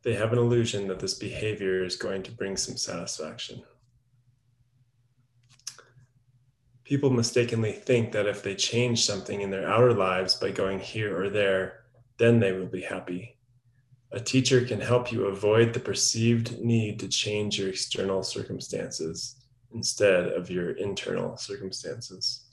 They 0.04 0.14
have 0.14 0.32
an 0.32 0.38
illusion 0.38 0.88
that 0.88 1.00
this 1.00 1.16
behavior 1.16 1.84
is 1.84 1.96
going 1.96 2.22
to 2.24 2.32
bring 2.32 2.56
some 2.56 2.78
satisfaction. 2.78 3.64
People 6.84 7.10
mistakenly 7.10 7.72
think 7.72 8.12
that 8.12 8.28
if 8.28 8.44
they 8.44 8.54
change 8.54 9.06
something 9.06 9.42
in 9.42 9.50
their 9.50 9.68
outer 9.68 9.94
lives 9.94 10.36
by 10.36 10.52
going 10.52 10.80
here 10.80 11.20
or 11.20 11.30
there, 11.30 11.86
then 12.18 12.40
they 12.40 12.52
will 12.52 12.68
be 12.68 12.82
happy. 12.82 13.38
A 14.12 14.20
teacher 14.20 14.66
can 14.66 14.82
help 14.82 15.12
you 15.12 15.26
avoid 15.26 15.74
the 15.74 15.80
perceived 15.80 16.60
need 16.60 17.00
to 17.00 17.08
change 17.08 17.58
your 17.58 17.70
external 17.70 18.22
circumstances 18.22 19.38
instead 19.74 20.28
of 20.28 20.52
your 20.52 20.72
internal 20.72 21.38
circumstances. 21.38 22.51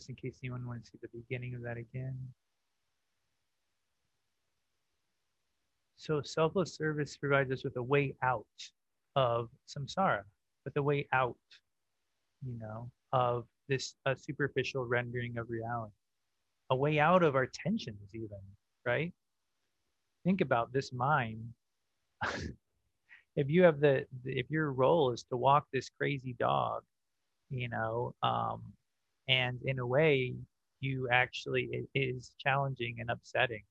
Just 0.00 0.08
in 0.08 0.16
case 0.16 0.38
anyone 0.42 0.66
wants 0.66 0.90
to 0.90 0.96
see 0.96 0.98
the 1.02 1.18
beginning 1.18 1.54
of 1.54 1.60
that 1.60 1.76
again. 1.76 2.16
So 5.98 6.22
selfless 6.22 6.74
service 6.74 7.18
provides 7.18 7.52
us 7.52 7.64
with 7.64 7.76
a 7.76 7.82
way 7.82 8.14
out 8.22 8.46
of 9.14 9.50
samsara, 9.68 10.22
with 10.64 10.74
a 10.78 10.82
way 10.82 11.06
out, 11.12 11.36
you 12.42 12.58
know, 12.58 12.90
of 13.12 13.44
this 13.68 13.94
superficial 14.16 14.86
rendering 14.86 15.36
of 15.36 15.50
reality, 15.50 15.92
a 16.70 16.76
way 16.76 16.98
out 16.98 17.22
of 17.22 17.36
our 17.36 17.46
tensions, 17.52 18.08
even, 18.14 18.40
right? 18.86 19.12
Think 20.24 20.40
about 20.40 20.72
this 20.72 20.94
mind. 20.94 21.44
if 23.36 23.50
you 23.50 23.64
have 23.64 23.80
the, 23.80 24.06
if 24.24 24.50
your 24.50 24.72
role 24.72 25.12
is 25.12 25.24
to 25.24 25.36
walk 25.36 25.66
this 25.74 25.90
crazy 25.90 26.34
dog, 26.38 26.84
you 27.50 27.68
know, 27.68 28.14
um, 28.22 28.62
and 29.30 29.58
in 29.64 29.78
a 29.78 29.86
way, 29.86 30.34
you 30.80 31.08
actually 31.10 31.68
it 31.72 31.88
is 31.94 32.32
challenging 32.38 32.96
and 32.98 33.10
upsetting. 33.10 33.62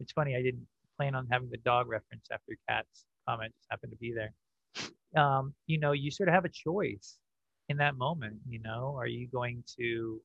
It's 0.00 0.12
funny, 0.12 0.34
I 0.34 0.42
didn't 0.42 0.66
plan 0.96 1.14
on 1.14 1.26
having 1.30 1.50
the 1.50 1.58
dog 1.58 1.88
reference 1.88 2.26
after 2.32 2.56
Kat's 2.68 3.04
comment 3.28 3.52
just 3.58 3.68
happened 3.70 3.92
to 3.92 3.98
be 3.98 4.12
there. 4.12 4.32
Um, 5.22 5.54
you 5.66 5.78
know, 5.78 5.92
you 5.92 6.10
sort 6.10 6.28
of 6.28 6.34
have 6.34 6.46
a 6.46 6.48
choice 6.48 7.18
in 7.68 7.76
that 7.76 7.96
moment. 7.96 8.36
You 8.48 8.60
know, 8.60 8.96
are 8.98 9.06
you 9.06 9.28
going 9.28 9.62
to 9.78 10.20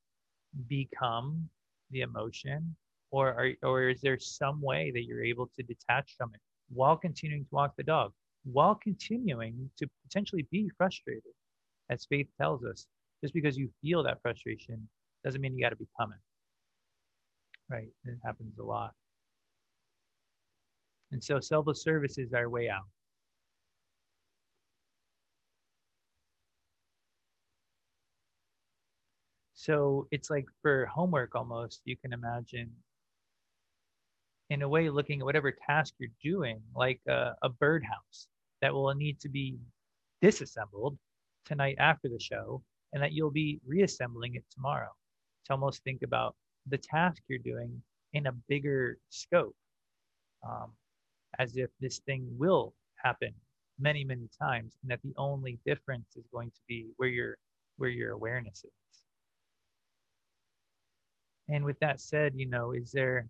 become 0.66 1.48
the 1.90 2.00
emotion, 2.00 2.74
or 3.10 3.28
are, 3.28 3.50
or 3.62 3.88
is 3.88 4.00
there 4.00 4.18
some 4.18 4.60
way 4.62 4.90
that 4.94 5.04
you're 5.04 5.24
able 5.24 5.50
to 5.56 5.62
detach 5.62 6.14
from 6.16 6.30
it 6.34 6.40
while 6.70 6.96
continuing 6.96 7.44
to 7.44 7.54
walk 7.54 7.74
the 7.76 7.82
dog, 7.82 8.12
while 8.44 8.74
continuing 8.74 9.70
to 9.78 9.86
potentially 10.06 10.46
be 10.50 10.70
frustrated, 10.76 11.32
as 11.90 12.06
Faith 12.06 12.28
tells 12.40 12.64
us. 12.64 12.86
Just 13.22 13.34
because 13.34 13.56
you 13.56 13.68
feel 13.82 14.02
that 14.04 14.22
frustration 14.22 14.88
doesn't 15.24 15.40
mean 15.40 15.56
you 15.56 15.62
got 15.62 15.70
to 15.70 15.76
become 15.76 16.12
it. 16.12 16.20
Right? 17.72 17.88
It 18.04 18.18
happens 18.24 18.58
a 18.58 18.62
lot. 18.62 18.92
And 21.10 21.22
so 21.22 21.40
selfless 21.40 21.82
service 21.82 22.18
is 22.18 22.32
our 22.32 22.48
way 22.48 22.68
out. 22.68 22.86
So 29.54 30.06
it's 30.10 30.30
like 30.30 30.46
for 30.62 30.86
homework 30.86 31.34
almost, 31.34 31.82
you 31.84 31.96
can 31.96 32.12
imagine 32.12 32.70
in 34.50 34.62
a 34.62 34.68
way 34.68 34.88
looking 34.88 35.20
at 35.20 35.24
whatever 35.24 35.52
task 35.66 35.94
you're 35.98 36.10
doing, 36.22 36.60
like 36.74 37.00
a, 37.08 37.32
a 37.42 37.48
birdhouse 37.48 38.28
that 38.62 38.72
will 38.72 38.94
need 38.94 39.20
to 39.20 39.28
be 39.28 39.58
disassembled 40.22 40.96
tonight 41.44 41.76
after 41.78 42.08
the 42.08 42.20
show, 42.20 42.62
and 42.92 43.02
that 43.02 43.12
you'll 43.12 43.30
be 43.30 43.60
reassembling 43.66 44.34
it 44.34 44.44
tomorrow. 44.50 44.90
To 45.46 45.52
almost 45.52 45.82
think 45.82 46.02
about 46.02 46.34
the 46.66 46.78
task 46.78 47.22
you're 47.28 47.38
doing 47.38 47.82
in 48.12 48.26
a 48.26 48.32
bigger 48.48 48.98
scope, 49.08 49.56
um, 50.46 50.72
as 51.38 51.56
if 51.56 51.70
this 51.80 52.00
thing 52.00 52.26
will 52.38 52.74
happen 52.96 53.32
many, 53.78 54.04
many 54.04 54.28
times, 54.40 54.76
and 54.82 54.90
that 54.90 55.00
the 55.02 55.14
only 55.16 55.58
difference 55.64 56.16
is 56.16 56.24
going 56.32 56.50
to 56.50 56.60
be 56.68 56.86
where 56.96 57.08
your 57.08 57.36
where 57.76 57.90
your 57.90 58.12
awareness 58.12 58.64
is. 58.64 59.02
And 61.48 61.64
with 61.64 61.78
that 61.80 62.00
said, 62.00 62.32
you 62.36 62.46
know, 62.46 62.72
is 62.72 62.90
there 62.92 63.26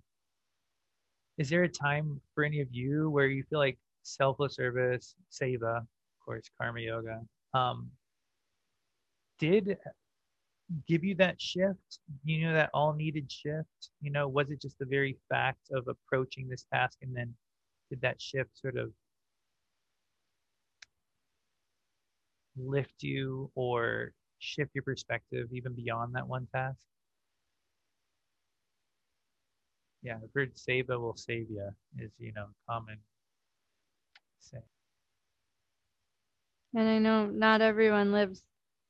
is 1.38 1.48
there 1.48 1.62
a 1.62 1.68
time 1.68 2.20
for 2.34 2.44
any 2.44 2.60
of 2.60 2.68
you 2.72 3.10
where 3.10 3.28
you 3.28 3.44
feel 3.44 3.60
like 3.60 3.78
selfless 4.02 4.56
service, 4.56 5.14
seva, 5.30 5.78
of 5.78 5.86
course, 6.24 6.50
karma 6.60 6.80
yoga, 6.80 7.20
um, 7.54 7.88
did 9.38 9.78
give 10.86 11.04
you 11.04 11.14
that 11.16 11.40
shift? 11.40 12.00
You 12.24 12.46
know, 12.46 12.54
that 12.54 12.70
all 12.74 12.92
needed 12.94 13.30
shift? 13.30 13.90
You 14.00 14.10
know, 14.10 14.28
was 14.28 14.50
it 14.50 14.60
just 14.60 14.78
the 14.78 14.86
very 14.86 15.16
fact 15.28 15.70
of 15.72 15.86
approaching 15.88 16.48
this 16.48 16.66
task 16.72 16.98
and 17.02 17.16
then 17.16 17.34
did 17.90 18.00
that 18.02 18.20
shift 18.20 18.50
sort 18.58 18.76
of 18.76 18.92
lift 22.56 23.02
you 23.02 23.50
or 23.54 24.12
shift 24.38 24.70
your 24.74 24.82
perspective 24.82 25.48
even 25.52 25.74
beyond 25.74 26.14
that 26.14 26.26
one 26.28 26.46
task? 26.54 26.78
Yeah, 30.02 30.16
I've 30.22 30.30
heard 30.34 30.54
Seva 30.54 31.00
will 31.00 31.16
save 31.16 31.50
you 31.50 31.70
is, 31.98 32.12
you 32.18 32.32
know, 32.32 32.46
common 32.68 32.98
say. 34.40 34.58
And 36.74 36.88
I 36.88 36.98
know 36.98 37.26
not 37.26 37.60
everyone 37.60 38.12
lives 38.12 38.42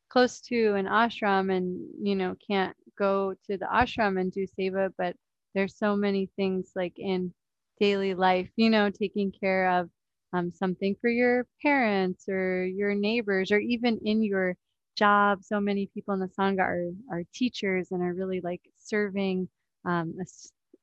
close 0.09 0.41
to 0.41 0.75
an 0.75 0.87
ashram 0.87 1.55
and, 1.55 1.81
you 2.03 2.15
know, 2.15 2.37
can't 2.49 2.77
go 2.99 3.35
to 3.47 3.57
the 3.57 3.67
ashram 3.67 4.21
and 4.21 4.33
do 4.33 4.47
seva, 4.59 4.91
but 4.99 5.15
there's 5.55 5.77
so 5.77 5.97
many 5.97 6.31
things 6.37 6.73
like 6.75 6.95
in 6.97 7.33
daily 7.81 8.15
life, 8.15 8.49
you 8.57 8.71
know, 8.71 8.91
taking 8.91 9.33
care 9.33 9.71
of 9.71 9.89
um, 10.33 10.53
something 10.53 10.97
for 11.01 11.11
your 11.11 11.47
parents 11.63 12.29
or 12.29 12.65
your 12.65 12.95
neighbors 12.95 13.51
or 13.51 13.59
even 13.59 13.99
in 14.05 14.23
your 14.23 14.57
job. 14.97 15.43
So 15.43 15.61
many 15.61 15.91
people 15.95 16.15
in 16.15 16.21
the 16.21 16.29
Sangha 16.29 16.61
are, 16.61 16.91
are 17.13 17.23
teachers 17.33 17.89
and 17.91 18.03
are 18.03 18.15
really 18.15 18.41
like 18.41 18.61
serving 18.77 19.49
um, 19.85 20.15
a 20.21 20.25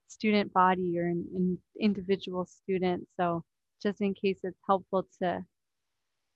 student 0.07 0.53
body 0.53 0.97
or 0.97 1.07
an, 1.07 1.25
an 1.35 1.57
individual 1.79 2.45
student. 2.45 3.07
So 3.17 3.43
just 3.83 4.01
in 4.01 4.13
case 4.13 4.39
it's 4.43 4.57
helpful 4.65 5.07
to 5.21 5.43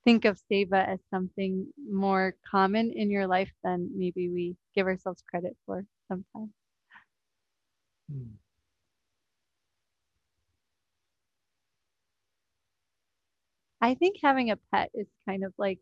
think 0.05 0.25
of 0.25 0.39
seva 0.51 0.87
as 0.87 0.99
something 1.11 1.67
more 1.89 2.35
common 2.49 2.91
in 2.91 3.09
your 3.11 3.27
life 3.27 3.51
than 3.63 3.89
maybe 3.95 4.29
we 4.29 4.55
give 4.75 4.87
ourselves 4.87 5.23
credit 5.29 5.55
for 5.65 5.85
sometimes. 6.07 6.51
Hmm. 8.09 8.39
I 13.81 13.95
think 13.95 14.17
having 14.21 14.51
a 14.51 14.57
pet 14.73 14.91
is 14.93 15.07
kind 15.27 15.43
of 15.43 15.53
like 15.57 15.79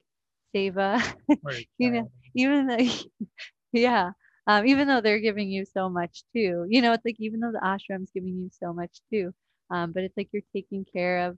seva. 0.55 1.01
you 1.77 1.91
know, 1.91 2.11
even 2.35 2.67
though, 2.67 2.77
yeah, 3.73 4.11
um, 4.47 4.65
even 4.67 4.87
though 4.87 5.01
they're 5.01 5.19
giving 5.19 5.49
you 5.49 5.65
so 5.65 5.89
much 5.89 6.23
too. 6.33 6.65
You 6.69 6.81
know, 6.81 6.93
it's 6.93 7.05
like 7.05 7.17
even 7.19 7.39
though 7.39 7.51
the 7.51 7.59
ashram's 7.63 8.11
giving 8.11 8.35
you 8.37 8.49
so 8.51 8.73
much 8.73 8.99
too, 9.11 9.33
um, 9.71 9.91
but 9.93 10.03
it's 10.03 10.17
like 10.17 10.29
you're 10.31 10.43
taking 10.53 10.85
care 10.85 11.27
of 11.27 11.37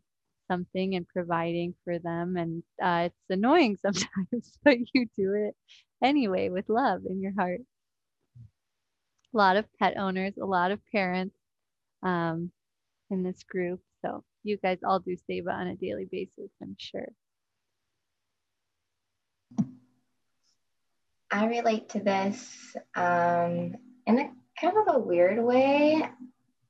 something 0.49 0.95
and 0.95 1.07
providing 1.07 1.75
for 1.83 1.99
them, 1.99 2.37
and 2.37 2.63
uh, 2.81 3.07
it's 3.07 3.29
annoying 3.29 3.77
sometimes, 3.81 4.57
but 4.63 4.77
you 4.93 5.07
do 5.17 5.33
it 5.33 5.55
anyway 6.03 6.49
with 6.49 6.69
love 6.69 7.01
in 7.09 7.21
your 7.21 7.33
heart. 7.37 7.61
A 9.33 9.37
lot 9.37 9.57
of 9.57 9.65
pet 9.79 9.97
owners, 9.97 10.33
a 10.41 10.45
lot 10.45 10.71
of 10.71 10.79
parents 10.91 11.35
um, 12.03 12.51
in 13.11 13.23
this 13.23 13.43
group. 13.43 13.79
So 14.03 14.23
you 14.43 14.57
guys 14.57 14.79
all 14.83 14.99
do 14.99 15.15
Seva 15.29 15.53
on 15.53 15.67
a 15.67 15.75
daily 15.75 16.07
basis, 16.09 16.51
I'm 16.61 16.75
sure. 16.77 17.09
I 21.31 21.45
relate 21.45 21.89
to 21.89 21.99
this 21.99 22.75
um, 22.95 23.75
in 24.07 24.19
a 24.19 24.31
kind 24.59 24.77
of 24.77 24.95
a 24.95 24.99
weird 24.99 25.43
way. 25.43 26.03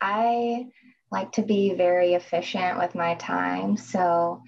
I 0.02 0.68
like 1.12 1.32
to 1.34 1.42
be 1.42 1.74
very 1.74 2.14
efficient 2.14 2.78
with 2.78 2.96
my 2.96 3.16
time. 3.16 3.78
So 3.78 4.42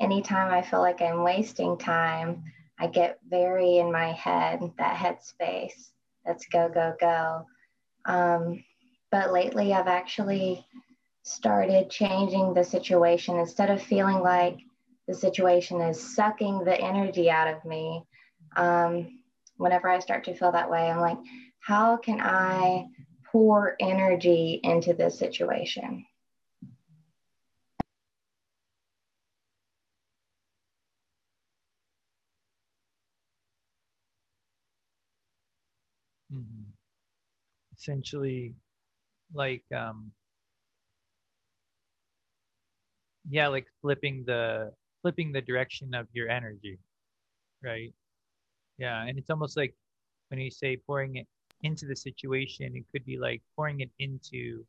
anytime 0.00 0.52
I 0.52 0.62
feel 0.62 0.80
like 0.80 1.00
I'm 1.00 1.22
wasting 1.22 1.78
time, 1.78 2.42
I 2.78 2.86
get 2.86 3.18
very 3.28 3.78
in 3.78 3.92
my 3.92 4.12
head, 4.12 4.60
that 4.78 4.96
headspace. 4.96 5.90
Let's 6.26 6.46
go, 6.46 6.68
go, 6.68 6.94
go. 6.98 7.46
Um, 8.06 8.64
but 9.10 9.32
lately, 9.32 9.72
I've 9.72 9.88
actually 9.88 10.66
started 11.22 11.90
changing 11.90 12.54
the 12.54 12.64
situation 12.64 13.38
instead 13.38 13.70
of 13.70 13.82
feeling 13.82 14.20
like 14.20 14.58
the 15.06 15.14
situation 15.14 15.80
is 15.80 16.14
sucking 16.14 16.64
the 16.64 16.80
energy 16.80 17.30
out 17.30 17.48
of 17.48 17.64
me. 17.64 18.04
Um, 18.56 19.20
whenever 19.56 19.88
I 19.88 19.98
start 19.98 20.24
to 20.24 20.34
feel 20.34 20.52
that 20.52 20.70
way, 20.70 20.90
I'm 20.90 21.00
like, 21.00 21.18
how 21.60 21.98
can 21.98 22.20
I 22.20 22.86
pour 23.32 23.76
energy 23.80 24.60
into 24.62 24.92
this 24.92 25.18
situation? 25.18 26.06
Mm-hmm. 36.32 36.70
Essentially, 37.76 38.54
like, 39.34 39.64
um, 39.74 40.12
yeah, 43.28 43.48
like 43.48 43.66
flipping 43.82 44.24
the 44.26 44.72
flipping 45.02 45.32
the 45.32 45.40
direction 45.40 45.94
of 45.94 46.06
your 46.12 46.28
energy, 46.28 46.78
right? 47.62 47.92
Yeah, 48.78 49.04
and 49.04 49.18
it's 49.18 49.30
almost 49.30 49.56
like 49.56 49.74
when 50.28 50.40
you 50.40 50.50
say 50.50 50.76
pouring 50.76 51.16
it 51.16 51.26
into 51.62 51.86
the 51.86 51.96
situation, 51.96 52.76
it 52.76 52.84
could 52.92 53.04
be 53.04 53.18
like 53.18 53.42
pouring 53.56 53.80
it 53.80 53.90
into 53.98 54.64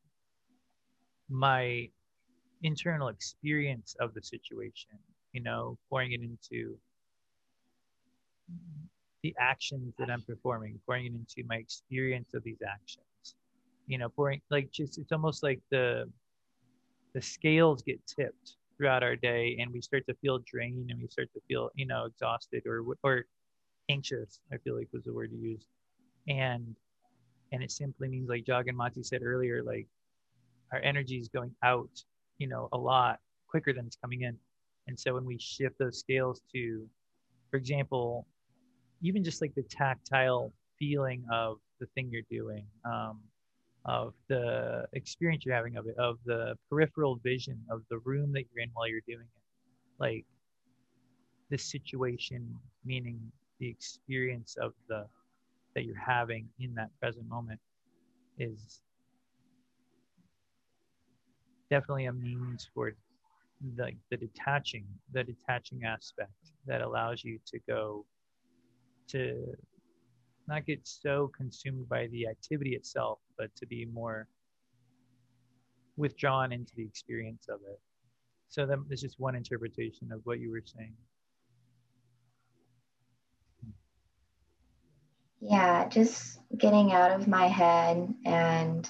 my 1.30 1.89
internal 2.64 3.08
experience 3.08 3.96
of 4.00 4.14
the 4.14 4.22
situation, 4.22 4.92
you 5.34 5.42
know, 5.42 5.78
pouring 5.89 6.12
it 6.14 6.22
into 6.22 6.78
the 9.24 9.36
actions 9.39 9.94
that 9.98 10.10
I'm 10.10 10.22
performing, 10.24 10.80
pouring 10.86 11.06
it 11.06 11.14
into 11.14 11.48
my 11.48 11.56
experience 11.58 12.34
of 12.34 12.44
these 12.44 12.62
actions, 12.68 13.36
you 13.88 13.98
know, 13.98 14.10
pouring 14.10 14.42
like 14.50 14.72
just 14.72 14.98
it's 14.98 15.12
almost 15.12 15.44
like 15.44 15.62
the 15.72 16.12
the 17.14 17.22
scales 17.22 17.82
get 17.84 18.00
tipped 18.08 18.58
throughout 18.78 19.04
our 19.04 19.16
day 19.16 19.58
and 19.60 19.72
we 19.72 19.82
start 19.82 20.06
to 20.08 20.16
feel 20.16 20.39
drained 20.46 20.89
and 20.92 21.02
we 21.02 21.08
start 21.08 21.30
to 21.34 21.42
feel 21.48 21.70
you 21.76 21.86
know 21.86 22.06
exhausted 22.06 22.64
or 22.66 22.84
or 23.04 23.26
anxious, 23.89 24.39
I 24.54 24.58
feel 24.58 24.78
like 24.78 24.89
was 24.94 25.04
the 25.04 25.14
word 25.14 25.32
you 25.32 25.39
used. 25.52 25.68
And 26.28 26.76
and 27.51 27.63
it 27.63 27.72
simply 27.72 28.07
means 28.07 28.30
like 28.30 28.45
Jaganmati 28.45 29.05
said 29.05 29.22
earlier, 29.24 29.63
like 29.63 29.88
our 30.72 30.80
energy 30.80 31.17
is 31.17 31.28
going 31.28 31.53
out, 31.63 31.89
you 32.38 32.47
know, 32.47 32.69
a 32.72 32.78
lot 32.78 33.19
quicker 33.47 33.74
than 33.74 33.86
it's 33.86 33.97
coming 33.97 34.22
in. 34.22 34.38
And 34.88 34.99
so 34.99 35.13
when 35.13 35.26
we 35.26 35.38
shift 35.38 35.78
those 35.78 35.99
scales 35.99 36.41
to, 36.53 36.88
for 37.49 37.57
example, 37.57 38.26
even 39.01 39.24
just 39.24 39.41
like 39.41 39.53
the 39.55 39.63
tactile 39.63 40.53
feeling 40.80 41.24
of 41.32 41.57
the 41.80 41.88
thing 41.88 42.09
you're 42.11 42.22
doing, 42.30 42.65
um, 42.86 43.19
of 43.86 44.13
the 44.30 44.86
experience 44.93 45.43
you're 45.45 45.55
having 45.55 45.76
of 45.76 45.88
it, 45.88 45.97
of 45.97 46.17
the 46.26 46.55
peripheral 46.69 47.19
vision 47.24 47.59
of 47.69 47.82
the 47.89 47.97
room 47.99 48.32
that 48.32 48.45
you're 48.53 48.63
in 48.63 48.69
while 48.74 48.88
you're 48.88 49.01
doing 49.07 49.26
it, 49.26 49.41
like 49.99 50.26
the 51.49 51.57
situation, 51.57 52.55
meaning 52.86 53.19
the 53.59 53.67
experience 53.67 54.55
of 54.61 54.74
the 54.88 55.05
that 55.76 55.86
you're 55.86 55.95
having 55.95 56.47
in 56.59 56.74
that 56.76 56.89
present 56.99 57.28
moment 57.28 57.59
is 58.38 58.82
definitely 61.69 62.05
a 62.05 62.13
means 62.13 62.69
for 62.74 62.91
the, 63.76 63.91
the 64.09 64.17
detaching 64.17 64.86
the 65.13 65.24
detaching 65.24 65.84
aspect 65.86 66.32
that 66.65 66.82
allows 66.82 67.24
you 67.24 67.39
to 67.45 67.59
go 67.67 68.05
to 69.07 69.55
not 70.47 70.65
get 70.65 70.80
so 70.84 71.32
consumed 71.38 71.88
by 71.88 72.07
the 72.07 72.28
activity 72.28 72.72
itself 72.72 73.19
but 73.38 73.55
to 73.55 73.65
be 73.65 73.86
more 73.86 74.28
withdrawn 75.97 76.51
into 76.51 76.74
the 76.76 76.84
experience 76.84 77.47
of 77.49 77.59
it. 77.69 77.80
So 78.49 78.65
that, 78.65 78.80
that's 78.89 79.01
just 79.01 79.19
one 79.19 79.36
interpretation 79.36 80.11
of 80.11 80.22
what 80.24 80.39
you 80.39 80.51
were 80.51 80.63
saying 80.65 80.93
Yeah, 85.42 85.88
just 85.89 86.39
getting 86.56 86.92
out 86.92 87.12
of 87.12 87.28
my 87.28 87.48
head 87.48 88.14
and 88.26 88.88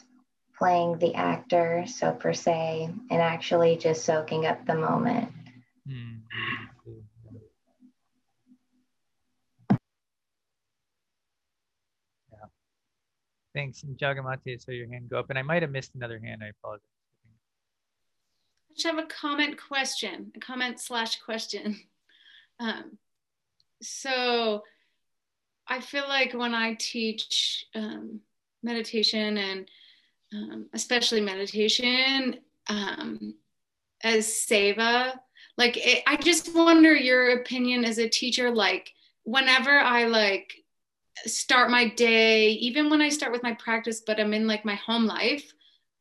playing 0.57 0.99
the 0.99 1.15
actor, 1.15 1.85
so 1.87 2.11
per 2.11 2.33
se, 2.33 2.89
and 3.09 3.21
actually 3.21 3.77
just 3.77 4.03
soaking 4.03 4.45
up 4.45 4.65
the 4.65 4.75
moment. 4.75 5.31
Mm-hmm. 5.87 6.91
Yeah. 12.31 12.37
Thanks. 13.55 13.83
And 13.83 13.97
Jaganmati, 13.97 14.53
I 14.53 14.57
saw 14.57 14.71
your 14.71 14.87
hand 14.91 15.09
go 15.09 15.19
up, 15.19 15.29
and 15.29 15.39
I 15.39 15.41
might 15.41 15.61
have 15.61 15.71
missed 15.71 15.95
another 15.95 16.19
hand. 16.19 16.41
I 16.43 16.49
apologize. 16.49 16.83
I 18.69 18.73
just 18.73 18.85
have 18.85 18.97
a 18.97 19.07
comment 19.07 19.57
question, 19.57 20.31
a 20.35 20.39
comment 20.39 20.79
slash 20.79 21.19
question. 21.21 21.79
Um, 22.59 22.99
so 23.81 24.61
I 25.71 25.79
feel 25.79 26.07
like 26.07 26.33
when 26.33 26.53
I 26.53 26.75
teach 26.75 27.65
um, 27.75 28.19
meditation 28.61 29.37
and 29.37 29.69
um, 30.33 30.65
especially 30.73 31.21
meditation 31.21 32.39
um, 32.67 33.35
as 34.03 34.27
seva, 34.27 35.13
like 35.57 35.77
it, 35.77 36.03
i 36.07 36.15
just 36.15 36.55
wonder 36.55 36.95
your 36.95 37.39
opinion 37.39 37.85
as 37.85 37.97
a 37.97 38.09
teacher 38.09 38.49
like 38.49 38.91
whenever 39.23 39.79
i 39.79 40.05
like 40.05 40.53
start 41.25 41.69
my 41.69 41.87
day 41.89 42.49
even 42.49 42.89
when 42.89 43.01
i 43.01 43.09
start 43.09 43.31
with 43.31 43.43
my 43.43 43.53
practice 43.53 44.01
but 44.05 44.19
i'm 44.19 44.33
in 44.33 44.47
like 44.47 44.65
my 44.65 44.75
home 44.75 45.05
life 45.05 45.53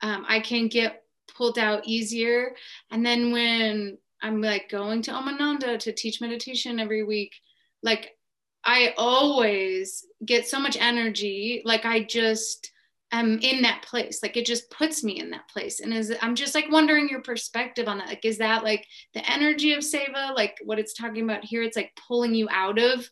um, 0.03 0.25
i 0.29 0.41
can 0.41 0.69
get 0.69 1.05
pulled 1.37 1.59
out 1.59 1.87
easier. 1.87 2.55
And 2.91 3.05
then 3.05 3.33
when 3.33 3.99
i'm 4.23 4.41
like 4.41 4.69
going 4.69 5.03
to 5.03 5.13
omananda 5.13 5.79
to 5.79 5.93
teach 5.93 6.21
meditation 6.21 6.81
every 6.81 7.05
week 7.05 7.35
like 7.83 8.17
i 8.65 8.95
always 8.97 10.07
get 10.25 10.49
so 10.49 10.59
much 10.59 10.77
energy 10.81 11.63
like 11.65 11.85
i 11.85 12.03
just 12.03 12.73
am 13.13 13.39
in 13.41 13.63
that 13.63 13.83
place 13.83 14.23
like 14.23 14.37
it 14.37 14.47
just 14.47 14.71
puts 14.71 15.03
me 15.03 15.19
in 15.19 15.31
that 15.31 15.49
place 15.49 15.81
and 15.81 15.93
is 15.93 16.15
i'm 16.23 16.35
just 16.35 16.55
like 16.55 16.71
wondering 16.71 17.09
your 17.09 17.23
perspective 17.23 17.89
on 17.89 17.99
that 17.99 18.09
like 18.09 18.25
is 18.25 18.39
that 18.39 18.63
like 18.63 18.87
the 19.15 19.31
energy 19.31 19.73
of 19.73 19.81
seva 19.81 20.35
like 20.37 20.57
what 20.65 20.79
it's 20.79 20.95
talking 20.95 21.25
about 21.25 21.45
here 21.45 21.63
it's 21.63 21.77
like 21.77 21.93
pulling 22.07 22.35
you 22.35 22.49
out 22.51 22.79
of 22.79 23.09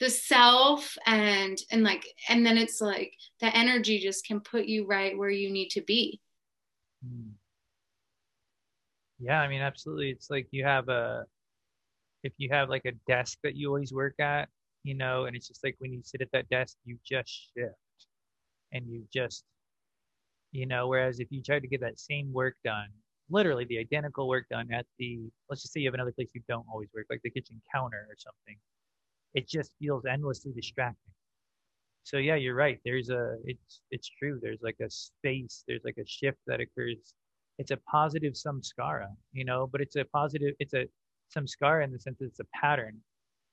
the 0.00 0.10
self 0.10 0.96
and 1.06 1.58
and 1.72 1.82
like 1.82 2.06
and 2.28 2.44
then 2.44 2.58
it's 2.58 2.80
like 2.80 3.12
the 3.40 3.56
energy 3.56 3.98
just 3.98 4.26
can 4.26 4.40
put 4.40 4.66
you 4.66 4.86
right 4.86 5.16
where 5.16 5.30
you 5.30 5.50
need 5.50 5.70
to 5.70 5.80
be 5.80 6.20
Hmm. 7.04 7.30
Yeah, 9.18 9.40
I 9.40 9.48
mean, 9.48 9.62
absolutely. 9.62 10.10
It's 10.10 10.30
like 10.30 10.48
you 10.50 10.64
have 10.64 10.88
a, 10.88 11.24
if 12.22 12.32
you 12.36 12.48
have 12.50 12.68
like 12.68 12.84
a 12.84 12.92
desk 13.06 13.38
that 13.42 13.54
you 13.54 13.68
always 13.68 13.92
work 13.92 14.18
at, 14.20 14.48
you 14.84 14.94
know, 14.94 15.24
and 15.26 15.36
it's 15.36 15.48
just 15.48 15.62
like 15.64 15.76
when 15.78 15.92
you 15.92 16.00
sit 16.04 16.20
at 16.20 16.30
that 16.32 16.48
desk, 16.48 16.76
you 16.84 16.98
just 17.04 17.50
shift 17.54 17.74
and 18.72 18.86
you 18.88 19.04
just, 19.12 19.44
you 20.52 20.66
know, 20.66 20.88
whereas 20.88 21.20
if 21.20 21.28
you 21.30 21.42
try 21.42 21.58
to 21.58 21.66
get 21.68 21.80
that 21.80 21.98
same 21.98 22.32
work 22.32 22.56
done, 22.64 22.88
literally 23.30 23.64
the 23.66 23.78
identical 23.78 24.28
work 24.28 24.46
done 24.50 24.72
at 24.72 24.86
the, 24.98 25.20
let's 25.50 25.62
just 25.62 25.72
say 25.72 25.80
you 25.80 25.88
have 25.88 25.94
another 25.94 26.12
place 26.12 26.28
you 26.34 26.40
don't 26.48 26.66
always 26.72 26.88
work, 26.94 27.06
like 27.10 27.20
the 27.22 27.30
kitchen 27.30 27.60
counter 27.74 28.06
or 28.08 28.16
something, 28.16 28.56
it 29.34 29.48
just 29.48 29.72
feels 29.78 30.04
endlessly 30.06 30.52
distracting. 30.54 31.12
So 32.04 32.16
yeah, 32.16 32.36
you're 32.36 32.54
right. 32.54 32.78
There's 32.84 33.10
a, 33.10 33.36
it's, 33.44 33.82
it's 33.90 34.08
true. 34.08 34.38
There's 34.42 34.62
like 34.62 34.78
a 34.80 34.88
space, 34.90 35.62
there's 35.68 35.84
like 35.84 35.98
a 35.98 36.06
shift 36.06 36.38
that 36.46 36.60
occurs. 36.60 37.14
It's 37.58 37.70
a 37.70 37.76
positive 37.90 38.32
samskara, 38.34 39.08
you 39.32 39.44
know, 39.44 39.66
but 39.70 39.80
it's 39.80 39.96
a 39.96 40.04
positive, 40.06 40.54
it's 40.58 40.74
a 40.74 40.86
samskara 41.36 41.84
in 41.84 41.92
the 41.92 41.98
sense 41.98 42.18
that 42.18 42.26
it's 42.26 42.40
a 42.40 42.46
pattern, 42.54 42.98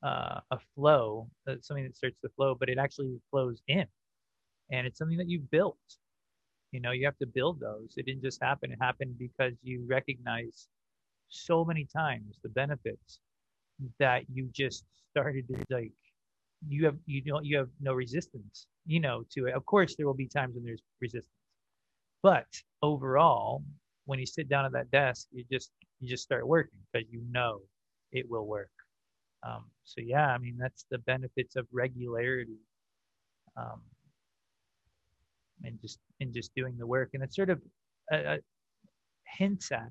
uh, 0.03 0.39
a 0.51 0.59
flow, 0.75 1.27
uh, 1.47 1.55
something 1.61 1.83
that 1.83 1.95
starts 1.95 2.19
to 2.21 2.29
flow, 2.35 2.55
but 2.55 2.69
it 2.69 2.77
actually 2.77 3.19
flows 3.31 3.61
in 3.67 3.85
and 4.71 4.87
it's 4.87 4.97
something 4.97 5.17
that 5.17 5.29
you 5.29 5.39
built. 5.39 5.77
You 6.71 6.81
know, 6.81 6.91
you 6.91 7.05
have 7.05 7.17
to 7.19 7.27
build 7.27 7.59
those. 7.59 7.93
It 7.97 8.05
didn't 8.05 8.23
just 8.23 8.41
happen. 8.41 8.71
It 8.71 8.79
happened 8.81 9.17
because 9.17 9.53
you 9.63 9.85
recognize 9.87 10.67
so 11.29 11.65
many 11.65 11.85
times 11.85 12.39
the 12.43 12.49
benefits 12.49 13.19
that 13.99 14.23
you 14.33 14.49
just 14.53 14.85
started 15.11 15.47
to 15.47 15.55
like 15.69 15.91
you 16.67 16.85
have 16.85 16.95
you 17.05 17.21
don't 17.21 17.45
you 17.45 17.57
have 17.57 17.69
no 17.81 17.93
resistance 17.93 18.67
you 18.85 18.99
know 18.99 19.23
to 19.29 19.47
it 19.47 19.53
of 19.53 19.65
course 19.65 19.95
there 19.95 20.07
will 20.07 20.13
be 20.13 20.27
times 20.27 20.55
when 20.55 20.63
there's 20.63 20.81
resistance 21.01 21.29
but 22.23 22.47
overall 22.81 23.63
when 24.05 24.19
you 24.19 24.25
sit 24.25 24.47
down 24.49 24.65
at 24.65 24.71
that 24.71 24.89
desk 24.91 25.27
you 25.33 25.43
just 25.51 25.71
you 26.05 26.11
just 26.11 26.23
start 26.23 26.47
working 26.47 26.79
because 26.93 27.07
you 27.11 27.21
know 27.31 27.59
it 28.11 28.29
will 28.29 28.45
work. 28.45 28.69
Um, 29.43 29.65
so 29.83 30.01
yeah 30.01 30.29
i 30.29 30.39
mean 30.39 30.57
that's 30.57 30.85
the 30.89 30.97
benefits 30.99 31.55
of 31.55 31.67
regularity 31.71 32.57
um, 33.57 33.81
and 35.63 35.79
just 35.81 35.99
and 36.19 36.33
just 36.33 36.53
doing 36.55 36.75
the 36.77 36.87
work. 36.87 37.09
And 37.13 37.23
it 37.23 37.33
sort 37.33 37.49
of 37.49 37.61
hints 39.37 39.71
at 39.71 39.89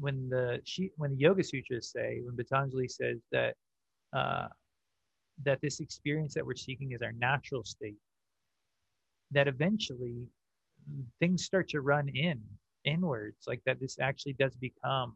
when 0.00 0.28
the 0.28 0.60
she 0.64 0.90
when 0.96 1.12
the 1.12 1.16
yoga 1.18 1.44
sutras 1.44 1.92
say 1.92 2.20
when 2.24 2.36
patanjali 2.36 2.88
says 2.88 3.18
that 3.30 3.54
uh, 4.16 4.48
that 5.44 5.60
this 5.60 5.80
experience 5.80 6.34
that 6.34 6.44
we're 6.44 6.56
seeking 6.56 6.92
is 6.92 7.02
our 7.02 7.12
natural 7.12 7.64
state 7.64 7.96
that 9.30 9.46
eventually 9.46 10.26
things 11.20 11.44
start 11.44 11.68
to 11.68 11.80
run 11.82 12.08
in 12.08 12.40
inwards 12.84 13.46
like 13.46 13.60
that 13.66 13.80
this 13.80 13.98
actually 14.00 14.32
does 14.34 14.56
become 14.56 15.14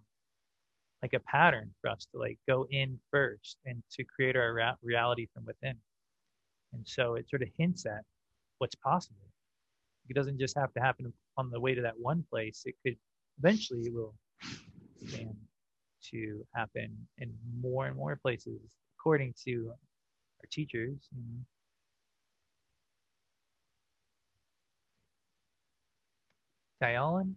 like 1.02 1.12
a 1.12 1.20
pattern 1.20 1.70
for 1.80 1.90
us 1.90 2.06
to 2.12 2.18
like 2.18 2.38
go 2.48 2.66
in 2.70 2.98
first 3.10 3.58
and 3.66 3.82
to 3.90 4.04
create 4.04 4.36
our 4.36 4.54
ra- 4.54 4.76
reality 4.82 5.26
from 5.32 5.44
within 5.44 5.76
and 6.72 6.86
so 6.86 7.14
it 7.14 7.28
sort 7.28 7.42
of 7.42 7.48
hints 7.56 7.86
at 7.86 8.02
what's 8.58 8.74
possible 8.76 9.28
it 10.08 10.14
doesn't 10.14 10.38
just 10.38 10.56
have 10.56 10.72
to 10.72 10.80
happen 10.80 11.12
on 11.36 11.50
the 11.50 11.60
way 11.60 11.74
to 11.74 11.82
that 11.82 11.98
one 11.98 12.24
place 12.30 12.62
it 12.66 12.74
could 12.84 12.96
eventually 13.38 13.82
it 13.86 13.94
will 13.94 14.14
expand 15.00 15.34
to 16.10 16.44
happen 16.54 16.96
in 17.18 17.32
more 17.60 17.86
and 17.86 17.96
more 17.96 18.16
places 18.16 18.60
according 18.98 19.34
to 19.44 19.70
our 19.70 20.48
teachers. 20.50 21.08
Mm-hmm. 21.16 21.40
Dyalan? 26.82 27.34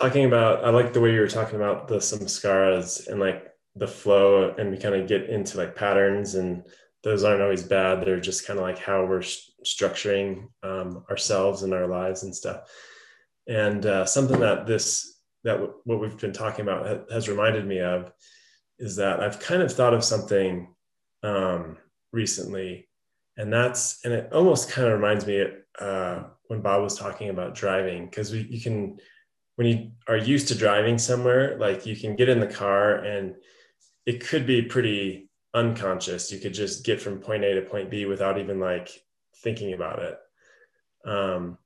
Talking 0.00 0.24
about, 0.24 0.64
I 0.64 0.70
like 0.70 0.94
the 0.94 1.00
way 1.00 1.12
you 1.12 1.20
were 1.20 1.28
talking 1.28 1.56
about 1.56 1.86
the 1.86 1.96
samskaras 1.96 3.06
and 3.08 3.20
like 3.20 3.52
the 3.76 3.86
flow, 3.86 4.54
and 4.56 4.70
we 4.70 4.78
kind 4.78 4.94
of 4.94 5.06
get 5.06 5.28
into 5.28 5.58
like 5.58 5.76
patterns, 5.76 6.36
and 6.36 6.64
those 7.02 7.22
aren't 7.22 7.42
always 7.42 7.62
bad. 7.62 8.00
They're 8.00 8.18
just 8.18 8.46
kind 8.46 8.58
of 8.58 8.64
like 8.64 8.78
how 8.78 9.04
we're 9.04 9.20
st- 9.20 9.54
structuring 9.66 10.48
um, 10.62 11.04
ourselves 11.10 11.62
and 11.62 11.74
our 11.74 11.86
lives 11.86 12.22
and 12.22 12.34
stuff. 12.34 12.70
And 13.46 13.84
uh, 13.84 14.06
something 14.06 14.40
that 14.40 14.66
this 14.66 15.20
that 15.44 15.54
w- 15.54 15.74
what 15.84 16.00
we've 16.00 16.18
been 16.18 16.32
talking 16.32 16.62
about 16.62 16.86
ha- 16.86 17.04
has 17.12 17.28
reminded 17.28 17.66
me 17.66 17.80
of 17.80 18.10
is 18.78 18.96
that 18.96 19.20
I've 19.20 19.38
kind 19.38 19.60
of 19.60 19.70
thought 19.70 19.92
of 19.92 20.02
something 20.02 20.74
um, 21.22 21.76
recently, 22.10 22.88
and 23.36 23.52
that's 23.52 24.02
and 24.04 24.14
it 24.14 24.32
almost 24.32 24.70
kind 24.70 24.88
of 24.88 24.94
reminds 24.94 25.26
me 25.26 25.44
uh, 25.78 26.22
when 26.48 26.62
Bob 26.62 26.82
was 26.82 26.96
talking 26.98 27.28
about 27.28 27.54
driving 27.54 28.06
because 28.06 28.32
you 28.32 28.62
can 28.62 28.96
when 29.56 29.66
you 29.66 29.90
are 30.08 30.16
used 30.16 30.48
to 30.48 30.54
driving 30.54 30.98
somewhere 30.98 31.58
like 31.58 31.86
you 31.86 31.96
can 31.96 32.16
get 32.16 32.28
in 32.28 32.40
the 32.40 32.46
car 32.46 32.96
and 32.96 33.34
it 34.06 34.26
could 34.26 34.46
be 34.46 34.62
pretty 34.62 35.30
unconscious. 35.54 36.32
You 36.32 36.38
could 36.38 36.54
just 36.54 36.84
get 36.84 37.00
from 37.00 37.18
point 37.18 37.44
a 37.44 37.54
to 37.54 37.62
point 37.62 37.90
b 37.90 38.06
without 38.06 38.38
even 38.38 38.60
like 38.60 38.90
thinking 39.36 39.72
about 39.72 40.00
it. 40.00 40.18
Um, 41.04 41.58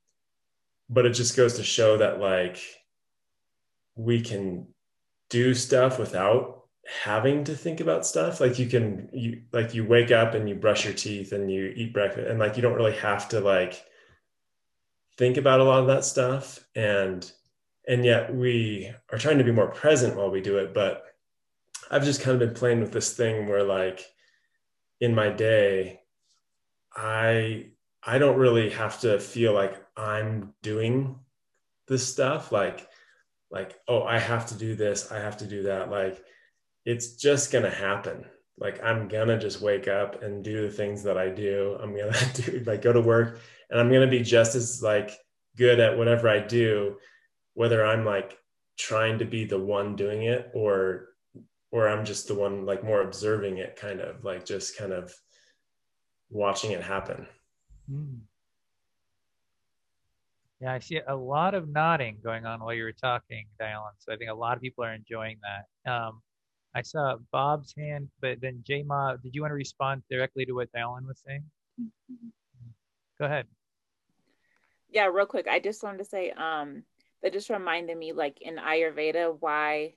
but 0.88 1.06
it 1.06 1.10
just 1.10 1.36
goes 1.36 1.54
to 1.54 1.64
show 1.64 1.98
that 1.98 2.20
like 2.20 2.58
we 3.96 4.20
can 4.20 4.66
do 5.30 5.54
stuff 5.54 5.98
without 5.98 6.64
having 7.02 7.44
to 7.44 7.54
think 7.56 7.80
about 7.80 8.06
stuff. 8.06 8.40
Like 8.40 8.58
you 8.58 8.66
can 8.66 9.08
you 9.12 9.42
like 9.52 9.74
you 9.74 9.84
wake 9.84 10.10
up 10.10 10.34
and 10.34 10.48
you 10.48 10.54
brush 10.54 10.84
your 10.84 10.94
teeth 10.94 11.32
and 11.32 11.50
you 11.50 11.72
eat 11.74 11.92
breakfast 11.92 12.28
and 12.28 12.38
like 12.38 12.56
you 12.56 12.62
don't 12.62 12.74
really 12.74 12.96
have 12.96 13.28
to 13.30 13.40
like 13.40 13.82
think 15.16 15.36
about 15.36 15.60
a 15.60 15.64
lot 15.64 15.80
of 15.80 15.86
that 15.86 16.04
stuff. 16.04 16.60
And 16.74 17.30
and 17.86 18.04
yet 18.04 18.34
we 18.34 18.90
are 19.12 19.18
trying 19.18 19.38
to 19.38 19.44
be 19.44 19.52
more 19.52 19.68
present 19.68 20.16
while 20.16 20.30
we 20.30 20.40
do 20.40 20.58
it 20.58 20.72
but 20.74 21.04
i've 21.90 22.04
just 22.04 22.20
kind 22.20 22.40
of 22.40 22.46
been 22.46 22.56
playing 22.56 22.80
with 22.80 22.92
this 22.92 23.14
thing 23.14 23.46
where 23.46 23.62
like 23.62 24.04
in 25.00 25.14
my 25.14 25.28
day 25.28 26.00
i 26.96 27.66
i 28.02 28.18
don't 28.18 28.38
really 28.38 28.70
have 28.70 29.00
to 29.00 29.18
feel 29.18 29.52
like 29.52 29.82
i'm 29.96 30.52
doing 30.62 31.18
this 31.86 32.06
stuff 32.06 32.52
like 32.52 32.88
like 33.50 33.78
oh 33.88 34.02
i 34.02 34.18
have 34.18 34.46
to 34.46 34.54
do 34.54 34.74
this 34.74 35.12
i 35.12 35.18
have 35.18 35.36
to 35.36 35.46
do 35.46 35.64
that 35.64 35.90
like 35.90 36.24
it's 36.84 37.14
just 37.16 37.50
to 37.64 37.70
happen. 37.70 38.24
Like 38.58 38.82
I'm 38.82 39.08
to 39.28 39.38
just 39.38 39.60
wake 39.60 39.88
up 39.88 40.22
and 40.22 40.44
do 40.44 40.62
the 40.62 40.72
things 40.72 41.02
that 41.04 41.18
I 41.18 41.30
do. 41.30 41.76
I'm 41.80 41.94
to 42.34 42.42
do 42.50 42.58
like 42.64 42.82
go 42.82 42.92
to 42.92 43.00
work 43.00 43.40
and 43.70 43.80
I'm 43.80 43.88
to 44.02 44.06
be 44.06 44.22
just 44.22 44.54
as 44.54 44.82
like 44.82 45.10
good 45.56 45.80
at 45.80 45.96
whatever 45.96 46.28
I 46.28 46.40
do 46.40 46.96
whether 47.54 47.84
I'm 47.84 48.04
like 48.04 48.38
trying 48.78 49.18
to 49.18 49.24
be 49.24 49.44
the 49.44 49.58
one 49.58 49.96
doing 49.96 50.24
it 50.24 50.50
or 50.54 51.08
or 51.70 51.88
I'm 51.88 52.04
just 52.04 52.28
the 52.28 52.34
one 52.34 52.66
like 52.66 52.84
more 52.84 53.02
observing 53.02 53.58
it 53.58 53.76
kind 53.76 54.00
of 54.00 54.24
like 54.24 54.44
just 54.44 54.78
kind 54.78 54.92
of 54.92 55.12
watching 56.30 56.70
it 56.72 56.82
happen. 56.82 57.26
Mm. 57.90 58.20
Yeah, 60.60 60.72
I 60.72 60.78
see 60.78 61.00
a 61.06 61.16
lot 61.16 61.54
of 61.54 61.68
nodding 61.68 62.18
going 62.22 62.46
on 62.46 62.60
while 62.60 62.72
you 62.72 62.84
were 62.84 62.92
talking, 62.92 63.46
Dyalan. 63.60 63.92
So 63.98 64.12
I 64.12 64.16
think 64.16 64.30
a 64.30 64.34
lot 64.34 64.56
of 64.56 64.62
people 64.62 64.84
are 64.84 64.94
enjoying 64.94 65.38
that. 65.42 65.92
Um, 65.92 66.22
I 66.74 66.82
saw 66.82 67.16
Bob's 67.32 67.74
hand, 67.76 68.08
but 68.20 68.40
then 68.40 68.62
J 68.66 68.82
Ma, 68.82 69.16
did 69.16 69.34
you 69.34 69.42
want 69.42 69.50
to 69.50 69.56
respond 69.56 70.02
directly 70.10 70.44
to 70.46 70.52
what 70.52 70.72
Dyalan 70.72 71.06
was 71.06 71.22
saying? 71.26 71.44
Mm-hmm. 71.80 72.28
Go 73.18 73.26
ahead. 73.26 73.46
Yeah, 74.90 75.06
real 75.06 75.26
quick. 75.26 75.48
I 75.48 75.58
just 75.58 75.82
wanted 75.82 75.98
to 75.98 76.04
say, 76.04 76.30
um, 76.30 76.84
that 77.24 77.32
just 77.32 77.48
reminded 77.48 77.96
me, 77.96 78.12
like 78.12 78.42
in 78.42 78.56
Ayurveda, 78.56 79.38
why 79.40 79.94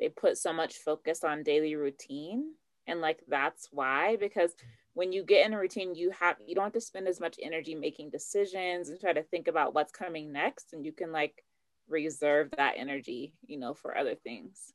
they 0.00 0.08
put 0.08 0.36
so 0.36 0.52
much 0.52 0.74
focus 0.74 1.22
on 1.22 1.44
daily 1.44 1.76
routine, 1.76 2.52
and 2.88 3.00
like 3.00 3.20
that's 3.28 3.68
why 3.70 4.16
because 4.16 4.54
when 4.94 5.12
you 5.12 5.22
get 5.22 5.46
in 5.46 5.54
a 5.54 5.58
routine, 5.58 5.94
you 5.94 6.10
have 6.10 6.36
you 6.44 6.56
don't 6.56 6.64
have 6.64 6.72
to 6.72 6.80
spend 6.80 7.06
as 7.06 7.20
much 7.20 7.36
energy 7.40 7.76
making 7.76 8.10
decisions 8.10 8.88
and 8.88 9.00
try 9.00 9.12
to 9.12 9.22
think 9.22 9.46
about 9.46 9.72
what's 9.72 9.92
coming 9.92 10.32
next, 10.32 10.72
and 10.72 10.84
you 10.84 10.92
can 10.92 11.12
like 11.12 11.44
reserve 11.88 12.50
that 12.56 12.74
energy, 12.76 13.34
you 13.46 13.56
know, 13.56 13.72
for 13.72 13.96
other 13.96 14.16
things. 14.16 14.72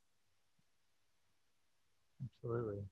Absolutely. 2.24 2.82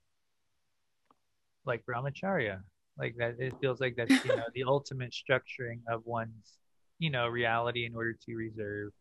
Like 1.64 1.82
brahmacharya, 1.86 2.61
like 2.98 3.16
that. 3.16 3.36
It 3.38 3.54
feels 3.59 3.80
like 3.80 3.96
that's 3.96 4.22
you 4.22 4.36
know 4.36 4.44
the 4.54 4.64
ultimate 4.64 5.12
structuring 5.12 5.80
of 5.88 6.02
one's 6.04 6.59
you 6.98 7.11
know 7.11 7.26
reality 7.26 7.86
in 7.86 7.94
order 7.94 8.12
to 8.12 8.34
reserve, 8.34 8.92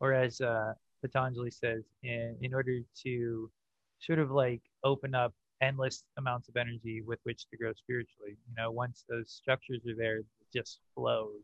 or 0.00 0.12
as 0.12 0.40
uh, 0.40 0.72
Patanjali 1.02 1.50
says, 1.50 1.84
in 2.02 2.36
in 2.40 2.54
order 2.54 2.80
to 3.04 3.50
sort 3.98 4.18
of 4.18 4.30
like 4.30 4.62
open 4.84 5.14
up 5.14 5.32
endless 5.62 6.04
amounts 6.18 6.48
of 6.48 6.56
energy 6.56 7.02
with 7.06 7.18
which 7.24 7.46
to 7.48 7.56
grow 7.56 7.72
spiritually. 7.72 8.36
You 8.48 8.54
know, 8.56 8.70
once 8.70 9.04
those 9.08 9.30
structures 9.30 9.80
are 9.88 9.96
there, 9.96 10.18
it 10.18 10.26
just 10.54 10.80
flows. 10.94 11.40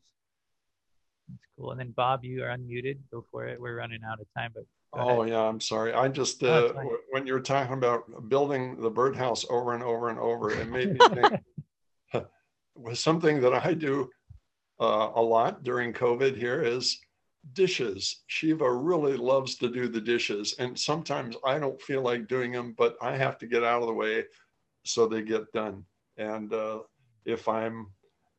That's 1.29 1.41
cool. 1.57 1.71
And 1.71 1.81
then 1.81 1.93
Bob, 1.93 2.25
you 2.25 2.45
are 2.45 2.55
unmuted. 2.57 2.99
Go 3.11 3.25
for 3.31 3.47
it. 3.47 3.61
We're 3.61 3.77
running 3.77 4.01
out 4.07 4.21
of 4.21 4.27
time, 4.37 4.53
but 4.55 4.65
Oh 4.95 5.23
yeah, 5.23 5.41
I'm 5.41 5.61
sorry. 5.61 5.95
I 5.95 6.09
just 6.09 6.43
uh, 6.43 6.69
w- 6.69 6.99
when 7.11 7.27
you're 7.27 7.41
talking 7.41 7.73
about 7.73 8.29
building 8.29 8.79
the 8.79 8.91
birdhouse 8.91 9.47
over 9.49 9.73
and 9.73 9.83
over 9.83 10.11
and 10.11 10.19
over, 10.19 10.51
it 10.51 10.69
made 10.69 10.93
me 10.93 10.99
think 11.15 11.33
was 12.75 13.01
something 13.01 13.41
that 13.41 13.55
I 13.55 13.75
do 13.75 14.11
uh, 14.81 15.11
a 15.15 15.23
lot 15.23 15.63
during 15.63 15.93
COVID. 15.93 16.37
Here 16.37 16.63
is 16.63 16.99
dishes. 17.53 18.23
Shiva 18.27 18.73
really 18.73 19.17
loves 19.17 19.57
to 19.57 19.69
do 19.69 19.89
the 19.89 20.01
dishes, 20.01 20.55
and 20.59 20.79
sometimes 20.79 21.37
I 21.45 21.59
don't 21.59 21.81
feel 21.81 22.03
like 22.03 22.29
doing 22.29 22.53
them, 22.53 22.75
but 22.77 22.97
I 23.01 23.17
have 23.17 23.39
to 23.39 23.47
get 23.47 23.65
out 23.65 23.83
of 23.83 23.89
the 23.89 23.95
way 23.95 24.25
so 24.85 25.07
they 25.07 25.23
get 25.23 25.53
done. 25.53 25.85
And 26.17 26.53
uh, 26.53 26.81
if 27.25 27.49
I'm 27.49 27.89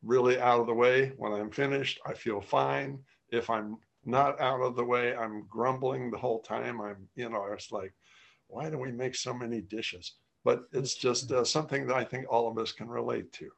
really 0.02 0.38
out 0.38 0.60
of 0.60 0.66
the 0.66 0.74
way 0.74 1.12
when 1.16 1.32
I'm 1.32 1.50
finished, 1.50 2.00
I 2.06 2.14
feel 2.14 2.40
fine. 2.40 2.98
If 3.30 3.50
I'm 3.50 3.78
not 4.06 4.40
out 4.40 4.60
of 4.60 4.76
the 4.76 4.84
way. 4.84 5.14
I'm 5.14 5.46
grumbling 5.48 6.10
the 6.10 6.18
whole 6.18 6.40
time. 6.40 6.80
I'm, 6.80 7.08
you 7.16 7.28
know, 7.28 7.46
it's 7.52 7.72
like, 7.72 7.92
why 8.48 8.70
do 8.70 8.78
we 8.78 8.92
make 8.92 9.14
so 9.14 9.32
many 9.32 9.60
dishes? 9.60 10.14
But 10.44 10.64
it's 10.72 10.94
just 10.94 11.32
uh, 11.32 11.44
something 11.44 11.86
that 11.86 11.96
I 11.96 12.04
think 12.04 12.26
all 12.28 12.48
of 12.48 12.58
us 12.58 12.72
can 12.72 12.88
relate 12.88 13.32
to. 13.34 13.50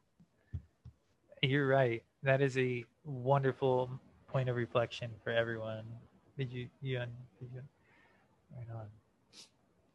You're 1.43 1.67
right. 1.67 2.03
That 2.23 2.41
is 2.41 2.57
a 2.59 2.85
wonderful 3.05 3.91
point 4.37 4.51
of 4.51 4.57
reflection 4.57 5.11
for 5.25 5.31
everyone. 5.31 5.83
Did 6.37 6.53
you, 6.53 6.69
you, 6.83 6.99
did 6.99 7.49
you? 7.55 7.63
Right 8.55 8.67
on. 8.79 8.85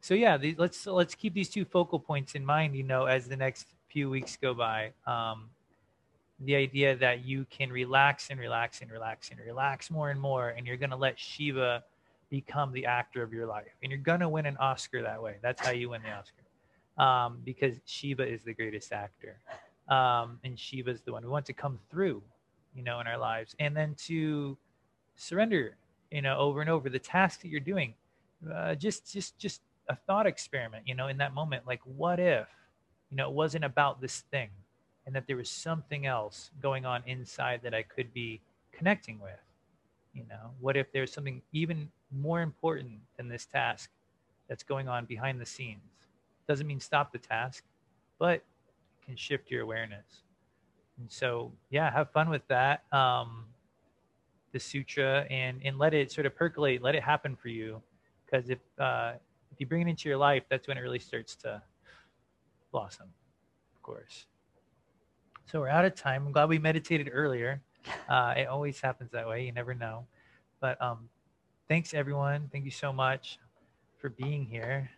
So 0.00 0.14
yeah, 0.14 0.36
let's 0.58 0.84
let's 0.84 1.14
keep 1.14 1.32
these 1.32 1.48
two 1.48 1.64
focal 1.64 2.00
points 2.00 2.34
in 2.34 2.44
mind. 2.44 2.74
You 2.74 2.82
know, 2.82 3.04
as 3.04 3.28
the 3.28 3.36
next 3.36 3.68
few 3.88 4.10
weeks 4.10 4.36
go 4.36 4.52
by, 4.52 4.90
um, 5.06 5.48
the 6.40 6.56
idea 6.56 6.96
that 6.96 7.24
you 7.24 7.46
can 7.50 7.70
relax 7.70 8.30
and 8.30 8.40
relax 8.40 8.80
and 8.80 8.90
relax 8.90 9.30
and 9.30 9.38
relax 9.38 9.92
more 9.92 10.10
and 10.10 10.20
more 10.20 10.48
and 10.48 10.66
you're 10.66 10.76
going 10.76 10.90
to 10.90 10.96
let 10.96 11.16
shiva 11.20 11.84
become 12.28 12.72
the 12.72 12.84
actor 12.84 13.22
of 13.22 13.32
your 13.32 13.46
life. 13.46 13.72
And 13.80 13.92
you're 13.92 14.00
going 14.00 14.18
to 14.26 14.28
win 14.28 14.46
an 14.46 14.56
oscar 14.56 15.02
that 15.02 15.22
way. 15.22 15.36
That's 15.40 15.64
how 15.64 15.70
you 15.70 15.90
win 15.90 16.02
the 16.02 16.10
oscar. 16.10 16.42
Um, 16.98 17.38
because 17.44 17.76
shiva 17.84 18.26
is 18.26 18.42
the 18.42 18.54
greatest 18.54 18.92
actor. 18.92 19.36
Um, 19.88 20.40
and 20.42 20.58
shiva 20.58 20.90
is 20.90 21.02
the 21.02 21.12
one 21.12 21.22
who 21.22 21.30
wants 21.30 21.46
to 21.46 21.52
come 21.52 21.78
through 21.92 22.22
you 22.74 22.82
know 22.82 23.00
in 23.00 23.06
our 23.06 23.18
lives 23.18 23.54
and 23.58 23.76
then 23.76 23.94
to 23.94 24.56
surrender 25.16 25.76
you 26.10 26.22
know 26.22 26.36
over 26.38 26.60
and 26.60 26.70
over 26.70 26.88
the 26.88 26.98
task 26.98 27.42
that 27.42 27.48
you're 27.48 27.60
doing 27.60 27.94
uh, 28.54 28.74
just 28.74 29.10
just 29.12 29.38
just 29.38 29.60
a 29.88 29.96
thought 29.96 30.26
experiment 30.26 30.82
you 30.86 30.94
know 30.94 31.08
in 31.08 31.18
that 31.18 31.34
moment 31.34 31.66
like 31.66 31.80
what 31.84 32.18
if 32.18 32.48
you 33.10 33.16
know 33.16 33.28
it 33.28 33.34
wasn't 33.34 33.64
about 33.64 34.00
this 34.00 34.20
thing 34.30 34.48
and 35.06 35.14
that 35.14 35.26
there 35.26 35.36
was 35.36 35.48
something 35.48 36.06
else 36.06 36.50
going 36.60 36.86
on 36.86 37.02
inside 37.06 37.60
that 37.62 37.74
I 37.74 37.82
could 37.82 38.12
be 38.12 38.40
connecting 38.70 39.18
with. 39.20 39.40
You 40.14 40.24
know, 40.28 40.50
what 40.60 40.76
if 40.76 40.92
there's 40.92 41.12
something 41.12 41.42
even 41.52 41.90
more 42.10 42.42
important 42.42 43.00
than 43.16 43.28
this 43.28 43.46
task 43.46 43.90
that's 44.48 44.62
going 44.62 44.88
on 44.88 45.06
behind 45.06 45.40
the 45.40 45.46
scenes? 45.46 45.80
Doesn't 46.46 46.66
mean 46.66 46.80
stop 46.80 47.12
the 47.12 47.18
task, 47.18 47.64
but 48.18 48.42
can 49.04 49.16
shift 49.16 49.50
your 49.50 49.62
awareness. 49.62 50.22
And 50.98 51.10
so, 51.10 51.52
yeah, 51.70 51.90
have 51.90 52.10
fun 52.10 52.30
with 52.30 52.46
that. 52.48 52.84
Um, 52.92 53.46
the 54.52 54.60
sutra 54.60 55.26
and 55.30 55.60
and 55.64 55.78
let 55.78 55.94
it 55.94 56.12
sort 56.12 56.26
of 56.26 56.36
percolate, 56.36 56.82
let 56.82 56.94
it 56.94 57.02
happen 57.02 57.34
for 57.34 57.48
you. 57.48 57.82
Because 58.24 58.50
if 58.50 58.58
uh, 58.78 59.14
if 59.50 59.60
you 59.60 59.66
bring 59.66 59.82
it 59.82 59.88
into 59.88 60.08
your 60.08 60.18
life, 60.18 60.44
that's 60.48 60.68
when 60.68 60.76
it 60.76 60.80
really 60.80 60.98
starts 60.98 61.34
to 61.36 61.62
blossom. 62.70 63.08
Of 63.74 63.82
course. 63.82 64.26
So 65.46 65.60
we're 65.60 65.68
out 65.68 65.84
of 65.84 65.94
time. 65.94 66.26
I'm 66.26 66.32
glad 66.32 66.48
we 66.48 66.58
meditated 66.58 67.10
earlier. 67.12 67.60
Uh, 68.08 68.32
it 68.36 68.46
always 68.46 68.80
happens 68.80 69.10
that 69.10 69.26
way. 69.26 69.44
You 69.44 69.50
never 69.50 69.74
know. 69.74 70.06
But 70.60 70.80
um, 70.80 71.08
thanks, 71.66 71.94
everyone. 71.94 72.48
Thank 72.52 72.64
you 72.64 72.70
so 72.70 72.92
much 72.92 73.40
for 73.98 74.10
being 74.10 74.44
here 74.44 74.88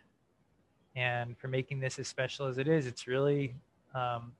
and 0.95 1.35
for 1.37 1.47
making 1.47 1.79
this 1.79 1.97
as 1.97 2.07
special 2.07 2.45
as 2.45 2.59
it 2.59 2.67
is. 2.67 2.85
It's 2.85 3.07
really 3.07 3.55
um, 3.95 4.33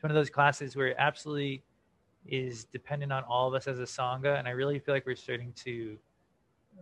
it's 0.00 0.02
one 0.02 0.10
of 0.10 0.14
those 0.14 0.30
classes 0.30 0.76
where 0.76 0.86
it 0.86 0.96
absolutely 0.98 1.62
is 2.26 2.64
dependent 2.64 3.12
on 3.12 3.22
all 3.24 3.46
of 3.46 3.52
us 3.52 3.66
as 3.68 3.78
a 3.80 3.82
sangha, 3.82 4.38
and 4.38 4.48
I 4.48 4.52
really 4.52 4.78
feel 4.78 4.94
like 4.94 5.04
we're 5.04 5.14
starting 5.14 5.52
to 5.64 5.98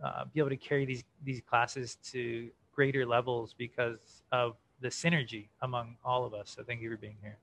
uh, 0.01 0.23
be 0.33 0.39
able 0.39 0.51
to 0.51 0.55
carry 0.55 0.85
these 0.85 1.03
these 1.25 1.41
classes 1.41 1.97
to 2.13 2.49
greater 2.73 3.05
levels 3.05 3.53
because 3.57 4.23
of 4.31 4.55
the 4.79 4.87
synergy 4.87 5.49
among 5.63 5.97
all 6.05 6.23
of 6.23 6.33
us. 6.33 6.53
So 6.55 6.63
thank 6.63 6.79
you 6.79 6.89
for 6.89 6.95
being 6.95 7.17
here. 7.21 7.37